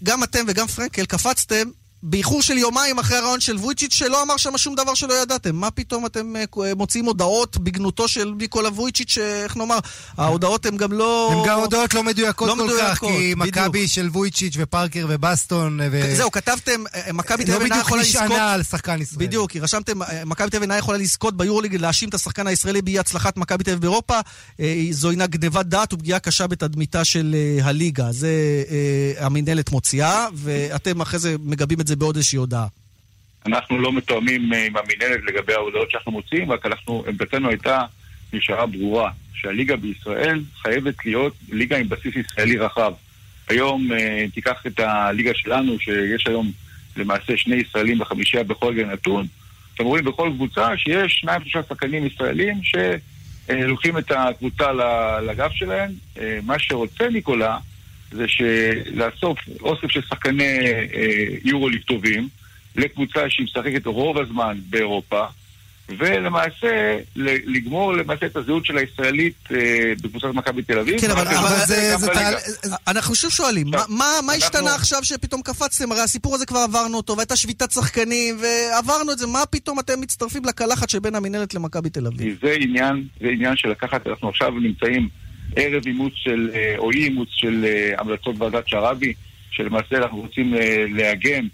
גם 0.02 0.24
אתם 0.24 0.44
וגם 0.48 0.66
פרנקל 0.66 1.04
קפצתם 1.06 1.68
באיחור 2.02 2.42
של 2.42 2.58
יומיים 2.58 2.98
אחרי 2.98 3.16
הרעיון 3.16 3.40
של 3.40 3.56
וויצ'יץ' 3.56 3.94
שלא 3.94 4.22
אמר 4.22 4.36
שם 4.36 4.58
שום 4.58 4.74
דבר 4.74 4.94
שלא 4.94 5.14
ידעתם. 5.22 5.56
מה 5.56 5.70
פתאום 5.70 6.06
אתם 6.06 6.36
אה, 6.36 6.44
אה, 6.64 6.74
מוציאים 6.74 7.04
הודעות 7.04 7.56
בגנותו 7.56 8.08
של 8.08 8.32
ניקולה 8.38 8.68
וויצ'יץ', 8.68 9.18
אה, 9.18 9.42
איך 9.44 9.56
נאמר, 9.56 9.78
ההודעות 10.16 10.66
הן 10.66 10.76
גם 10.76 10.92
לא... 10.92 11.32
הן 11.32 11.48
גם 11.48 11.60
הודעות 11.60 11.94
לא 11.94 12.04
מדויקות 12.04 12.48
לא 12.48 12.54
כל 12.54 12.68
כך, 12.80 13.02
מדויקות, 13.02 13.10
כי 13.10 13.34
בדיוק. 13.34 13.58
מכבי 13.58 13.88
של 13.88 14.08
וויצ'יץ' 14.08 14.54
ופארקר 14.56 15.06
ובסטון, 15.08 15.80
ו... 15.92 16.16
זהו, 16.16 16.30
כתבתם, 16.30 16.84
אה, 16.94 17.12
מכבי 17.12 17.44
תל 17.44 17.50
לא 17.50 17.56
אביב 17.56 17.62
אינה 17.64 17.74
בדיוק 17.74 17.86
יכולה 17.86 18.02
לזכות... 18.02 18.22
נשענה 18.22 18.52
על 18.52 18.62
שחקן 18.62 19.02
ישראלי. 19.02 19.26
בדיוק, 19.26 19.50
כי 19.50 19.60
רשמתם, 19.60 20.02
אה, 20.02 20.24
מכבי 20.24 20.50
תל 20.50 20.56
אביב 20.56 20.62
אינה 20.62 20.78
יכולה 20.78 20.98
לזכות 20.98 21.36
ביורוליג 21.36 21.76
להאשים 21.76 22.08
את 22.08 22.14
השחקן 22.14 22.46
הישראלי 22.46 22.82
באי 22.82 22.98
הצלחת 22.98 23.36
מכבי 23.36 23.64
תל 23.64 23.70
אביב 23.70 23.80
באירופה. 23.80 24.20
אה, 24.60 24.86
זו 24.90 25.10
אינה 25.10 25.26
גנבת 25.26 25.66
דעת 25.66 25.92
ופגיעה 25.92 26.18
קשה 26.18 26.46
בתדמיתה 26.46 27.04
של 27.04 27.34
אה, 27.38 27.66
הליגה. 27.66 28.12
זה 28.12 28.28
אה, 28.70 29.26
המינהלת 29.26 29.70
מוציאה, 29.72 30.26
ואתם 30.34 31.00
אחרי 31.00 31.18
זה 31.18 31.36
מגבים 31.44 31.80
את 31.80 31.87
זה 31.88 31.96
בעוד 31.96 32.16
איזושהי 32.16 32.36
הודעה. 32.36 32.66
אנחנו 33.46 33.78
לא 33.78 33.92
מתואמים 33.92 34.52
אה, 34.52 34.66
עם 34.66 34.76
המינהלת 34.76 35.20
לגבי 35.26 35.54
ההודעות 35.54 35.90
שאנחנו 35.90 36.12
מוציאים, 36.12 36.52
רק 36.52 36.66
אנחנו, 36.66 37.04
עמדתנו 37.08 37.48
הייתה, 37.48 37.84
נשארה 38.32 38.66
ברורה, 38.66 39.10
שהליגה 39.34 39.76
בישראל 39.76 40.40
חייבת 40.62 40.94
להיות 41.04 41.34
ליגה 41.48 41.78
עם 41.78 41.88
בסיס 41.88 42.14
ישראלי 42.16 42.58
רחב. 42.58 42.92
היום, 43.48 43.92
אה, 43.92 44.24
תיקח 44.34 44.66
את 44.66 44.80
הליגה 44.80 45.30
שלנו, 45.34 45.80
שיש 45.80 46.26
היום 46.26 46.52
למעשה 46.96 47.36
שני 47.36 47.56
ישראלים 47.56 47.98
בחמישייה 47.98 48.44
בכל 48.44 48.72
רגע 48.72 48.86
נתון, 48.86 49.26
אתם 49.74 49.84
רואים 49.84 50.04
בכל 50.04 50.30
קבוצה 50.34 50.76
שיש 50.76 51.12
שניים 51.12 51.42
שלושה 51.42 51.68
שחקנים 51.68 52.06
ישראלים 52.06 52.60
שלוקחים 53.48 53.98
את 53.98 54.10
הקבוצה 54.16 54.72
לגב 55.26 55.50
שלהם. 55.52 55.90
אה, 56.18 56.38
מה 56.42 56.58
שרוצה 56.58 57.08
ניקולה 57.08 57.58
זה 58.12 58.26
לאסוף 58.94 59.38
אוסף 59.60 59.90
של 59.90 60.02
שחקני 60.02 60.58
אה, 60.94 61.26
יורוליג 61.44 61.82
טובים 61.82 62.28
לקבוצה 62.76 63.30
שהיא 63.30 63.44
משחקת 63.44 63.86
רוב 63.86 64.18
הזמן 64.18 64.58
באירופה. 64.70 65.24
ולמעשה, 65.98 66.98
לגמור 67.16 67.92
למעשה 67.92 68.26
את 68.26 68.36
הזהות 68.36 68.66
של 68.66 68.78
הישראלית 68.78 69.34
אה, 69.50 69.92
בקבוצת 70.02 70.28
מכבי 70.34 70.62
תל 70.62 70.78
אביב. 70.78 71.00
כן, 71.00 71.10
אבל, 71.10 71.28
אבל 71.28 71.56
זה, 71.66 71.96
זה. 71.96 72.06
תהל... 72.06 72.34
אנחנו 72.86 73.14
שוב 73.14 73.30
שואלים, 73.30 73.66
מה, 73.70 73.82
מה, 73.88 74.04
מה 74.26 74.32
השתנה 74.32 74.74
עכשיו 74.74 75.04
שפתאום 75.04 75.42
קפצתם? 75.42 75.92
הרי 75.92 76.00
הסיפור 76.00 76.34
הזה 76.34 76.46
כבר 76.46 76.58
עברנו 76.58 76.96
אותו, 76.96 77.16
והייתה 77.16 77.36
שביתת 77.36 77.70
שחקנים, 77.72 78.38
ועברנו 78.40 79.12
את 79.12 79.18
זה, 79.18 79.26
מה 79.26 79.46
פתאום 79.50 79.80
אתם 79.80 80.00
מצטרפים 80.00 80.44
לקלחת 80.44 80.90
שבין 80.90 81.14
המינהלת 81.14 81.54
למכבי 81.54 81.90
תל 81.90 82.06
אביב? 82.06 82.38
זה 82.42 82.52
עניין, 82.60 83.04
זה 83.20 83.28
עניין 83.28 83.56
של 83.56 83.68
לקחת, 83.68 84.06
אנחנו 84.06 84.28
עכשיו 84.28 84.50
נמצאים 84.50 85.08
ערב 85.58 85.86
אימוץ 85.86 86.12
של, 86.16 86.50
אה, 86.54 86.74
או 86.78 86.90
אי 86.90 87.04
אימוץ 87.04 87.28
של 87.32 87.64
אה, 87.64 87.94
המלצות 87.98 88.34
ועדת 88.38 88.68
שרעבי, 88.68 89.12
שלמעשה 89.50 89.96
אנחנו 89.96 90.20
רוצים 90.20 90.54
אה, 90.54 90.84
לעגן 90.88 91.46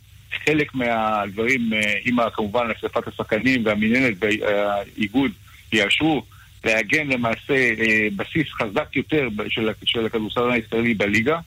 חלק 0.45 0.75
מהדברים, 0.75 1.71
עם 2.05 2.17
כמובן 2.31 2.71
החלפת 2.71 3.09
השחקנים 3.09 3.65
והמינהלת 3.65 4.17
והאיגוד 4.21 5.31
יאשרו, 5.73 6.23
לעגן 6.65 7.07
למעשה 7.07 7.71
בסיס 8.17 8.47
חזק 8.53 8.97
יותר 8.97 9.29
של, 9.49 9.71
של 9.85 10.07
הכדורסל 10.07 10.51
הישראלי 10.51 10.95
בליגה, 10.95 11.39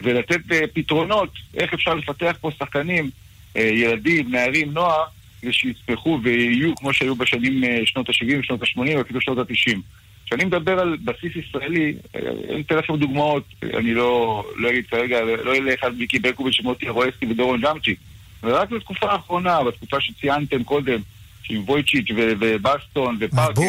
ולתת 0.00 0.40
פתרונות 0.72 1.30
איך 1.54 1.74
אפשר 1.74 1.94
לפתח 1.94 2.36
פה 2.40 2.50
שחקנים, 2.58 3.10
ילדים, 3.54 4.30
נערים, 4.30 4.72
נוער, 4.72 5.04
ושיצמחו 5.44 6.18
ויהיו 6.22 6.76
כמו 6.76 6.92
שהיו 6.92 7.16
בשנים 7.16 7.64
שנות 7.84 8.08
ה-70, 8.08 8.42
שנות 8.42 8.62
ה-80 8.62 8.98
ואפילו 8.98 9.20
שנות 9.20 9.38
ה-90. 9.38 9.78
כשאני 10.26 10.44
מדבר 10.44 10.80
על 10.80 10.96
בסיס 11.04 11.32
ישראלי, 11.36 11.94
אני 12.50 12.60
אתן 12.60 12.76
לכם 12.76 12.96
דוגמאות, 12.96 13.44
אני 13.62 13.94
לא, 13.94 14.44
לא 14.56 14.70
אגיד 14.70 14.86
כרגע, 14.86 15.20
לא 15.20 15.54
אלך 15.54 15.84
על 15.84 15.92
מיקי 15.92 16.18
ברקוביץ', 16.18 16.60
מוטי 16.60 16.88
רואסקי 16.88 17.26
ודורון 17.26 17.60
ג'אמצ'י. 17.60 17.94
ורק 18.42 18.70
בתקופה 18.70 19.12
האחרונה, 19.12 19.64
בתקופה 19.64 20.00
שציינתם 20.00 20.64
קודם, 20.64 21.00
עם 21.50 21.62
וויצ'יץ' 21.66 22.06
ובסטון 22.40 23.16
ופארקר, 23.20 23.62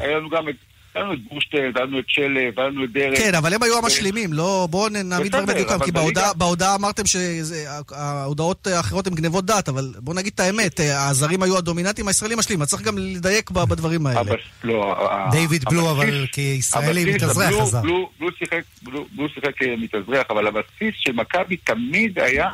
היה 0.00 0.18
לנו 0.18 0.28
גם 0.28 0.48
את... 0.48 0.54
היה 0.94 1.04
לנו 1.04 1.14
את 1.14 1.18
בורשטיין, 1.30 1.72
היה 1.76 1.84
לנו 1.84 1.98
את 1.98 2.04
שלב, 2.08 2.60
היה 2.60 2.68
לנו 2.68 2.84
את 2.84 2.92
דרך. 2.92 3.18
כן, 3.18 3.34
אבל 3.34 3.54
הם 3.54 3.62
היו 3.62 3.78
המשלימים, 3.78 4.32
לא... 4.32 4.68
בואו 4.70 4.88
נעמיד 4.88 5.32
דברים 5.32 5.46
בדיוקם, 5.46 5.78
כי 5.84 5.92
בהודעה 6.36 6.74
אמרתם 6.74 7.02
שההודעות 7.06 8.66
האחרות 8.66 9.06
הן 9.06 9.14
גנבות 9.14 9.44
דעת, 9.46 9.68
אבל 9.68 9.92
בואו 9.98 10.16
נגיד 10.16 10.32
את 10.34 10.40
האמת, 10.40 10.80
הזרים 10.80 11.42
היו 11.42 11.58
הדומיננטים, 11.58 12.08
הישראלים 12.08 12.38
משלימים, 12.38 12.62
אז 12.62 12.68
צריך 12.68 12.82
גם 12.82 12.98
לדייק 12.98 13.50
בדברים 13.50 14.06
האלה. 14.06 14.32
לא, 14.64 14.96
דיוויד 15.30 15.64
בלו, 15.64 15.90
אבל 15.90 16.26
כישראלי 16.32 17.14
מתאזרח 17.14 17.62
חזר. 17.62 17.80
בלו 17.82 19.28
שיחק 19.34 19.62
מתאזרח, 19.78 20.26
אבל 20.30 20.46
הבסיס 20.46 20.94
של 20.98 21.12
מכבי 21.12 21.56
תמיד 21.56 22.18
היה 22.18 22.48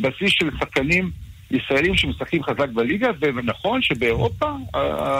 בסיס 0.00 0.30
של 0.30 0.50
שחקנים 0.60 1.10
ישראלים 1.50 1.96
שמשחקים 1.96 2.42
חזק 2.42 2.68
בליגה, 2.68 3.08
ונכון 3.20 3.82
שבאירופה, 3.82 4.46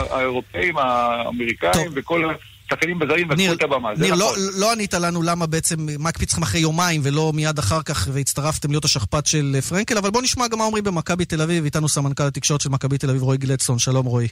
האירופאים, 0.09 0.77
האמריקאים 0.77 1.91
וכל 1.93 2.31
השחקנים 2.71 2.99
בזרים 2.99 3.31
לקחו 3.31 3.53
את 3.53 3.63
הבמה. 3.63 3.89
ניר, 3.97 4.15
נכון. 4.15 4.19
לא, 4.19 4.59
לא 4.59 4.71
ענית 4.71 4.93
לנו 4.93 5.21
למה 5.21 5.45
בעצם, 5.45 5.87
אתכם 6.23 6.41
אחרי 6.41 6.59
יומיים 6.59 7.01
ולא 7.03 7.31
מיד 7.35 7.59
אחר 7.59 7.81
כך 7.81 8.07
והצטרפתם 8.11 8.71
להיות 8.71 8.85
השכפ"ץ 8.85 9.27
של 9.27 9.55
פרנקל, 9.69 9.97
אבל 9.97 10.09
בוא 10.09 10.21
נשמע 10.21 10.47
גם 10.47 10.57
מה 10.57 10.63
אומרים 10.63 10.83
במכבי 10.83 11.25
תל 11.25 11.41
אביב, 11.41 11.63
איתנו 11.63 11.89
סמנכ"ל 11.89 12.23
התקשורת 12.23 12.61
של 12.61 12.69
מכבי 12.69 12.97
תל 12.97 13.09
אביב, 13.09 13.21
רועי 13.21 13.37
גלדסון. 13.37 13.79
שלום 13.79 14.05
רועי. 14.05 14.27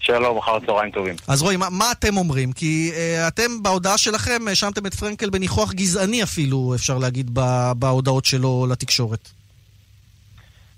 שלום, 0.00 0.38
אחר 0.38 0.60
צהריים 0.66 0.90
טובים. 0.90 1.14
אז 1.28 1.42
רועי, 1.42 1.56
מה, 1.56 1.66
מה 1.70 1.92
אתם 1.92 2.16
אומרים? 2.16 2.52
כי 2.52 2.90
uh, 2.94 3.28
אתם 3.28 3.62
בהודעה 3.62 3.98
שלכם 3.98 4.40
האשמתם 4.48 4.86
את 4.86 4.94
פרנקל 4.94 5.30
בניחוח 5.30 5.72
גזעני 5.72 6.22
אפילו, 6.22 6.72
אפשר 6.74 6.98
להגיד, 6.98 7.30
בהודעות 7.76 8.24
שלו 8.24 8.66
לתקשורת. 8.70 9.28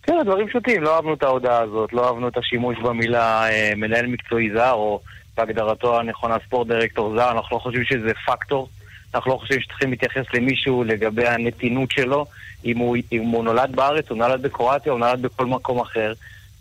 כן, 0.02 0.14
הדברים 0.20 0.48
פשוטים, 0.48 0.82
לא 0.82 0.96
אהבנו 0.96 1.14
את 1.14 1.22
ההודעה 1.22 1.62
הזאת, 1.62 1.92
לא 1.92 2.08
אהבנו 2.08 2.28
את 2.28 2.36
השימוש 2.36 2.76
במילה 2.78 3.50
אה, 3.50 3.72
מנהל 3.76 4.06
מקצועי 4.06 4.50
זר, 4.54 4.72
או 4.72 5.00
בהגדרתו 5.36 6.00
הנכונה 6.00 6.36
ספורט 6.46 6.68
דירקטור 6.68 7.14
זר, 7.16 7.30
אנחנו 7.30 7.56
לא 7.56 7.60
חושבים 7.62 7.84
שזה 7.84 8.12
פקטור, 8.26 8.68
אנחנו 9.14 9.30
לא 9.30 9.36
חושבים 9.36 9.60
שצריכים 9.60 9.90
להתייחס 9.90 10.24
למישהו 10.34 10.84
לגבי 10.84 11.26
הנתינות 11.26 11.90
שלו, 11.90 12.26
אם 12.64 12.78
הוא, 12.78 12.96
אם 13.12 13.22
הוא 13.22 13.44
נולד 13.44 13.76
בארץ, 13.76 14.10
הוא 14.10 14.18
נולד 14.18 14.42
בקרואטיה, 14.42 14.92
הוא 14.92 15.00
נולד 15.00 15.22
בכל 15.22 15.46
מקום 15.46 15.80
אחר. 15.80 16.12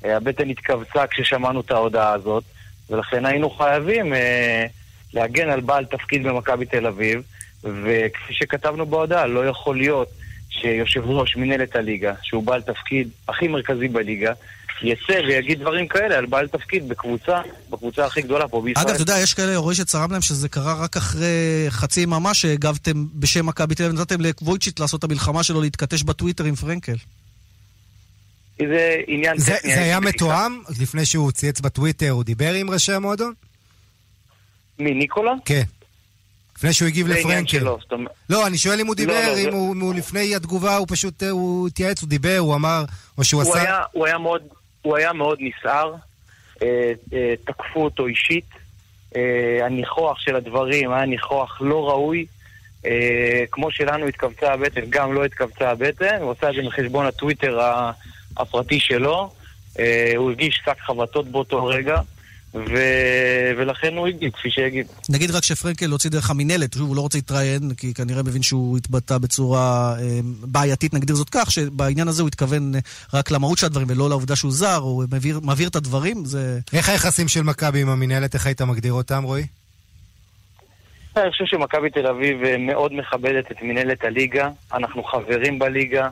אה, 0.05 0.17
הבטן 0.17 0.49
התכווצה 0.49 1.07
כששמענו 1.07 1.61
את 1.61 1.71
ההודעה 1.71 2.13
הזאת, 2.13 2.43
ולכן 2.89 3.25
היינו 3.25 3.49
חייבים 3.49 4.13
אה, 4.13 4.65
להגן 5.13 5.49
על 5.49 5.61
בעל 5.61 5.85
תפקיד 5.85 6.23
במכבי 6.23 6.65
תל 6.65 6.87
אביב, 6.87 7.21
וכפי 7.63 8.33
שכתבנו 8.33 8.85
בהודעה, 8.85 9.27
לא 9.27 9.47
יכול 9.47 9.77
להיות 9.77 10.09
שיושב 10.49 11.01
ראש 11.05 11.35
מנהלת 11.35 11.75
הליגה, 11.75 12.13
שהוא 12.21 12.43
בעל 12.43 12.61
תפקיד 12.61 13.09
הכי 13.27 13.47
מרכזי 13.47 13.87
בליגה, 13.87 14.33
יצא 14.83 15.13
ויגיד 15.27 15.59
דברים 15.59 15.87
כאלה 15.87 16.17
על 16.17 16.25
בעל 16.25 16.47
תפקיד 16.47 16.89
בקבוצה, 16.89 17.41
בקבוצה 17.69 18.05
הכי 18.05 18.21
גדולה 18.21 18.47
פה 18.47 18.61
בישראל. 18.61 18.85
אגב, 18.85 18.93
אתה 18.93 19.03
יודע, 19.03 19.19
יש 19.19 19.33
כאלה, 19.33 19.57
רואה 19.57 19.75
שצרם 19.75 20.11
להם 20.11 20.21
שזה 20.21 20.49
קרה 20.49 20.73
רק 20.73 20.97
אחרי 20.97 21.25
חצי 21.69 22.01
יממה 22.01 22.33
שהגבתם 22.33 23.05
בשם 23.13 23.45
מכבי 23.45 23.75
תל 23.75 23.83
אביב, 23.83 23.99
נתתם 23.99 24.21
לקבויצ'יט 24.21 24.79
לעשות 24.79 24.99
את 24.99 25.03
המלחמה 25.03 25.43
שלו, 25.43 25.61
להתכתש 25.61 26.03
בטוויטר 26.03 26.43
עם 26.43 26.55
פרנקל. 26.55 26.95
זה 28.59 28.95
עניין 29.07 29.37
זה, 29.37 29.55
זה 29.63 29.81
היה 29.81 29.99
מתואם? 29.99 30.61
לפני 30.81 31.05
שהוא 31.05 31.31
צייץ 31.31 31.59
בטוויטר, 31.59 32.09
הוא 32.09 32.23
דיבר 32.23 32.53
עם 32.53 32.69
ראשי 32.69 32.93
המועדון? 32.93 33.33
מי, 34.79 34.93
ניקולה? 34.93 35.31
כן. 35.45 35.63
לפני 36.57 36.73
שהוא 36.73 36.87
הגיב 36.87 37.07
לפרנקל. 37.07 37.47
שלו, 37.59 37.77
זאת 37.81 37.99
לא, 38.29 38.47
אני 38.47 38.57
שואל 38.57 38.79
אם 38.79 38.87
הוא 38.87 38.95
דיבר, 38.95 39.13
לא, 39.27 39.37
אם 39.37 39.43
זה- 39.43 39.49
הוא, 39.49 39.75
אם 39.75 39.79
הוא 39.79 39.93
לפני 39.93 40.35
התגובה, 40.35 40.77
הוא 40.77 40.87
פשוט, 40.89 41.23
אה, 41.23 41.29
הוא 41.29 41.67
התייעץ, 41.67 42.01
הוא 42.01 42.09
דיבר, 42.09 42.37
הוא 42.37 42.55
אמר, 42.55 42.85
או 43.17 43.23
שהוא 43.23 43.43
הוא 43.43 43.51
עשה... 43.51 43.61
היה, 43.61 43.79
הוא 43.91 44.05
היה 44.05 44.17
מאוד, 44.17 44.41
הוא 44.81 44.97
היה 44.97 45.13
מאוד 45.13 45.39
נסער, 45.41 45.93
אה, 46.61 46.91
אה, 47.13 47.33
תקפו 47.45 47.83
אותו 47.83 48.07
אישית, 48.07 48.49
אה, 49.15 49.65
הניחוח 49.65 50.19
של 50.19 50.35
הדברים 50.35 50.91
היה 50.91 51.05
ניחוח 51.05 51.61
לא 51.61 51.89
ראוי, 51.89 52.25
כמו 53.51 53.71
שלנו 53.71 54.07
התכווצה 54.07 54.53
הבטן, 54.53 54.81
גם 54.89 55.13
לא 55.13 55.25
התכווצה 55.25 55.69
הבטן, 55.69 56.21
הוא 56.21 56.31
עשה 56.31 56.49
את 56.49 56.55
זה 56.55 56.61
מחשבון 56.61 57.05
הטוויטר 57.05 57.59
הפרטי 58.37 58.79
שלו, 58.79 59.31
הוא 60.15 60.29
הרגיש 60.29 60.61
שק 60.65 60.79
חבטות 60.79 61.27
באותו 61.27 61.65
רגע, 61.65 62.01
ו... 62.53 62.75
ולכן 63.57 63.97
הוא 63.97 64.07
הגיב, 64.07 64.31
כפי 64.31 64.51
שהגיב. 64.51 64.87
נגיד 65.09 65.31
רק 65.31 65.43
שפרנקל 65.43 65.89
הוציא 65.89 66.09
דרך 66.09 66.29
המינהלת, 66.29 66.73
שוב, 66.73 66.87
הוא 66.87 66.95
לא 66.95 67.01
רוצה 67.01 67.17
להתראיין, 67.17 67.73
כי 67.77 67.93
כנראה 67.93 68.23
מבין 68.23 68.41
שהוא 68.41 68.77
התבטא 68.77 69.17
בצורה 69.17 69.95
אה, 69.99 70.19
בעייתית, 70.23 70.93
נגדיר 70.93 71.15
זאת 71.15 71.29
כך, 71.31 71.51
שבעניין 71.51 72.07
הזה 72.07 72.21
הוא 72.21 72.27
התכוון 72.27 72.75
אה, 72.75 72.79
רק 73.13 73.31
למהות 73.31 73.57
של 73.57 73.65
הדברים 73.65 73.87
ולא 73.89 74.09
לעובדה 74.09 74.35
שהוא 74.35 74.51
זר, 74.51 74.75
הוא 74.75 75.03
מבהיר, 75.11 75.39
מבהיר 75.43 75.69
את 75.69 75.75
הדברים, 75.75 76.25
זה... 76.25 76.59
איך 76.73 76.89
היחסים 76.89 77.27
של 77.27 77.41
מכבי 77.41 77.81
עם 77.81 77.89
המינהלת, 77.89 78.33
איך 78.33 78.45
היית 78.45 78.61
מגדיר 78.61 78.93
אותם, 78.93 79.23
רועי? 79.23 79.45
אני 81.17 81.31
חושב 81.31 81.45
שמכבי 81.45 81.89
תל 81.89 82.07
אביב 82.07 82.43
אה, 82.43 82.57
מאוד 82.57 82.93
מכבדת 82.93 83.51
את 83.51 83.61
מנהלת 83.61 84.03
הליגה, 84.03 84.49
אנחנו 84.73 85.03
חברים 85.03 85.59
בליגה. 85.59 86.09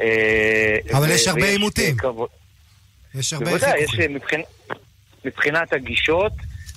אה, 0.00 0.76
אבל 0.92 1.08
ו- 1.08 1.12
יש 1.12 1.28
הרבה 1.28 1.46
עימותים. 1.46 1.96
אה, 2.04 2.10
יש 3.14 3.32
הרבה 3.32 3.50
בוודאי, 3.50 3.80
יש 3.80 3.90
חיכוכים. 3.90 4.42
מבחינ... 5.24 5.52
מבחינת 5.52 5.72
הגישות, 5.72 6.32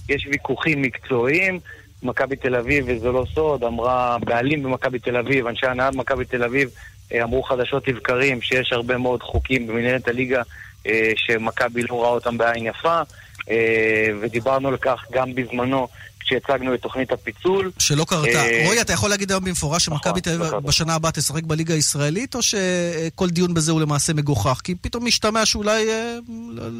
יש 0.10 0.28
ויכוחים 0.32 0.82
מקצועיים. 0.82 1.60
מכבי 2.04 2.36
תל 2.36 2.56
אביב, 2.56 2.86
וזה 2.88 3.12
לא 3.12 3.26
סוד, 3.34 3.64
אמרה, 3.64 4.18
בעלים 4.26 4.64
במכבי 4.64 5.00
תל 5.00 5.18
אביב, 5.18 5.48
אנשי 5.48 5.68
הנהלת 5.68 5.96
מכבי 5.96 6.26
תל 6.26 6.43
אביב, 6.43 6.70
אה, 7.14 7.24
אמרו 7.24 7.43
חדשות 7.43 7.88
לבקרים 7.88 8.41
שיש 8.41 8.74
הרבה 8.74 8.98
מאוד 8.98 9.24
חוקים 9.24 9.68
במנהלת 9.68 10.08
הליגה 10.08 10.41
אה, 10.88 11.12
שמכבי 11.16 11.84
לא 11.84 12.02
ראה 12.02 12.10
אותם 12.10 12.38
בעין 12.38 12.66
יפה, 12.66 13.02
אה, 13.50 14.08
ודיברנו 14.22 14.68
על 14.68 14.78
כך 14.78 15.06
גם 15.12 15.36
בזמנו 15.36 15.88
כשהצגנו 16.20 16.74
את 16.74 16.82
תוכנית 16.82 17.12
הפיצול. 17.12 17.72
שלא 17.80 18.06
קרתה. 18.08 18.43
רועי, 18.66 18.82
אתה 18.82 18.93
יכול 18.93 19.10
להגיד 19.10 19.32
היום 19.32 19.46
במפורש 19.46 19.86
שמכבי 19.86 20.22
תל 20.22 20.41
אביב 20.41 20.54
בשנה 20.54 20.96
הבאה 20.96 21.12
תשחק 21.12 21.43
בליגה 21.43 21.74
הישראלית, 21.74 22.36
או 22.36 22.41
שכל 22.41 23.30
דיון 23.30 23.54
בזה 23.54 23.72
הוא 23.72 23.82
למעשה 23.82 24.14
מגוחך? 24.14 24.62
כי 24.64 24.76
פתאום 24.76 25.06
משתמע 25.06 25.46
שאולי 25.46 25.86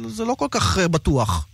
זה 0.08 0.24
לא 0.24 0.34
כל 0.38 0.48
כך 0.50 0.78
בטוח. 0.78 1.46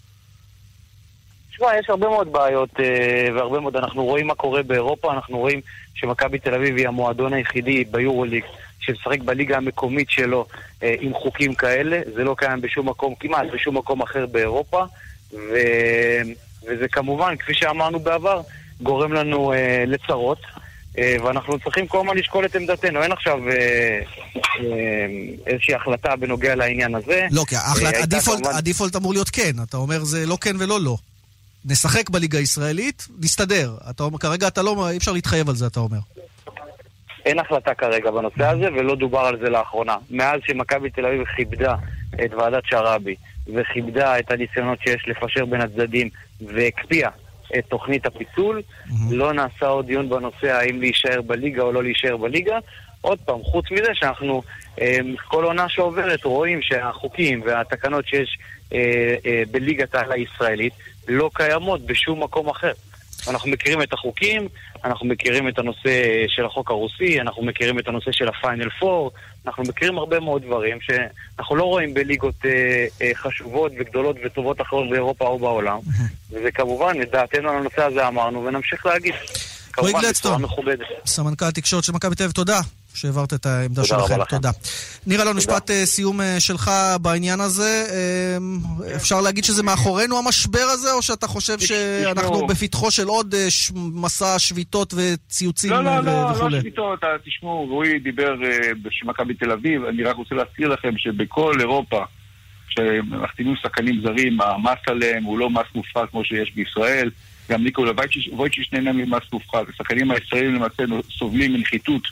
תשמע, 1.62 1.78
יש 1.78 1.90
הרבה 1.90 2.08
מאוד 2.08 2.32
בעיות 2.32 2.70
אה, 2.80 3.28
והרבה 3.34 3.60
מאוד, 3.60 3.76
אנחנו 3.76 4.04
רואים 4.04 4.26
מה 4.26 4.34
קורה 4.34 4.62
באירופה, 4.62 5.12
אנחנו 5.12 5.38
רואים 5.38 5.60
שמכבי 5.94 6.38
תל 6.38 6.54
אביב 6.54 6.76
היא 6.76 6.88
המועדון 6.88 7.32
היחידי 7.32 7.84
ביורוליג 7.84 8.44
שמשחק 8.80 9.20
בליגה 9.20 9.56
המקומית 9.56 10.10
שלו 10.10 10.46
אה, 10.82 10.94
עם 11.00 11.14
חוקים 11.14 11.54
כאלה, 11.54 12.00
זה 12.14 12.24
לא 12.24 12.34
קיים 12.38 12.60
בשום 12.60 12.88
מקום, 12.88 13.14
כמעט 13.20 13.46
בשום 13.52 13.76
מקום 13.76 14.02
אחר 14.02 14.26
באירופה, 14.26 14.84
ו... 15.32 15.56
וזה 16.66 16.88
כמובן, 16.88 17.36
כפי 17.36 17.54
שאמרנו 17.54 18.00
בעבר, 18.00 18.40
גורם 18.80 19.12
לנו 19.12 19.52
אה, 19.52 19.84
לצרות, 19.86 20.38
אה, 20.98 21.16
ואנחנו 21.24 21.58
צריכים 21.58 21.86
כל 21.86 21.98
הזמן 22.00 22.16
לשקול 22.16 22.44
את 22.44 22.56
עמדתנו. 22.56 23.02
אין 23.02 23.12
עכשיו 23.12 23.38
אה, 23.48 23.54
אה, 24.60 25.06
איזושהי 25.46 25.74
החלטה 25.74 26.16
בנוגע 26.16 26.54
לעניין 26.54 26.94
הזה. 26.94 27.26
לא, 27.30 27.44
כי 27.48 27.56
אה, 27.56 28.58
הדיפולט 28.58 28.96
אמור 28.96 29.12
להיות 29.12 29.30
כן. 29.30 29.52
אתה 29.62 29.76
אומר 29.76 30.04
זה 30.04 30.26
לא 30.26 30.38
כן 30.40 30.56
ולא 30.58 30.80
לא. 30.80 30.96
נשחק 31.64 32.10
בליגה 32.10 32.38
הישראלית, 32.38 33.08
נסתדר. 33.20 33.76
אתה 33.90 34.02
אומר, 34.02 34.18
כרגע 34.18 34.48
אתה 34.48 34.62
לא, 34.62 34.88
אי 34.90 34.96
אפשר 34.96 35.12
להתחייב 35.12 35.48
על 35.48 35.54
זה, 35.54 35.66
אתה 35.66 35.80
אומר. 35.80 35.98
אין 37.24 37.38
החלטה 37.38 37.74
כרגע 37.74 38.10
בנושא 38.10 38.44
הזה, 38.44 38.72
ולא 38.72 38.96
דובר 38.96 39.18
על 39.18 39.38
זה 39.38 39.50
לאחרונה. 39.50 39.96
מאז 40.10 40.40
שמכבי 40.46 40.90
תל 40.90 41.06
אביב 41.06 41.24
כיבדה 41.24 41.74
את 42.24 42.34
ועדת 42.34 42.62
שרעבי, 42.66 43.14
וכיבדה 43.54 44.18
את 44.18 44.30
הניסיונות 44.30 44.78
שיש 44.82 45.08
לפשר 45.08 45.44
בין 45.44 45.60
הצדדים, 45.60 46.08
והקפיאה 46.40 47.10
את 47.58 47.64
תוכנית 47.68 48.06
הפיצול, 48.06 48.62
לא 49.10 49.32
נעשה 49.32 49.66
עוד 49.66 49.86
דיון 49.86 50.08
בנושא 50.08 50.52
האם 50.52 50.80
להישאר 50.80 51.22
בליגה 51.22 51.62
או 51.62 51.72
לא 51.72 51.82
להישאר 51.82 52.16
בליגה. 52.16 52.58
עוד 53.00 53.18
פעם, 53.24 53.42
חוץ 53.42 53.70
מזה 53.70 53.94
שאנחנו, 53.94 54.42
אה, 54.80 54.98
כל 55.28 55.44
עונה 55.44 55.68
שעוברת, 55.68 56.24
רואים 56.24 56.62
שהחוקים 56.62 57.42
והתקנות 57.46 58.06
שיש 58.06 58.38
אה, 58.72 59.14
אה, 59.26 59.42
בליגת 59.50 59.94
העל 59.94 60.12
הישראלית 60.12 60.72
לא 61.08 61.30
קיימות 61.34 61.86
בשום 61.86 62.22
מקום 62.22 62.48
אחר. 62.48 62.72
אנחנו 63.28 63.50
מכירים 63.50 63.82
את 63.82 63.92
החוקים, 63.92 64.48
אנחנו 64.84 65.06
מכירים 65.06 65.48
את 65.48 65.58
הנושא 65.58 66.24
של 66.28 66.44
החוק 66.44 66.70
הרוסי, 66.70 67.20
אנחנו 67.20 67.42
מכירים 67.42 67.78
את 67.78 67.88
הנושא 67.88 68.12
של 68.12 68.28
הפיינל 68.28 68.70
פור, 68.80 69.10
אנחנו 69.46 69.62
מכירים 69.62 69.98
הרבה 69.98 70.20
מאוד 70.20 70.42
דברים 70.42 70.78
שאנחנו 70.80 71.56
לא 71.56 71.64
רואים 71.64 71.94
בליגות 71.94 72.34
אה, 72.44 72.86
אה, 73.02 73.10
חשובות 73.14 73.72
וגדולות 73.78 74.16
וטובות 74.24 74.60
אחרות 74.60 74.90
באירופה 74.90 75.26
או 75.26 75.38
בעולם. 75.38 75.78
וזה 76.30 76.50
כמובן, 76.50 77.02
את 77.02 77.10
דעתנו 77.10 77.48
על 77.48 77.56
הנושא 77.56 77.82
הזה 77.82 78.08
אמרנו, 78.08 78.44
ונמשיך 78.44 78.86
להגיד. 78.86 79.14
כמובן 79.72 80.00
בצורה. 80.10 80.38
מכובדת. 80.38 80.86
סמנכ"ל 81.06 81.50
תקשורת 81.50 81.84
של 81.84 81.92
מכבי 81.92 82.14
תל 82.14 82.22
אביב, 82.22 82.32
תודה 82.32 82.60
שהעברת 82.94 83.34
את 83.34 83.46
העמדה 83.46 83.82
תודה 83.82 83.96
רבה 83.96 84.06
שלכם. 84.08 84.20
לכם. 84.20 84.36
תודה. 84.36 84.50
ניר 85.06 85.22
אלון, 85.22 85.36
משפט 85.36 85.70
אה, 85.70 85.86
סיום 85.86 86.20
אה, 86.20 86.40
שלך 86.40 86.70
בעניין 87.02 87.40
הזה. 87.40 87.86
אה, 87.90 88.96
אפשר 88.96 89.20
להגיד 89.20 89.44
שזה 89.44 89.62
מאחורינו 89.62 90.18
המשבר 90.18 90.64
הזה, 90.72 90.92
או 90.92 91.02
שאתה 91.02 91.26
חושב 91.26 91.58
שאנחנו. 91.60 92.46
בפתחו 92.46 92.90
של 92.90 93.06
עוד 93.06 93.34
אה, 93.34 93.46
מסע 93.74 94.38
שביתות 94.38 94.94
וציוצים 94.96 95.70
לא, 95.70 95.76
אה, 95.76 95.82
לא, 95.82 96.04
לא, 96.04 96.10
וכולי? 96.32 96.54
לא 96.54 96.60
שביתות, 96.60 97.00
תשמעו, 97.26 97.66
רועי 97.66 97.98
דיבר 97.98 98.34
בשם 98.82 99.08
מכבי 99.10 99.34
תל 99.34 99.50
אביב, 99.50 99.84
אני 99.84 100.02
רק 100.02 100.16
רוצה 100.16 100.34
להזכיר 100.34 100.68
לכם 100.68 100.98
שבכל 100.98 101.54
אירופה, 101.60 102.04
כשמחתימים 102.68 103.54
שחקנים 103.62 104.00
זרים, 104.04 104.40
המס 104.40 104.78
עליהם 104.86 105.24
הוא 105.24 105.38
לא 105.38 105.50
מס 105.50 105.66
מופחת 105.74 106.10
כמו 106.10 106.24
שיש 106.24 106.52
בישראל. 106.54 107.10
גם 107.50 107.64
ניקולה 107.64 107.92
וייצ'יש- 107.96 108.28
וויצ'יש 108.32 108.72
נהנה 108.72 108.92
ממס 108.92 109.22
מופחת. 109.32 109.68
השחקנים 109.74 110.10
הישראלים 110.10 110.54
למעשה 110.54 110.82
סובלים 111.18 111.52
מנחיתות 111.52 112.02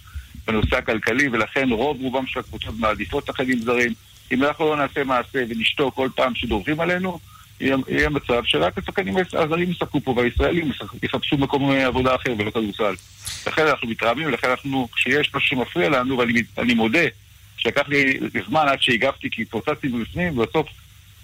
בנושא 0.47 0.77
הכלכלי, 0.77 1.29
ולכן 1.29 1.71
רוב 1.71 2.01
רובם 2.01 2.27
של 2.27 2.41
הקבוצות 2.41 2.75
מעדיפות 2.79 3.27
שחקנים 3.27 3.59
זרים. 3.59 3.93
אם 4.33 4.45
אנחנו 4.45 4.65
לא 4.65 4.77
נעשה 4.77 5.05
מעשה 5.05 5.45
ונשתוק 5.49 5.95
כל 5.95 6.09
פעם 6.15 6.35
שדורכים 6.35 6.81
עלינו, 6.81 7.19
יהיה, 7.61 8.09
מצב 8.09 8.43
שרק 8.45 8.79
השחקנים 8.79 9.15
הזרים 9.33 9.71
ישחקו 9.71 10.01
פה, 10.01 10.11
והישראלים 10.11 10.71
יחפשו 11.03 11.37
מקום 11.37 11.71
אה, 11.71 11.87
עבודה 11.87 12.15
אחר 12.15 12.35
ולא 12.39 12.51
כדורסל. 12.51 12.95
לכן 13.47 13.67
אנחנו 13.67 13.89
מתרעמים, 13.89 14.27
ולכן 14.27 14.51
אנחנו, 14.51 14.89
כשיש 14.93 15.35
משהו 15.35 15.49
שמפריע 15.49 15.89
לנו, 15.89 16.19
ואני 16.19 16.43
אני 16.59 16.75
מודה 16.75 17.05
שלקח 17.57 17.89
לי 17.89 18.21
זמן 18.49 18.67
עד 18.69 18.83
שהגבתי 18.83 19.31
כי 19.31 19.43
התפוצצתי 19.43 19.89
מבפנים, 19.89 20.39
ובסוף 20.39 20.67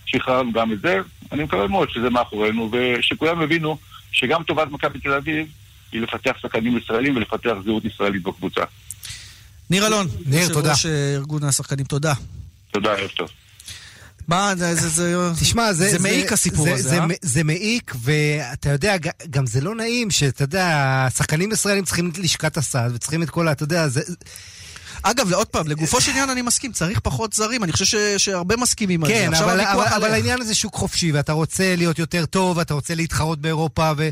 שחררנו 0.07 0.53
גם 0.53 0.73
את 0.73 0.81
זה. 0.81 1.01
אני 1.33 1.45
מקווה 1.45 1.67
מאוד 1.67 1.91
שזה 1.91 2.11
מאחורינו, 2.11 2.71
ושכולם 2.73 3.43
יבינו 3.43 3.79
שגם 4.12 4.43
טובת 4.43 4.71
מכבי 4.71 4.99
תל 4.99 5.12
אביב 5.12 5.47
היא 5.93 6.01
לפתח 6.01 6.37
שחקנים 6.41 6.77
ישראלים 6.77 7.17
ולפתח 7.17 7.55
זהות 7.64 7.85
ישראלית 7.85 8.23
בקבוצה. 8.23 8.64
ניר 9.71 9.87
אלון, 9.87 10.09
ניר, 10.27 10.49
תודה. 10.49 10.69
יושב 10.71 10.71
ראש 10.71 10.87
אה, 10.87 11.14
ארגון 11.14 11.45
השחקנים, 11.45 11.87
תודה. 11.87 12.12
תודה, 12.71 12.93
ערב 12.93 13.09
טוב. 13.09 13.29
מה, 14.29 14.53
זה, 14.57 14.75
זה, 14.75 14.89
זה, 14.89 15.14
תשמע, 15.41 15.73
זה... 15.73 15.91
זה 15.91 15.99
מעיק 15.99 16.33
הסיפור 16.33 16.64
זה, 16.64 16.75
הזה, 16.75 16.89
זה, 16.89 16.99
אה? 16.99 17.07
זה 17.23 17.45
מעיק, 17.45 17.95
ואתה 18.03 18.71
יודע, 18.71 18.97
גם 19.31 19.47
זה 19.47 19.61
לא 19.61 19.75
נעים 19.75 20.11
שאתה 20.11 20.45
יודע, 20.45 20.67
השחקנים 21.07 21.53
ישראלים 21.53 21.85
צריכים 21.85 22.11
את 22.11 22.19
לשכת 22.19 22.57
הסעד, 22.57 22.95
וצריכים 22.95 23.23
את 23.23 23.31
כל 23.31 23.49
ה... 23.49 23.53
אתה 23.53 23.62
יודע, 23.62 23.89
זה... 23.89 24.01
אגב, 25.03 25.33
עוד 25.33 25.47
פעם, 25.47 25.69
לגופו 25.69 26.01
של 26.01 26.11
עניין 26.11 26.31
אני 26.31 26.43
מסכים, 26.43 26.73
צריך 26.73 27.01
פחות 27.01 27.33
זרים, 27.33 27.64
אני 27.64 27.73
חושב 27.73 27.85
ש, 27.85 27.95
שהרבה 28.25 28.57
מסכימים 28.57 29.05
על 29.05 29.11
זה. 29.11 29.14
כן, 29.14 29.35
אבל, 29.35 29.61
אבל, 29.61 29.87
אבל. 29.87 30.11
העניין 30.11 30.41
הזה 30.41 30.55
שוק 30.55 30.75
חופשי, 30.75 31.12
ואתה 31.12 31.33
רוצה 31.33 31.77
להיות 31.77 31.99
יותר 31.99 32.27
טוב, 32.27 32.57
ואתה 32.57 32.75
רוצה 32.75 32.95
להתחרות 32.95 33.41
באירופה, 33.41 33.93
ו... 33.97 34.09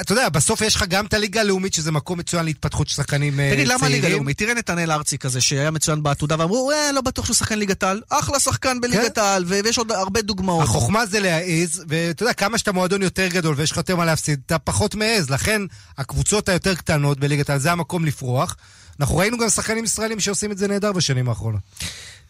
אתה 0.00 0.12
יודע, 0.12 0.28
בסוף 0.28 0.60
יש 0.60 0.76
לך 0.76 0.84
גם 0.88 1.06
את 1.06 1.14
הליגה 1.14 1.40
הלאומית, 1.40 1.74
שזה 1.74 1.92
מקום 1.92 2.18
מצוין 2.18 2.44
להתפתחות 2.44 2.88
של 2.88 2.94
שחקנים 2.94 3.40
אה, 3.40 3.50
תגיד, 3.52 3.66
צעירים. 3.66 3.78
למה 3.78 3.88
ליגה 3.88 4.08
לאומית? 4.08 4.38
תראה 4.38 4.54
נתנאל 4.54 4.92
ארצי 4.92 5.18
כזה, 5.18 5.40
שהיה 5.40 5.70
מצוין 5.70 6.02
בעתודה, 6.02 6.36
ואמרו, 6.38 6.70
אה, 6.70 6.92
לא 6.92 7.00
בטוח 7.00 7.24
שהוא 7.24 7.36
שחקן 7.36 7.58
ליגת 7.58 7.82
העל. 7.82 8.00
אחלה 8.08 8.40
שחקן 8.40 8.80
בליגת 8.80 9.18
העל, 9.18 9.44
ו- 9.46 9.60
ויש 9.64 9.78
עוד 9.78 9.92
הרבה 9.92 10.22
דוגמאות. 10.22 10.62
החוכמה 10.62 11.06
זה 11.06 11.20
להעז, 11.20 11.84
ואתה 11.88 12.22
יודע, 12.22 12.32
כמה 12.32 12.58
שאתה 12.58 12.72
מועדון 12.72 13.02
יותר 13.02 13.28
גדול 13.28 13.54
ויש 13.58 13.70
לך 13.70 13.76
יותר 13.76 13.96
מה 13.96 14.04
להפסיד, 14.04 14.40
אתה 14.46 14.58
פחות 14.58 14.94
מעז. 14.94 15.30
לכן, 15.30 15.62
הקבוצות 15.98 16.48
היותר 16.48 16.74
קטנות 16.74 17.20
בליגת 17.20 17.50
העל, 17.50 17.58
זה 17.58 17.72
המקום 17.72 18.04
לפרוח. 18.04 18.56
אנחנו 19.00 19.16
ראינו 19.16 19.38
גם 19.38 19.48
שחקנים 19.48 19.84
ישראלים 19.84 20.20
שעושים 20.20 20.52
את 20.52 20.58
זה 20.58 20.68
נהדר 20.68 20.92
בשנים 20.92 21.28
האחרונות. 21.28 21.60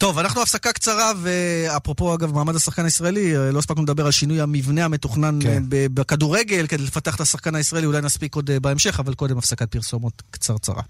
טוב, 0.03 0.19
אנחנו 0.19 0.43
הפסקה 0.43 0.73
קצרה, 0.73 1.13
ואפרופו, 1.23 2.15
אגב, 2.15 2.35
מעמד 2.35 2.57
השחקן 2.57 2.85
הישראלי, 2.85 3.37
אה, 3.37 3.51
לא 3.51 3.59
הספקנו 3.59 3.83
לדבר 3.83 4.07
על 4.07 4.11
שינוי 4.11 4.41
המבנה 4.41 4.85
המתוכנן 4.85 5.39
כן. 5.43 5.63
אה, 5.73 5.87
בכדורגל, 5.95 6.67
כדי 6.67 6.83
לפתח 6.83 7.15
את 7.15 7.21
השחקן 7.21 7.55
הישראלי, 7.55 7.87
אולי 7.87 8.01
נספיק 8.01 8.35
עוד 8.35 8.51
אה, 8.51 8.61
בהמשך, 8.61 9.01
אבל 9.01 9.15
קודם 9.15 9.39
הפסקת 9.39 9.73
פרסומות 9.73 10.23
קצרצרה. 10.31 10.83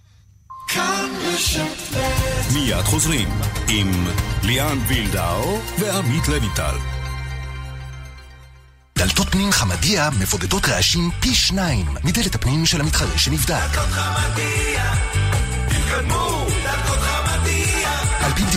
מיד 2.53 2.85
חוזרים 2.85 3.29
עם 3.69 4.07
ליאן 4.43 4.79
וילדאו 4.89 5.59
ועמית 5.79 6.29
לויטל. 6.29 6.77
דלתות 8.99 9.29
פנים 9.29 9.53
חמדיה 9.53 10.11
מבודדות 10.21 10.69
רעשים 10.69 11.11
פי 11.21 11.35
שניים 11.35 11.87
מדלת 12.05 12.35
הפנים 12.35 12.67
של 12.67 12.81
המתחרה 12.81 13.19
שנבדק. 13.19 13.77
על 13.77 14.35
פי 14.35 14.77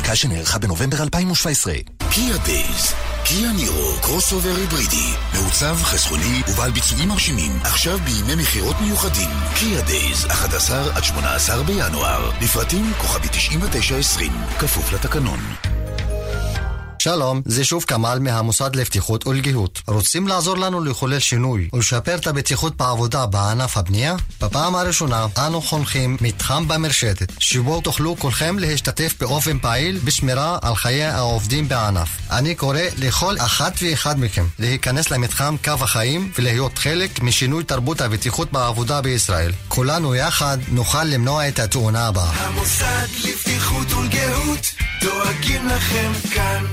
בדיקה 0.06 0.16
שנערכה 0.16 0.60
בנובמבר 0.60 1.04
2017. 1.04 1.74
קיה 2.10 2.38
Days, 2.38 2.94
קיה 3.24 3.52
נירו, 3.52 4.02
קרוס 4.02 4.34
אובר 4.34 4.56
היברידי, 4.56 5.10
מעוצב, 5.34 5.78
חסכוני 5.82 6.42
ובעל 6.48 6.72
ביצועים 6.72 7.10
מרשימים, 7.10 7.52
עכשיו 7.64 7.98
בימי 7.98 8.36
מכירות 8.36 8.76
מיוחדים. 8.82 9.30
קיה 9.56 9.82
Days, 9.82 10.26
11 10.26 10.96
עד 10.96 11.04
18 11.04 11.64
בינואר, 11.64 12.32
לפרטים 12.42 12.92
כוכבית 12.98 13.28
9920, 13.28 14.32
כפוף 14.60 14.94
לתקנון. 14.94 15.40
שלום, 17.06 17.42
זה 17.46 17.66
שוב 17.66 17.84
כמאל 17.84 18.20
מהמוסד 18.20 18.76
לבטיחות 18.76 19.28
ולגיהות. 19.28 19.82
רוצים 19.88 20.28
לעזור 20.28 20.58
לנו 20.58 20.84
לחולל 20.84 21.20
שינוי 21.20 21.70
ולשפר 21.74 22.16
את 22.16 22.28
הבטיחות 22.28 22.78
בעבודה 22.78 23.26
בענף 23.26 23.78
הבנייה? 23.78 24.16
בפעם 24.42 24.76
הראשונה 24.76 25.28
אנו 25.38 25.62
חונכים 25.62 26.18
מתחם 26.22 26.68
במרשתת, 26.68 27.32
שבו 27.40 27.82
תוכלו 27.82 28.16
כולכם 28.20 28.60
להשתתף 28.60 29.16
באופן 29.20 29.60
פעיל 29.60 30.00
בשמירה 30.04 30.58
על 30.62 30.76
חיי 30.76 31.04
העובדים 31.04 31.68
בענף. 31.68 32.10
אני 32.32 32.56
קורא 32.56 32.80
לכל 32.98 33.36
אחת 33.38 33.74
ואחד 33.82 34.20
מכם 34.20 34.46
להיכנס 34.60 35.12
למתחם 35.12 35.56
קו 35.64 35.72
החיים 35.72 36.32
ולהיות 36.40 36.78
חלק 36.78 37.22
משינוי 37.22 37.64
תרבות 37.64 38.02
הבטיחות 38.02 38.52
בעבודה 38.52 39.02
בישראל. 39.02 39.52
כולנו 39.68 40.16
יחד 40.16 40.58
נוכל 40.68 41.04
למנוע 41.04 41.48
את 41.48 41.60
התאונה 41.60 42.08
הבאה. 42.08 42.32
המוסד 42.36 43.08
לבטיחות 43.24 43.94
ולגהות, 43.94 44.66
דואגים 45.02 45.68
לכם 45.68 46.12
כאן. 46.34 46.66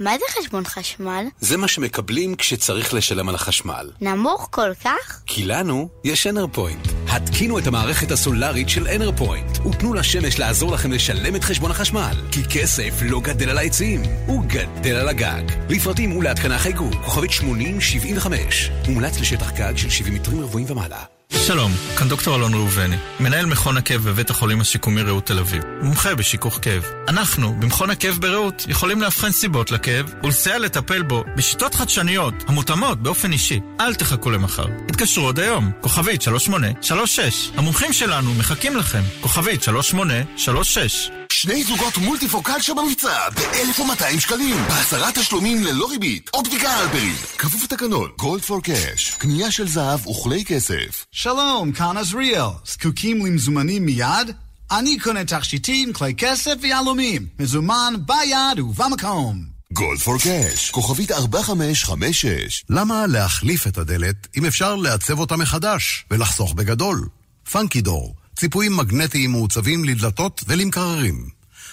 מה 0.00 0.10
זה 0.18 0.24
חשבון 0.40 0.64
חשמל? 0.64 1.24
זה 1.40 1.56
מה 1.56 1.68
שמקבלים 1.68 2.34
כשצריך 2.34 2.94
לשלם 2.94 3.28
על 3.28 3.34
החשמל. 3.34 3.90
נמוך 4.00 4.48
כל 4.50 4.70
כך? 4.84 5.22
כי 5.26 5.44
לנו 5.44 5.88
יש 6.04 6.26
אנרפוינט. 6.26 6.88
התקינו 7.08 7.58
את 7.58 7.66
המערכת 7.66 8.10
הסולארית 8.10 8.68
של 8.68 8.88
אנרפוינט, 8.88 9.66
ותנו 9.66 9.94
לשמש 9.94 10.38
לעזור 10.38 10.72
לכם 10.72 10.92
לשלם 10.92 11.36
את 11.36 11.44
חשבון 11.44 11.70
החשמל. 11.70 12.14
כי 12.32 12.44
כסף 12.44 12.92
לא 13.02 13.20
גדל 13.20 13.50
על 13.50 13.58
העצים, 13.58 14.02
הוא 14.26 14.44
גדל 14.44 14.94
על 14.94 15.08
הגג. 15.08 15.42
לפרטים 15.68 16.16
ולהתקנה 16.16 16.58
חייגו, 16.58 16.90
כוכבית 17.04 17.30
8075. 17.30 18.70
מומלץ 18.88 19.20
לשטח 19.20 19.52
גג 19.52 19.76
של 19.76 19.90
70 19.90 20.14
מטרים 20.14 20.40
רבועים 20.40 20.70
ומעלה. 20.70 21.17
שלום, 21.32 21.72
כאן 21.98 22.08
דוקטור 22.08 22.36
אלון 22.36 22.54
ראובני, 22.54 22.96
מנהל 23.20 23.46
מכון 23.46 23.76
הכאב 23.76 24.00
בבית 24.00 24.30
החולים 24.30 24.60
השיקומי 24.60 25.02
רעות 25.02 25.26
תל 25.26 25.38
אביב, 25.38 25.62
מומחה 25.82 26.14
בשיכוך 26.14 26.58
כאב. 26.62 26.84
אנחנו, 27.08 27.54
במכון 27.60 27.90
הכאב 27.90 28.18
ברעות, 28.20 28.64
יכולים 28.68 29.00
לאבחן 29.00 29.30
סיבות 29.30 29.70
לכאב 29.70 30.14
ולסייע 30.22 30.58
לטפל 30.58 31.02
בו 31.02 31.24
בשיטות 31.36 31.74
חדשניות 31.74 32.34
המותאמות 32.46 33.02
באופן 33.02 33.32
אישי. 33.32 33.60
אל 33.80 33.94
תחכו 33.94 34.30
למחר. 34.30 34.66
התקשרו 34.88 35.24
עוד 35.24 35.38
היום, 35.40 35.70
כוכבית 35.80 36.22
3836. 36.22 37.50
המומחים 37.56 37.92
שלנו 37.92 38.34
מחכים 38.34 38.76
לכם, 38.76 39.02
כוכבית 39.20 39.62
3836. 39.62 41.10
שני 41.32 41.64
זוגות 41.64 41.98
מולטיפוקל 41.98 42.60
שבמבצע 42.60 43.30
ב-1,200 43.30 44.20
שקלים. 44.20 44.56
בעשרה 44.68 45.12
תשלומים 45.12 45.64
ללא 45.64 45.86
ריבית. 45.90 46.30
אופטיקה 46.34 46.70
הלפרין. 46.70 47.14
כפוף 47.38 47.62
לתקנון. 47.62 48.10
גולד 48.18 48.42
פור 48.42 48.62
קאש. 48.62 49.14
קנייה 49.18 49.50
של 49.50 49.68
זהב 49.68 50.06
וכלי 50.06 50.44
כסף. 50.44 51.04
שלום, 51.12 51.72
כאן 51.72 51.96
עזריאל. 51.96 52.48
זקוקים 52.66 53.26
למזומנים 53.26 53.86
מיד? 53.86 54.30
אני 54.70 54.98
קונה 54.98 55.24
תכשיטים, 55.24 55.92
כלי 55.92 56.14
כסף 56.14 56.54
ויהלומים. 56.60 57.26
מזומן 57.38 57.94
ביד 58.06 58.60
ובמקום. 58.60 59.44
גולד 59.72 59.98
פור 59.98 60.18
קאש. 60.18 60.70
כוכבית 60.70 61.12
4556. 61.12 62.64
למה 62.70 63.06
להחליף 63.06 63.66
את 63.66 63.78
הדלת 63.78 64.28
אם 64.36 64.44
אפשר 64.44 64.76
לעצב 64.76 65.18
אותה 65.18 65.36
מחדש 65.36 66.04
ולחסוך 66.10 66.54
בגדול? 66.54 67.08
פאנקי 67.50 67.80
דור, 67.80 68.14
ציפויים 68.38 68.76
מגנטיים 68.76 69.30
מעוצבים 69.30 69.84
לדלתות 69.84 70.44
ולמקררים. 70.48 71.28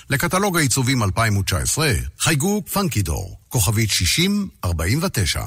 לקטלוג 0.09 0.57
העיצובים 0.57 1.03
2019, 1.03 1.91
חייגו 2.20 2.63
פאנקי 2.72 3.01
דור, 3.01 3.39
כוכבית 3.49 3.89
6049. 3.91 5.41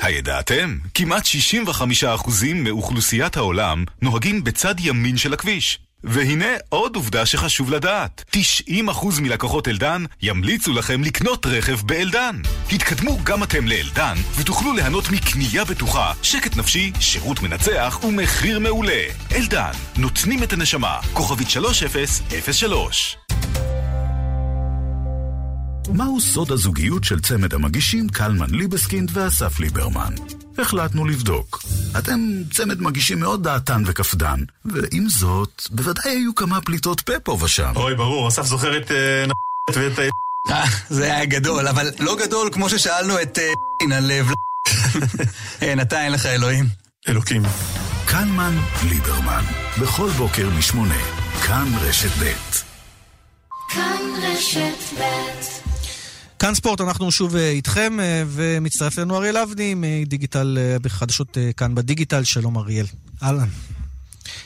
הידעתם? 0.00 0.78
כמעט 0.94 1.24
65% 1.24 2.54
מאוכלוסיית 2.54 3.36
העולם 3.36 3.84
נוהגים 4.02 4.44
בצד 4.44 4.74
ימין 4.78 5.16
של 5.16 5.34
הכביש. 5.34 5.78
והנה 6.04 6.46
עוד 6.68 6.96
עובדה 6.96 7.26
שחשוב 7.26 7.70
לדעת. 7.70 8.36
90% 8.68 9.20
מלקוחות 9.20 9.68
אלדן 9.68 10.04
ימליצו 10.22 10.72
לכם 10.72 11.02
לקנות 11.02 11.46
רכב 11.46 11.78
באלדן. 11.86 12.36
התקדמו 12.72 13.18
גם 13.24 13.42
אתם 13.42 13.66
לאלדן 13.66 14.14
ותוכלו 14.36 14.72
ליהנות 14.72 15.10
מקנייה 15.10 15.64
בטוחה, 15.64 16.12
שקט 16.22 16.56
נפשי, 16.56 16.92
שירות 17.00 17.42
מנצח 17.42 18.00
ומחיר 18.04 18.58
מעולה. 18.58 19.02
אלדן, 19.32 19.72
נותנים 19.96 20.42
את 20.42 20.52
הנשמה. 20.52 20.98
כוכבית 21.12 21.50
3003 21.50 23.16
מהו 25.94 26.20
סוד 26.20 26.52
הזוגיות 26.52 27.04
של 27.04 27.20
צמד 27.20 27.54
המגישים 27.54 28.08
קלמן 28.08 28.50
ליבסקינד 28.50 29.10
ואסף 29.12 29.60
ליברמן? 29.60 30.14
החלטנו 30.58 31.04
לבדוק. 31.04 31.62
אתם 31.98 32.20
צמד 32.52 32.80
מגישים 32.80 33.20
מאוד 33.20 33.42
דעתן 33.42 33.82
וקפדן, 33.86 34.40
ועם 34.64 35.08
זאת, 35.08 35.62
בוודאי 35.70 36.10
היו 36.10 36.34
כמה 36.34 36.60
פליטות 36.60 37.00
פה 37.00 37.12
פה 37.22 37.38
ושם. 37.44 37.72
אוי, 37.76 37.94
ברור, 37.94 38.28
אסף 38.28 38.42
זוכר 38.42 38.78
את 38.78 38.90
אה, 38.90 39.26
נ... 39.26 39.30
ואת... 39.74 39.98
אה, 40.50 40.64
זה 40.88 41.04
היה 41.04 41.24
גדול, 41.24 41.68
אבל 41.68 41.90
לא 41.98 42.16
גדול 42.16 42.48
כמו 42.52 42.70
ששאלנו 42.70 43.22
את 43.22 43.38
אה, 43.38 43.96
על 43.96 44.04
לב. 44.06 44.30
אין, 45.60 45.80
אתה 45.84 46.04
אין 46.04 46.12
לך 46.12 46.26
אלוהים. 46.26 46.64
אלוקים. 47.08 47.42
קלמן 48.06 48.58
ליברמן, 48.88 49.44
בכל 49.80 50.08
בוקר 50.10 50.50
משמונה, 50.58 51.00
כאן 51.46 51.68
רשת 51.80 52.10
ב'. 52.22 52.32
כאן 53.68 54.00
רשת 54.22 55.00
ב' 55.00 55.65
כאן 56.38 56.54
ספורט, 56.54 56.80
אנחנו 56.80 57.12
שוב 57.12 57.36
איתכם, 57.36 57.98
ומצטרף 58.26 58.98
אלינו 58.98 59.16
אריאל 59.16 59.36
אבני 59.36 59.74
מדיגיטל, 59.76 60.58
בחדשות 60.82 61.38
כאן 61.56 61.74
בדיגיטל. 61.74 62.24
שלום 62.24 62.58
אריאל. 62.58 62.86
אהלן. 63.22 63.48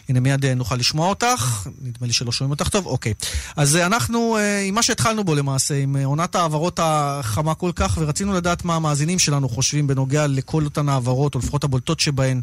הנה 0.09 0.21
מיד 0.21 0.47
נוכל 0.47 0.77
לשמוע 0.77 1.09
אותך, 1.09 1.69
נדמה 1.83 2.07
לי 2.07 2.13
שלא 2.13 2.33
שומעים 2.33 2.51
אותך 2.51 2.69
טוב, 2.69 2.87
אוקיי. 2.87 3.15
אז 3.57 3.77
אנחנו, 3.77 4.37
עם 4.69 4.75
מה 4.75 4.83
שהתחלנו 4.83 5.25
בו 5.25 5.35
למעשה, 5.35 5.75
עם 5.83 5.97
עונת 6.05 6.35
ההעברות 6.35 6.81
החמה 6.83 7.55
כל 7.55 7.71
כך, 7.75 7.99
ורצינו 8.01 8.33
לדעת 8.33 8.65
מה 8.65 8.77
המאזינים 8.77 9.19
שלנו 9.19 9.49
חושבים 9.49 9.87
בנוגע 9.87 10.27
לכל 10.27 10.65
אותן 10.65 10.89
העברות, 10.89 11.35
או 11.35 11.41
לפחות 11.41 11.65
הבולטות 11.65 12.01
שבהן 12.01 12.41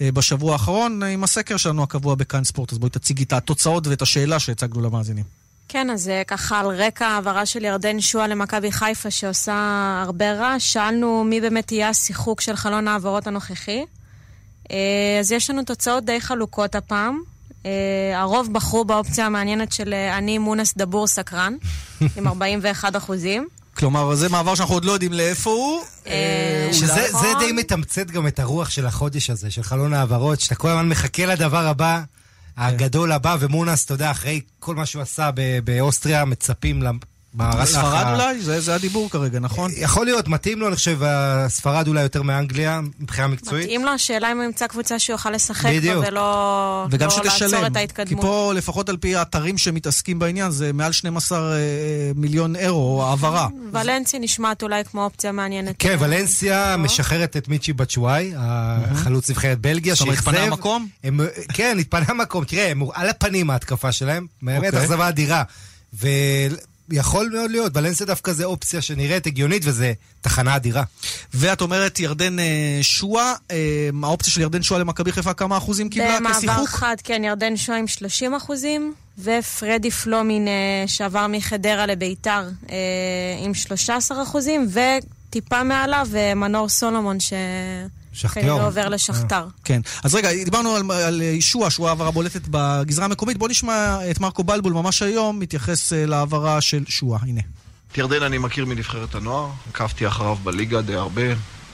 בשבוע 0.00 0.52
האחרון, 0.52 1.02
עם 1.02 1.24
הסקר 1.24 1.56
שלנו 1.56 1.82
הקבוע 1.82 2.14
בכאן 2.14 2.44
ספורט. 2.44 2.72
אז 2.72 2.78
בואי 2.78 2.90
תציגי 2.90 3.22
את 3.22 3.32
התוצאות 3.32 3.86
ואת 3.86 4.02
השאלה 4.02 4.38
שהצגנו 4.38 4.80
למאזינים. 4.80 5.39
כן, 5.72 5.90
אז 5.90 6.10
ככה 6.26 6.60
על 6.60 6.66
רקע 6.66 7.06
העברה 7.06 7.46
של 7.46 7.64
ירדן 7.64 8.00
שועה 8.00 8.26
למכבי 8.26 8.72
חיפה 8.72 9.10
שעושה 9.10 9.54
הרבה 10.06 10.32
רעש, 10.32 10.72
שאלנו 10.72 11.24
מי 11.24 11.40
באמת 11.40 11.72
יהיה 11.72 11.88
השיחוק 11.88 12.40
של 12.40 12.56
חלון 12.56 12.88
העברות 12.88 13.26
הנוכחי. 13.26 13.84
אז 15.20 15.32
יש 15.32 15.50
לנו 15.50 15.62
תוצאות 15.64 16.04
די 16.04 16.20
חלוקות 16.20 16.74
הפעם. 16.74 17.20
הרוב 18.14 18.52
בחרו 18.52 18.84
באופציה 18.84 19.26
המעניינת 19.26 19.72
של 19.72 19.94
אני 19.94 20.38
מונס 20.38 20.74
דבור 20.76 21.06
סקרן, 21.06 21.54
עם 22.16 22.28
41 22.28 22.96
אחוזים. 22.96 23.48
כלומר, 23.76 24.14
זה 24.14 24.28
מעבר 24.28 24.54
שאנחנו 24.54 24.74
עוד 24.74 24.84
לא 24.84 24.92
יודעים 24.92 25.12
לאיפה 25.12 25.50
הוא. 25.50 25.80
שזה 26.72 27.28
די 27.38 27.52
מתמצת 27.52 28.10
גם 28.10 28.26
את 28.26 28.38
הרוח 28.38 28.70
של 28.70 28.86
החודש 28.86 29.30
הזה, 29.30 29.50
של 29.50 29.62
חלון 29.62 29.94
העברות, 29.94 30.40
שאתה 30.40 30.54
כל 30.54 30.68
הזמן 30.68 30.88
מחכה 30.88 31.26
לדבר 31.26 31.66
הבא. 31.66 32.00
הגדול 32.56 33.12
הבא, 33.12 33.36
ומונס, 33.40 33.84
אתה 33.84 33.94
יודע, 33.94 34.10
אחרי 34.10 34.40
כל 34.58 34.74
מה 34.74 34.86
שהוא 34.86 35.02
עשה 35.02 35.30
באוסטריה, 35.64 36.24
מצפים 36.24 36.82
ספרד 37.64 38.06
אולי? 38.12 38.40
זה, 38.40 38.60
זה 38.60 38.74
הדיבור 38.74 39.10
כרגע, 39.10 39.38
נכון? 39.38 39.70
יכול 39.76 40.06
להיות, 40.06 40.28
מתאים 40.28 40.60
לו, 40.60 40.68
אני 40.68 40.76
חושב, 40.76 41.00
ספרד 41.48 41.88
אולי 41.88 42.02
יותר 42.02 42.22
מאנגליה, 42.22 42.80
מבחינה 43.00 43.28
מקצועית. 43.28 43.64
מתאים 43.64 43.84
לו, 43.84 43.90
השאלה 43.90 44.32
אם 44.32 44.36
הוא 44.36 44.44
ימצא 44.44 44.66
קבוצה 44.66 44.98
שהוא 44.98 45.14
יוכל 45.14 45.30
לשחק 45.30 45.70
בה 45.86 45.98
ולא, 45.98 46.86
וגם 46.90 47.08
לא 47.16 47.24
לעצור 47.24 47.66
את 47.66 47.76
ההתקדמות. 47.76 48.20
כי 48.20 48.26
פה, 48.28 48.52
לפחות 48.54 48.88
על 48.88 48.96
פי 48.96 49.16
האתרים 49.16 49.58
שמתעסקים 49.58 50.18
בעניין, 50.18 50.50
זה 50.50 50.72
מעל 50.72 50.92
12 50.92 51.54
מיליון 52.14 52.56
אירו 52.56 53.04
העברה. 53.04 53.48
ולנסיה 53.72 54.20
נשמעת 54.20 54.62
אולי 54.62 54.84
כמו 54.84 55.04
אופציה 55.04 55.32
מעניינת. 55.32 55.74
כן, 55.78 55.96
ולנסיה 55.98 56.76
משחררת 56.76 57.36
את 57.36 57.48
מיצ'י 57.48 57.72
בצ'וואי, 57.72 58.32
החלוץ 58.36 59.30
נבחרת 59.30 59.58
בלגיה, 59.58 59.96
שאכזב. 59.96 60.14
זאת 60.14 60.26
אומרת, 60.26 60.38
התפנה 60.38 60.52
המקום? 60.52 60.88
כן, 61.54 61.76
התפנה 61.80 62.04
המקום. 62.08 62.44
תראה, 62.44 62.70
הם 62.70 62.82
על 62.94 63.08
הפנים 63.08 63.50
ההתקפה 63.50 63.92
שלהם, 63.92 64.26
באמת 64.42 64.74
אכזבה 64.74 65.08
אדירה. 65.08 65.42
יכול 66.92 67.30
מאוד 67.32 67.50
להיות, 67.50 67.76
ולנסיה 67.76 68.06
דווקא 68.06 68.32
זה 68.32 68.44
אופציה 68.44 68.82
שנראית 68.82 69.26
הגיונית 69.26 69.62
וזה 69.64 69.92
תחנה 70.20 70.56
אדירה. 70.56 70.82
ואת 71.34 71.60
אומרת 71.60 71.98
ירדן 71.98 72.36
שואה, 72.82 73.34
האופציה 74.02 74.32
של 74.32 74.40
ירדן 74.40 74.62
שואה 74.62 74.80
למכבי 74.80 75.12
חיפה 75.12 75.34
כמה 75.34 75.56
אחוזים 75.56 75.88
קיבלה 75.88 76.18
כשיחוק? 76.30 76.44
במעבר 76.44 76.66
חד, 76.66 76.96
כן, 77.04 77.24
ירדן 77.24 77.56
שואה 77.56 77.78
עם 77.78 77.86
30 77.86 78.34
אחוזים, 78.34 78.94
ופרדי 79.18 79.90
פלומין 79.90 80.48
שעבר 80.86 81.26
מחדרה 81.26 81.86
לביתר 81.86 82.48
עם 83.44 83.54
13 83.54 84.22
אחוזים, 84.22 84.68
וטיפה 84.72 85.62
מעליו 85.62 86.08
מנור 86.36 86.68
סולומון 86.68 87.20
ש... 87.20 87.32
שחטר. 88.12 88.40
כן, 88.40 88.48
עובר 88.48 88.88
לשכתר. 88.88 89.46
כן. 89.64 89.80
אז 90.04 90.14
רגע, 90.14 90.28
דיברנו 90.44 90.74
על, 90.74 90.90
על 90.90 91.22
ישוע, 91.22 91.70
שהוא 91.70 91.88
העברה 91.88 92.10
בולטת 92.10 92.42
בגזרה 92.50 93.04
המקומית. 93.04 93.38
בואו 93.38 93.50
נשמע 93.50 93.98
את 94.10 94.20
מרקו 94.20 94.44
בלבול 94.44 94.72
ממש 94.72 95.02
היום, 95.02 95.38
מתייחס 95.38 95.92
להעברה 95.92 96.60
של 96.60 96.84
שועה. 96.88 97.20
הנה. 97.22 97.40
את 97.92 97.98
ירדן 97.98 98.22
אני 98.22 98.38
מכיר 98.38 98.64
מנבחרת 98.64 99.14
הנוער, 99.14 99.48
עקבתי 99.68 100.06
אחריו 100.06 100.36
בליגה 100.36 100.82
די 100.82 100.94
הרבה, 100.94 101.22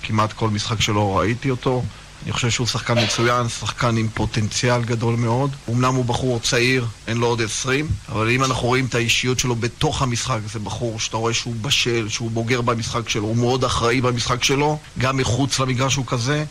כמעט 0.03 0.32
כל 0.32 0.51
משחק 0.51 0.80
שלו 0.80 1.16
ראיתי 1.16 1.51
אותו. 1.51 1.82
אני 2.26 2.32
חושב 2.32 2.50
שהוא 2.50 2.66
שחקן 2.66 3.04
מצוין, 3.04 3.48
שחקן 3.48 3.96
עם 3.96 4.08
פוטנציאל 4.14 4.82
גדול 4.82 5.16
מאוד. 5.16 5.50
אמנם 5.70 5.94
הוא 5.94 6.04
בחור 6.04 6.38
צעיר, 6.38 6.86
אין 7.06 7.16
לו 7.16 7.26
עוד 7.26 7.42
20, 7.42 7.88
אבל 8.08 8.30
אם 8.30 8.44
אנחנו 8.44 8.68
רואים 8.68 8.86
את 8.86 8.94
האישיות 8.94 9.38
שלו 9.38 9.56
בתוך 9.56 10.02
המשחק, 10.02 10.38
זה 10.52 10.58
בחור 10.58 11.00
שאתה 11.00 11.16
רואה 11.16 11.34
שהוא 11.34 11.54
בשל, 11.60 12.08
שהוא 12.08 12.30
בוגר 12.30 12.60
במשחק 12.60 13.08
שלו, 13.08 13.26
הוא 13.26 13.36
מאוד 13.36 13.64
אחראי 13.64 14.00
במשחק 14.00 14.44
שלו, 14.44 14.78
גם 14.98 15.16
מחוץ 15.16 15.58
למגרש 15.58 15.94
הוא 15.94 16.06
כזה. 16.06 16.44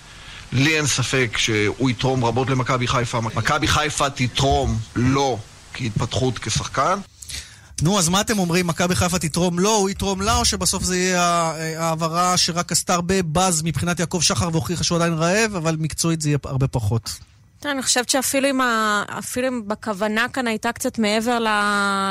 לי 0.51 0.77
אין 0.77 0.87
ספק 0.87 1.37
שהוא 1.37 1.89
יתרום 1.89 2.25
רבות 2.25 2.49
למכבי 2.49 2.87
חיפה. 2.87 3.21
מכבי 3.21 3.67
חיפה 3.67 4.09
תתרום 4.09 4.77
לו 4.95 5.39
כהתפתחות 5.73 6.39
כשחקן. 6.39 6.99
נו, 7.81 7.99
אז 7.99 8.09
מה 8.09 8.21
אתם 8.21 8.39
אומרים? 8.39 8.67
מכבי 8.67 8.95
חיפה 8.95 9.19
תתרום 9.19 9.59
לו, 9.59 9.75
הוא 9.75 9.89
יתרום 9.89 10.21
לה, 10.21 10.37
או 10.37 10.45
שבסוף 10.45 10.83
זה 10.83 10.97
יהיה 10.97 11.53
העברה 11.77 12.37
שרק 12.37 12.71
עשתה 12.71 12.93
הרבה 12.93 13.23
באז 13.23 13.61
מבחינת 13.63 13.99
יעקב 13.99 14.19
שחר 14.21 14.49
והוכיחה 14.51 14.83
שהוא 14.83 14.95
עדיין 14.95 15.13
רעב, 15.13 15.55
אבל 15.55 15.75
מקצועית 15.79 16.21
זה 16.21 16.29
יהיה 16.29 16.37
הרבה 16.43 16.67
פחות. 16.67 17.19
אני 17.65 17.83
חושבת 17.83 18.09
שאפילו 18.09 18.49
אם, 18.49 18.61
ה... 18.61 19.03
אם 19.47 19.67
בכוונה 19.67 20.25
כאן 20.33 20.47
הייתה 20.47 20.71
קצת 20.71 20.99
מעבר 20.99 21.39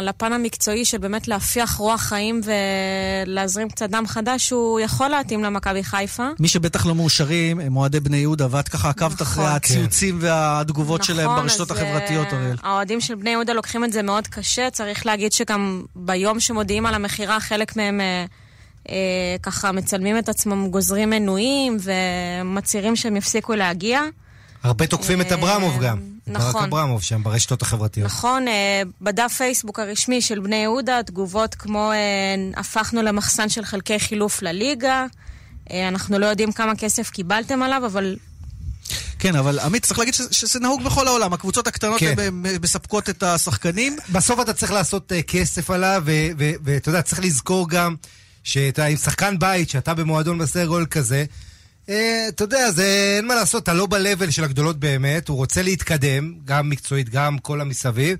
לפן 0.03 0.33
המקצועי 0.33 0.85
של 0.85 0.99
באמת 0.99 1.29
להפיח 1.29 1.77
רוח 1.77 2.01
חיים 2.01 2.41
ולהזרים 3.27 3.69
קצת 3.69 3.91
דם 3.91 4.07
חדש, 4.07 4.51
הוא 4.51 4.81
יכול 4.81 5.09
להתאים 5.09 5.45
למכבי 5.45 5.85
חיפה. 5.85 6.29
מי 6.39 6.49
שבטח 6.49 6.87
לא 6.87 6.95
מאושרים 6.95 7.61
הם 7.61 7.77
אוהדי 7.77 8.01
בני 8.01 8.17
יהודה, 8.17 8.47
ואת 8.51 8.69
ככה 8.69 8.89
עקבת 8.89 9.13
נכון, 9.13 9.23
אחרי 9.23 9.45
הציוצים 9.47 10.19
כן. 10.21 10.27
והתגובות 10.27 11.01
נכון, 11.01 11.15
שלהם 11.15 11.37
ברשתות 11.37 11.71
החברתיות, 11.71 12.33
אריאל. 12.33 12.57
האוהדים 12.63 13.01
של 13.01 13.15
בני 13.15 13.31
יהודה 13.31 13.53
לוקחים 13.53 13.85
את 13.85 13.93
זה 13.93 14.03
מאוד 14.03 14.27
קשה, 14.27 14.71
צריך 14.71 15.07
להגיד 15.07 15.33
שגם 15.33 15.83
ביום 15.97 16.41
שמודיעים 16.41 16.87
על 16.87 16.95
המכירה, 16.95 17.41
חלק 17.41 17.77
מהם... 17.77 18.01
אה, 18.01 18.25
אה, 18.89 19.37
ככה 19.43 19.73
מצלמים 19.73 20.19
את 20.19 20.29
עצמם, 20.29 20.71
גוזרים 20.71 21.11
מנויים 21.11 21.77
ומצהירים 21.83 22.97
שהם 22.97 23.17
יפסיקו 23.17 23.55
להגיע. 23.55 24.01
הרבה 24.65 24.87
תוקפים 24.87 25.21
את 25.21 25.33
אברמוב 25.33 25.83
גם. 25.83 25.99
נכון. 26.27 26.53
ברק 26.53 26.65
אברמוב 26.65 27.03
שם 27.03 27.23
ברשתות 27.23 27.63
החברתיות. 27.63 28.07
נכון, 28.07 28.45
בדף 29.01 29.35
פייסבוק 29.37 29.79
הרשמי 29.79 30.21
של 30.21 30.41
בני 30.41 30.57
יהודה, 30.57 31.01
תגובות 31.07 31.55
כמו 31.55 31.91
הפכנו 32.57 33.03
למחסן 33.03 33.49
של 33.49 33.65
חלקי 33.65 33.99
חילוף 33.99 34.43
לליגה, 34.43 35.07
אנחנו 35.71 36.19
לא 36.19 36.27
יודעים 36.27 36.53
כמה 36.53 36.77
כסף 36.77 37.11
קיבלתם 37.11 37.63
עליו, 37.63 37.87
אבל 37.87 38.17
כן, 39.19 39.37
אבל 39.37 39.59
עמית, 39.59 39.85
צריך 39.85 39.99
להגיד 39.99 40.15
שזה, 40.15 40.35
שזה 40.35 40.61
נהוג 40.61 40.83
בכל 40.83 41.07
העולם. 41.07 41.33
הקבוצות 41.33 41.67
הקטנות 41.67 42.01
כן. 42.01 42.15
מספקות 42.63 43.11
את 43.11 43.23
השחקנים. 43.23 43.97
בסוף 44.13 44.41
אתה 44.41 44.53
צריך 44.53 44.73
לעשות 44.73 45.13
uh, 45.13 45.23
כסף 45.23 45.71
עליו, 45.71 46.03
ואתה 46.65 46.89
יודע, 46.89 47.03
צריך 47.03 47.21
לזכור 47.21 47.69
גם 47.69 47.95
שאתה 48.45 48.85
עם 48.85 48.97
שחקן 48.97 49.39
בית, 49.39 49.71
שאתה 49.71 49.95
במועדון 49.95 50.39
בסדר 50.39 50.67
גול 50.67 50.87
כזה, 50.91 51.25
אתה 51.85 52.45
יודע, 52.45 52.71
זה 52.71 53.15
אין 53.17 53.27
מה 53.27 53.35
לעשות, 53.35 53.63
אתה 53.63 53.75
לא 53.75 53.87
ב-level 53.87 54.31
של 54.31 54.45
הגדולות 54.45 54.79
באמת, 54.79 55.29
הוא 55.29 55.37
רוצה 55.37 55.63
להתקדם, 55.63 56.35
גם 56.45 56.71
מקצועית, 56.71 57.09
גם 57.09 57.39
כל 57.39 57.61
המסביב. 57.61 58.19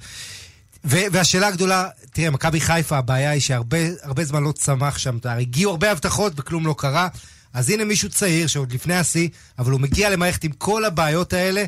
והשאלה 0.85 1.47
הגדולה, 1.47 1.89
תראה, 2.13 2.31
מכבי 2.31 2.61
חיפה, 2.61 2.99
הבעיה 2.99 3.31
היא 3.31 3.41
שהרבה 3.41 4.25
זמן 4.25 4.43
לא 4.43 4.53
צמח 4.53 4.99
שם, 4.99 5.19
הגיעו 5.25 5.71
הרבה 5.71 5.91
הבטחות 5.91 6.33
וכלום 6.37 6.67
לא 6.67 6.75
קרה. 6.79 7.09
אז 7.53 7.71
הנה 7.71 7.85
מישהו 7.85 8.09
צעיר 8.09 8.47
שעוד 8.47 8.73
לפני 8.73 8.95
השיא, 8.95 9.29
אבל 9.59 9.73
הוא 9.73 9.81
מגיע 9.81 10.11
למערכת 10.11 10.45
עם 10.45 10.53
כל 10.53 10.85
הבעיות 10.85 11.33
האלה, 11.33 11.65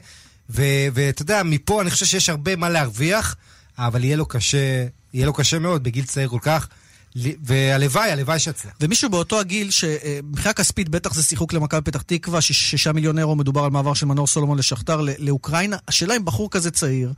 ואתה 0.49 1.23
יודע, 1.23 1.43
מפה 1.43 1.83
אני 1.83 1.91
חושב 1.91 2.07
שיש 2.07 2.29
הרבה 2.29 2.57
מה 2.57 2.69
להרוויח, 2.69 3.37
אבל 3.79 4.05
יהיה 4.05 4.17
לו 4.17 4.27
קשה, 4.27 4.87
יהיה 5.15 5.27
לו 5.27 5.33
קשה 5.33 5.59
מאוד 5.59 5.85
בגיל 5.85 6.05
צעיר 6.05 6.29
כל 6.29 6.39
כך. 6.43 6.69
והלוואי, 7.43 8.11
הלוואי 8.11 8.39
שיצליח. 8.39 8.75
ומישהו 8.81 9.11
באותו 9.11 9.41
הגיל, 9.41 9.71
שמבחינה 9.71 10.53
כספית 10.53 10.89
בטח 10.89 11.15
זה 11.15 11.23
שיחוק 11.23 11.53
למכבי 11.53 11.81
פתח 11.81 12.03
תקווה, 12.03 12.41
שישה 12.41 12.93
מיליון 12.93 13.19
אירו 13.19 13.37
מדובר 13.37 13.65
על 13.65 13.71
מעבר 13.71 13.95
של 13.95 14.07
מנור 14.07 14.27
סולומון 14.27 14.59
לשכתר 14.59 15.01
לאוקראינה. 15.19 15.77
השאלה 15.89 16.17
אם 16.17 16.25
בחור 16.25 16.51
כזה 16.51 16.71
צעיר 16.71 17.13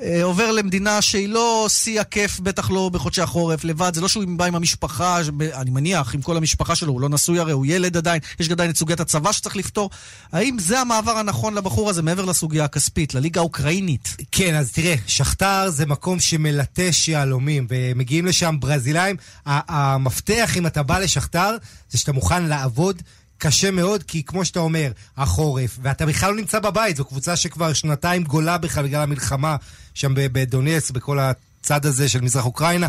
אה, 0.00 0.24
עובר 0.24 0.52
למדינה 0.52 1.02
שהיא 1.02 1.28
לא 1.28 1.66
שיא 1.68 2.00
הכיף, 2.00 2.40
בטח 2.40 2.70
לא 2.70 2.90
בחודשי 2.92 3.22
החורף, 3.22 3.64
לבד, 3.64 3.94
זה 3.94 4.00
לא 4.00 4.08
שהוא 4.08 4.24
בא 4.36 4.44
עם 4.44 4.54
המשפחה, 4.54 5.20
אני 5.54 5.70
מניח, 5.70 6.14
עם 6.14 6.22
כל 6.22 6.36
המשפחה 6.36 6.74
שלו, 6.74 6.92
הוא 6.92 7.00
לא 7.00 7.08
נשוי 7.08 7.38
הרי, 7.38 7.52
הוא 7.52 7.66
ילד 7.66 7.96
עדיין, 7.96 8.20
יש 8.40 8.50
עדיין 8.50 8.70
את 8.70 8.76
סוגיית 8.76 9.00
הצבא 9.00 9.32
שצריך 9.32 9.56
לפתור. 9.56 9.90
האם 10.32 10.56
זה 10.58 10.80
המעבר 10.80 11.18
הנכון 11.18 11.54
לבחור 11.54 11.90
הזה 11.90 12.02
מעבר 12.02 12.24
לסוגיה 12.24 12.64
הכספית, 12.64 13.14
לליגה 13.14 13.40
האוקראינית? 13.40 14.16
כן, 14.32 14.54
אז 14.54 14.72
תראה, 14.72 14.94
שכתר 15.06 15.70
זה 15.70 15.86
מקום 15.86 16.20
שמלטש 16.20 17.08
יהלומים, 17.08 17.66
ומגיעים 17.70 18.26
לשם 18.26 18.56
ברזילאים. 18.60 19.16
המפתח, 19.46 20.52
אם 20.56 20.66
אתה 20.66 20.82
בא 20.82 20.98
לשכתר, 20.98 21.56
זה 21.90 21.98
שאתה 21.98 22.12
מוכן 22.12 22.42
לעבוד 22.42 23.02
קשה 23.38 23.70
מאוד, 23.70 24.02
כי 24.02 24.22
כמו 24.22 24.44
שאתה 24.44 24.60
אומר, 24.60 24.92
החורף, 25.16 25.78
ואתה 25.82 26.06
בכלל 26.06 26.30
לא 26.30 26.36
נמצא 26.36 26.58
בבית, 26.58 26.96
זו 26.96 27.04
קבוצה 27.04 27.36
שכבר 27.36 27.72
שנתיים 27.72 28.24
גולה 28.24 28.58
בכלל 28.58 28.84
בגלל 28.84 29.02
המלחמה 29.02 29.56
שם 29.94 30.12
בדונייס, 30.16 30.90
בכל 30.90 31.18
הצד 31.18 31.86
הזה 31.86 32.08
של 32.08 32.20
מזרח 32.20 32.44
אוקראינה. 32.44 32.86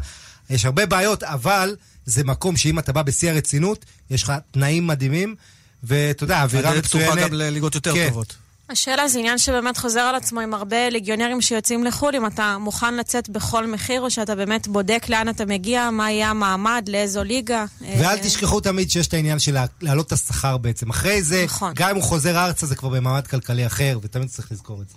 יש 0.50 0.66
הרבה 0.66 0.86
בעיות, 0.86 1.24
אבל 1.24 1.76
זה 2.06 2.24
מקום 2.24 2.58
שאם 2.58 2.80
אתה 2.80 2.92
בא 2.92 3.02
בשיא 3.02 3.32
הרצינות, 3.32 3.86
יש 4.10 4.24
לך 4.24 4.34
תנאים 4.52 4.88
מדהימים, 4.88 5.36
ואתה 5.84 6.24
יודע, 6.24 6.44
אווירה 6.44 6.78
מצוינת. 6.78 7.12
פתוחה 7.12 7.28
גם 7.28 7.34
לליגות 7.34 7.76
יותר 7.76 7.94
כן. 7.94 8.08
טובות. 8.08 8.36
השאלה 8.70 9.08
זה 9.08 9.20
עניין 9.20 9.38
שבאמת 9.38 9.78
חוזר 9.78 10.00
על 10.00 10.16
עצמו 10.16 10.40
עם 10.40 10.54
הרבה 10.54 10.90
ליגיונרים 10.90 11.42
שיוצאים 11.42 11.84
לחו"ל, 11.84 12.16
אם 12.16 12.26
אתה 12.26 12.58
מוכן 12.60 12.96
לצאת 12.96 13.30
בכל 13.30 13.68
מחיר, 13.68 14.02
או 14.02 14.12
שאתה 14.12 14.36
באמת 14.36 14.68
בודק 14.68 15.06
לאן 15.10 15.30
אתה 15.30 15.46
מגיע, 15.46 15.90
מה 15.90 16.12
יהיה 16.12 16.30
המעמד, 16.30 16.90
לאיזו 16.90 17.24
ליגה. 17.24 17.66
ואל 17.82 18.06
אה, 18.06 18.24
תשכחו 18.24 18.60
תמיד 18.60 18.92
שיש 18.92 19.08
את 19.08 19.14
העניין 19.14 19.40
של 19.40 19.58
להעלות 19.82 20.08
את 20.08 20.12
השכר 20.12 20.58
בעצם. 20.58 20.90
אחרי 20.90 21.24
זה, 21.24 21.44
נכון. 21.46 21.74
גם 21.76 21.90
אם 21.90 21.96
הוא 21.96 22.04
חוזר 22.04 22.46
ארצה 22.46 22.66
זה 22.66 22.76
כבר 22.76 22.90
במעמד 22.90 23.28
כלכלי 23.28 23.66
אחר, 23.66 24.00
ותמיד 24.02 24.28
צריך 24.28 24.52
לזכור 24.52 24.82
את 24.82 24.90
זה. 24.90 24.96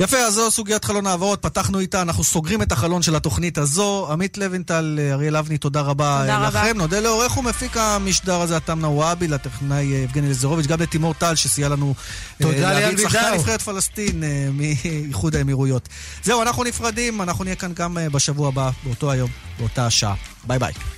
יפה, 0.00 0.16
אז 0.16 0.34
זו 0.34 0.50
סוגיית 0.50 0.84
חלון 0.84 1.06
העברות, 1.06 1.42
פתחנו 1.42 1.78
איתה, 1.78 2.02
אנחנו 2.02 2.24
סוגרים 2.24 2.62
את 2.62 2.72
החלון 2.72 3.02
של 3.02 3.16
התוכנית 3.16 3.58
הזו. 3.58 4.08
עמית 4.12 4.38
לוינטל, 4.38 4.98
אריאל 5.12 5.36
אבני, 5.36 5.58
תודה 5.58 5.80
רבה 5.80 6.18
תודה 6.20 6.48
לכם. 6.48 6.58
רבה. 6.58 6.72
נודה 6.72 7.00
לעורך 7.00 7.36
ומפיק 7.36 7.76
המשדר 7.76 8.40
הזה, 8.40 8.56
עתם 8.56 8.80
נוואבי, 8.80 9.28
לטכנאי 9.28 9.84
יבגני 9.84 10.30
לזרוביץ', 10.30 10.66
גם 10.66 10.80
לתימור 10.80 11.14
טל 11.14 11.34
שסייע 11.34 11.68
לנו 11.68 11.94
להביא 12.40 13.07
שחקן 13.10 13.34
נבחרת 13.34 13.62
פלסטין 13.62 14.22
מאיחוד 14.52 15.36
האמירויות. 15.36 15.88
זהו, 16.22 16.42
אנחנו 16.42 16.64
נפרדים, 16.64 17.22
אנחנו 17.22 17.44
נהיה 17.44 17.56
כאן 17.56 17.72
גם 17.74 17.98
בשבוע 18.12 18.48
הבא, 18.48 18.70
באותו 18.84 19.10
היום, 19.10 19.30
באותה 19.58 19.86
השעה. 19.86 20.14
ביי 20.46 20.58
ביי. 20.58 20.97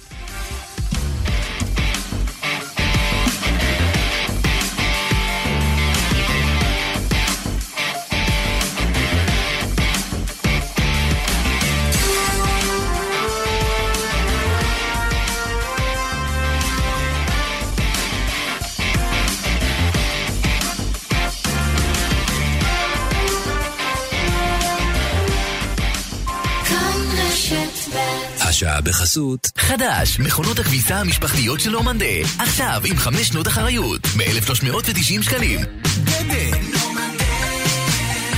השעה 28.40 28.80
בחסות. 28.80 29.51
חדש, 29.59 30.18
מכונות 30.18 30.59
הכביסה 30.59 31.01
המשפחתיות 31.01 31.61
של 31.61 31.70
נורמנדה. 31.70 32.07
עכשיו 32.38 32.82
עם 32.84 32.96
חמש 32.96 33.28
שנות 33.28 33.48
אחריות, 33.48 34.01
מ-1390 34.16 35.22
שקלים. 35.22 35.61
גדל! 36.05 36.89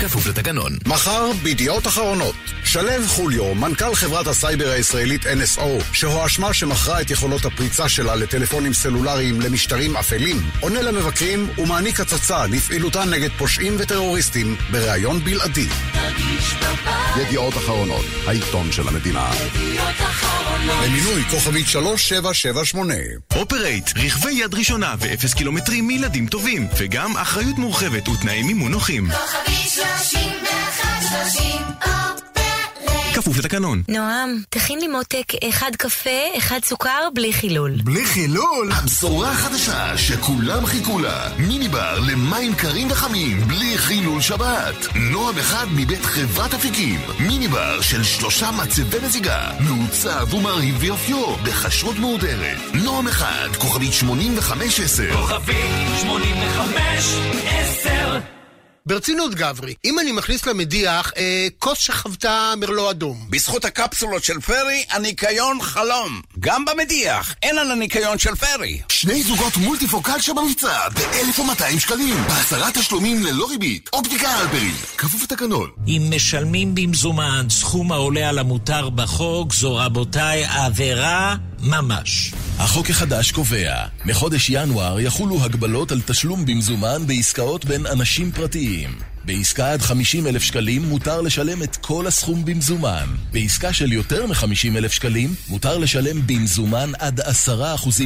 כפוף 0.02 0.26
לתקנון. 0.26 0.72
מחר 0.86 1.32
בידיעות 1.42 1.86
אחרונות. 1.86 2.34
שלו 2.64 2.90
חוליו, 3.06 3.54
מנכ"ל 3.54 3.94
חברת 3.94 4.26
הסייבר 4.26 4.70
הישראלית 4.70 5.26
NSO, 5.26 5.84
שהואשמה 5.92 6.54
שמכרה 6.54 7.00
את 7.00 7.10
יכולות 7.10 7.44
הפריצה 7.44 7.88
שלה 7.88 8.14
לטלפונים 8.16 8.72
סלולריים 8.72 9.40
למשטרים 9.40 9.96
אפלים, 9.96 10.36
עונה 10.60 10.82
למבקרים 10.82 11.48
ומעניק 11.58 12.00
הצצה 12.00 12.46
לפעילותן 12.46 13.10
נגד 13.10 13.30
פושעים 13.38 13.76
וטרוריסטים 13.78 14.56
בריאיון 14.70 15.24
בלעדי. 15.24 15.68
ידיעות 17.20 17.54
אחרונות, 17.54 18.04
העיתון 18.26 18.72
של 18.72 18.88
המדינה. 18.88 19.30
ידיעות 19.54 20.00
אחרונות. 20.00 20.31
למינוי 20.66 21.24
כוכבית 21.30 21.66
3778. 21.66 22.94
אופרייט, 23.34 23.90
רכבי 23.96 24.32
יד 24.32 24.54
ראשונה 24.54 24.94
ואפס 24.98 25.34
קילומטרים 25.34 25.86
מילדים 25.86 26.26
טובים, 26.26 26.68
וגם 26.78 27.16
אחריות 27.16 27.58
מורחבת 27.58 28.08
ותנאי 28.08 28.42
מימון 28.42 28.72
נוחים. 28.72 29.08
כוכבית 29.10 29.52
כפוף 33.22 33.38
לתקנון. 33.38 33.82
נועם, 33.88 34.42
תכין 34.50 34.80
לי 34.80 34.88
מותק 34.88 35.32
אחד 35.48 35.70
קפה, 35.78 36.10
אחד 36.38 36.60
סוכר, 36.64 37.08
בלי 37.14 37.32
חילול. 37.32 37.72
בלי 37.84 38.04
חילול? 38.04 38.72
הבשורה 38.72 39.30
החדשה 39.30 39.98
שכולם 39.98 40.66
חיכו 40.66 40.98
לה. 40.98 41.28
מיני 41.38 41.68
בר 41.68 41.98
למים 41.98 42.54
קרים 42.54 42.90
וחמים, 42.90 43.40
בלי 43.40 43.78
חילול 43.78 44.20
שבת. 44.20 44.86
נועם 45.10 45.38
אחד 45.38 45.66
מבית 45.76 46.04
חברת 46.04 46.54
אפיקים. 46.54 47.00
מיני 47.18 47.48
בר 47.48 47.80
של 47.80 48.04
שלושה 48.04 48.50
מצבי 48.50 48.98
מזיגה. 49.04 49.50
מעוצב 49.60 50.34
ומרהיב 50.34 50.76
ויופיו, 50.78 51.36
בכשרות 51.36 51.98
מהודרת. 51.98 52.58
נועם 52.74 53.08
אחד, 53.08 53.48
כוכבית 53.58 53.92
8510. 53.92 55.16
כוכבית 55.16 55.98
8510 56.00 58.41
ברצינות 58.86 59.34
גברי, 59.34 59.74
אם 59.84 59.98
אני 59.98 60.12
מכניס 60.12 60.46
למדיח 60.46 61.12
אה, 61.16 61.46
כוס 61.58 61.78
שחוותה 61.78 62.54
מרלו 62.56 62.90
אדום. 62.90 63.26
בזכות 63.30 63.64
הקפסולות 63.64 64.24
של 64.24 64.40
פרי, 64.40 64.84
הניקיון 64.90 65.62
חלום. 65.62 66.20
גם 66.40 66.64
במדיח, 66.64 67.34
אין 67.42 67.58
על 67.58 67.72
הניקיון 67.72 68.18
של 68.18 68.34
פרי. 68.34 68.80
שני 68.88 69.22
זוגות 69.22 69.56
מולטיפוקל 69.56 70.20
שבמבצע 70.20 70.88
ב-1200 70.88 71.80
שקלים. 71.80 72.16
בעשרה 72.28 72.70
תשלומים 72.74 73.24
ללא 73.24 73.46
ריבית. 73.50 73.90
אופטיקה 73.92 74.40
אלפרי, 74.40 74.70
כפוף 74.98 75.22
לתקנון. 75.22 75.70
אם 75.86 76.02
משלמים 76.16 76.74
במזומן 76.74 77.46
סכום 77.50 77.92
העולה 77.92 78.28
על 78.28 78.38
המותר 78.38 78.90
בחוק, 78.90 79.54
זו 79.54 79.76
רבותיי 79.76 80.44
עבירה 80.44 81.36
ממש. 81.62 82.32
החוק 82.58 82.90
החדש 82.90 83.32
קובע, 83.32 83.86
מחודש 84.04 84.50
ינואר 84.50 85.00
יחולו 85.00 85.44
הגבלות 85.44 85.92
על 85.92 86.00
תשלום 86.06 86.46
במזומן 86.46 87.06
בעסקאות 87.06 87.64
בין 87.64 87.86
אנשים 87.86 88.32
פרטיים. 88.32 88.98
בעסקה 89.24 89.72
עד 89.72 89.82
50 89.82 90.26
אלף 90.26 90.42
שקלים 90.42 90.82
מותר 90.82 91.20
לשלם 91.20 91.62
את 91.62 91.76
כל 91.76 92.06
הסכום 92.06 92.44
במזומן. 92.44 93.06
בעסקה 93.32 93.72
של 93.72 93.92
יותר 93.92 94.26
מ-50 94.26 94.76
אלף 94.76 94.92
שקלים 94.92 95.34
מותר 95.48 95.78
לשלם 95.78 96.26
במזומן 96.26 96.92
עד 96.98 97.20
10% 97.20 97.24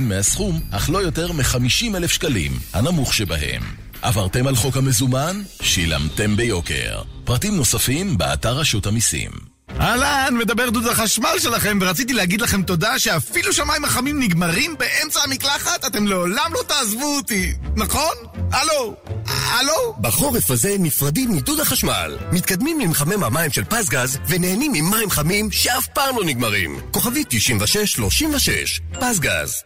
מהסכום, 0.00 0.60
אך 0.70 0.90
לא 0.90 0.98
יותר 0.98 1.32
מ-50 1.32 1.96
אלף 1.96 2.12
שקלים, 2.12 2.58
הנמוך 2.72 3.14
שבהם. 3.14 3.62
עברתם 4.02 4.46
על 4.46 4.56
חוק 4.56 4.76
המזומן? 4.76 5.42
שילמתם 5.62 6.36
ביוקר. 6.36 7.02
פרטים 7.24 7.56
נוספים 7.56 8.18
באתר 8.18 8.58
רשות 8.58 8.86
המיסים. 8.86 9.45
אהלן, 9.80 10.34
מדבר 10.38 10.70
דוד 10.70 10.86
החשמל 10.86 11.38
שלכם, 11.38 11.78
ורציתי 11.82 12.12
להגיד 12.12 12.40
לכם 12.40 12.62
תודה 12.62 12.98
שאפילו 12.98 13.52
שהמים 13.52 13.84
החמים 13.84 14.20
נגמרים 14.22 14.78
באמצע 14.78 15.20
המקלחת, 15.24 15.84
אתם 15.84 16.06
לעולם 16.06 16.50
לא 16.52 16.60
תעזבו 16.66 17.16
אותי, 17.16 17.52
נכון? 17.76 18.14
הלו? 18.52 18.94
הלו? 19.26 19.94
בחורף 20.00 20.50
הזה 20.50 20.76
נפרדים 20.78 21.36
מדוד 21.36 21.60
החשמל. 21.60 22.18
מתקדמים 22.32 22.80
למחמם 22.80 23.24
המים 23.24 23.52
של 23.52 23.64
פזגז, 23.64 24.18
ונהנים 24.28 24.72
ממים 24.72 25.10
חמים 25.10 25.50
שאף 25.52 25.86
פעם 25.86 26.16
לא 26.16 26.24
נגמרים. 26.24 26.80
כוכבית 26.90 27.26
9636, 27.30 28.80
פזגז. 29.00 29.62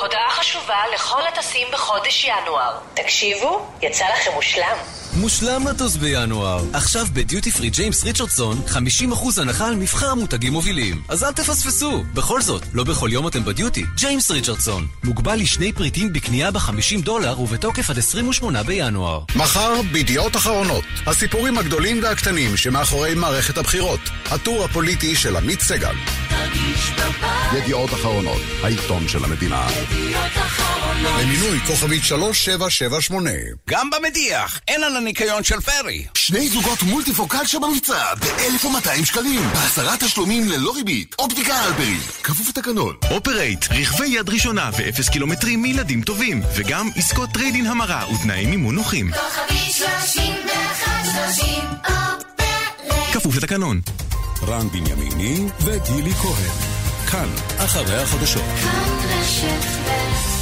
הודעה 0.00 0.30
חשובה 0.30 0.76
לכל 0.94 1.20
הטסים 1.32 1.68
בחודש 1.72 2.24
ינואר. 2.24 2.78
תקשיבו, 2.94 3.70
יצא 3.82 4.04
לכם 4.14 4.30
מושלם. 4.34 4.76
מושלם 5.16 5.68
לטוס 5.68 5.96
בינואר. 5.96 6.64
עכשיו 6.72 7.06
בדיוטי 7.12 7.50
פרי 7.50 7.70
ג'יימס 7.70 8.04
ריצ'רדסון, 8.04 8.60
50% 8.68 9.40
הנחה 9.40 9.68
על 9.68 9.76
מבחר 9.76 10.14
מותגים 10.14 10.52
מובילים. 10.52 11.02
אז 11.08 11.24
אל 11.24 11.32
תפספסו. 11.32 12.04
בכל 12.14 12.42
זאת, 12.42 12.62
לא 12.72 12.84
בכל 12.84 13.08
יום 13.12 13.28
אתם 13.28 13.44
בדיוטי. 13.44 13.84
ג'יימס 13.96 14.30
ריצ'רדסון. 14.30 14.86
מוגבל 15.04 15.36
לשני 15.36 15.72
פריטים 15.72 16.12
בקנייה 16.12 16.50
ב-50 16.50 17.02
דולר 17.02 17.40
ובתוקף 17.40 17.90
עד 17.90 17.98
28 17.98 18.62
בינואר. 18.62 19.20
מחר 19.36 19.82
בידיעות 19.92 20.36
אחרונות, 20.36 20.84
הסיפורים 21.06 21.58
הגדולים 21.58 22.02
והקטנים 22.02 22.56
שמאחורי 22.56 23.14
מערכת 23.14 23.58
הבחירות. 23.58 24.00
הטור 24.30 24.64
הפוליטי 24.64 25.16
של 25.16 25.36
עמית 25.36 25.60
סגל. 25.60 25.94
ידיעות 27.56 27.90
אחרונות, 27.90 28.40
העיתון 28.62 29.08
של 29.08 29.24
המדינה. 29.24 29.66
למינוי 31.20 31.60
כוכבית 31.66 32.04
3778. 32.04 33.30
גם 33.68 33.90
במדיח, 33.90 34.60
אין 34.68 34.84
על 34.84 34.96
הניקיון 34.98 35.44
של 35.44 35.60
פיירי. 35.60 36.06
שני 36.14 36.48
זוגות 36.48 36.82
מולטיפוקל 36.82 37.46
שבמבצע 37.46 38.14
ב-1,200 38.14 39.04
שקלים. 39.04 39.40
בעשרה 39.54 39.96
תשלומים 39.96 40.48
ללא 40.48 40.72
ריבית. 40.76 41.16
אופטיקה 41.18 41.54
הלפרין. 41.54 42.00
כפוף 42.22 42.48
לתקנון. 42.48 42.96
אופרייט, 43.10 43.64
רכבי 43.70 44.06
יד 44.06 44.28
ראשונה 44.28 44.70
ואפס 44.78 45.08
קילומטרים 45.08 45.62
מילדים 45.62 46.02
טובים. 46.02 46.42
וגם 46.56 46.90
עסקות 46.96 47.30
trade-in 47.30 47.66
המרה 47.66 48.04
ותנאי 48.14 48.46
מימון 48.46 48.74
נוחים. 48.74 49.10
כוכבית 49.12 49.72
3130 49.72 51.64
אופרייט. 51.84 53.12
כפוף 53.12 53.36
לתקנון. 53.36 53.80
רן 54.42 54.68
בנימיני 54.68 55.46
וגילי 55.60 56.12
כהן. 56.12 56.50
כאן, 57.10 57.28
אחרי 57.58 58.02
החדשות. 58.02 58.42
כאן 58.62 58.88
רשת 59.08 59.64
ב' 59.86 60.37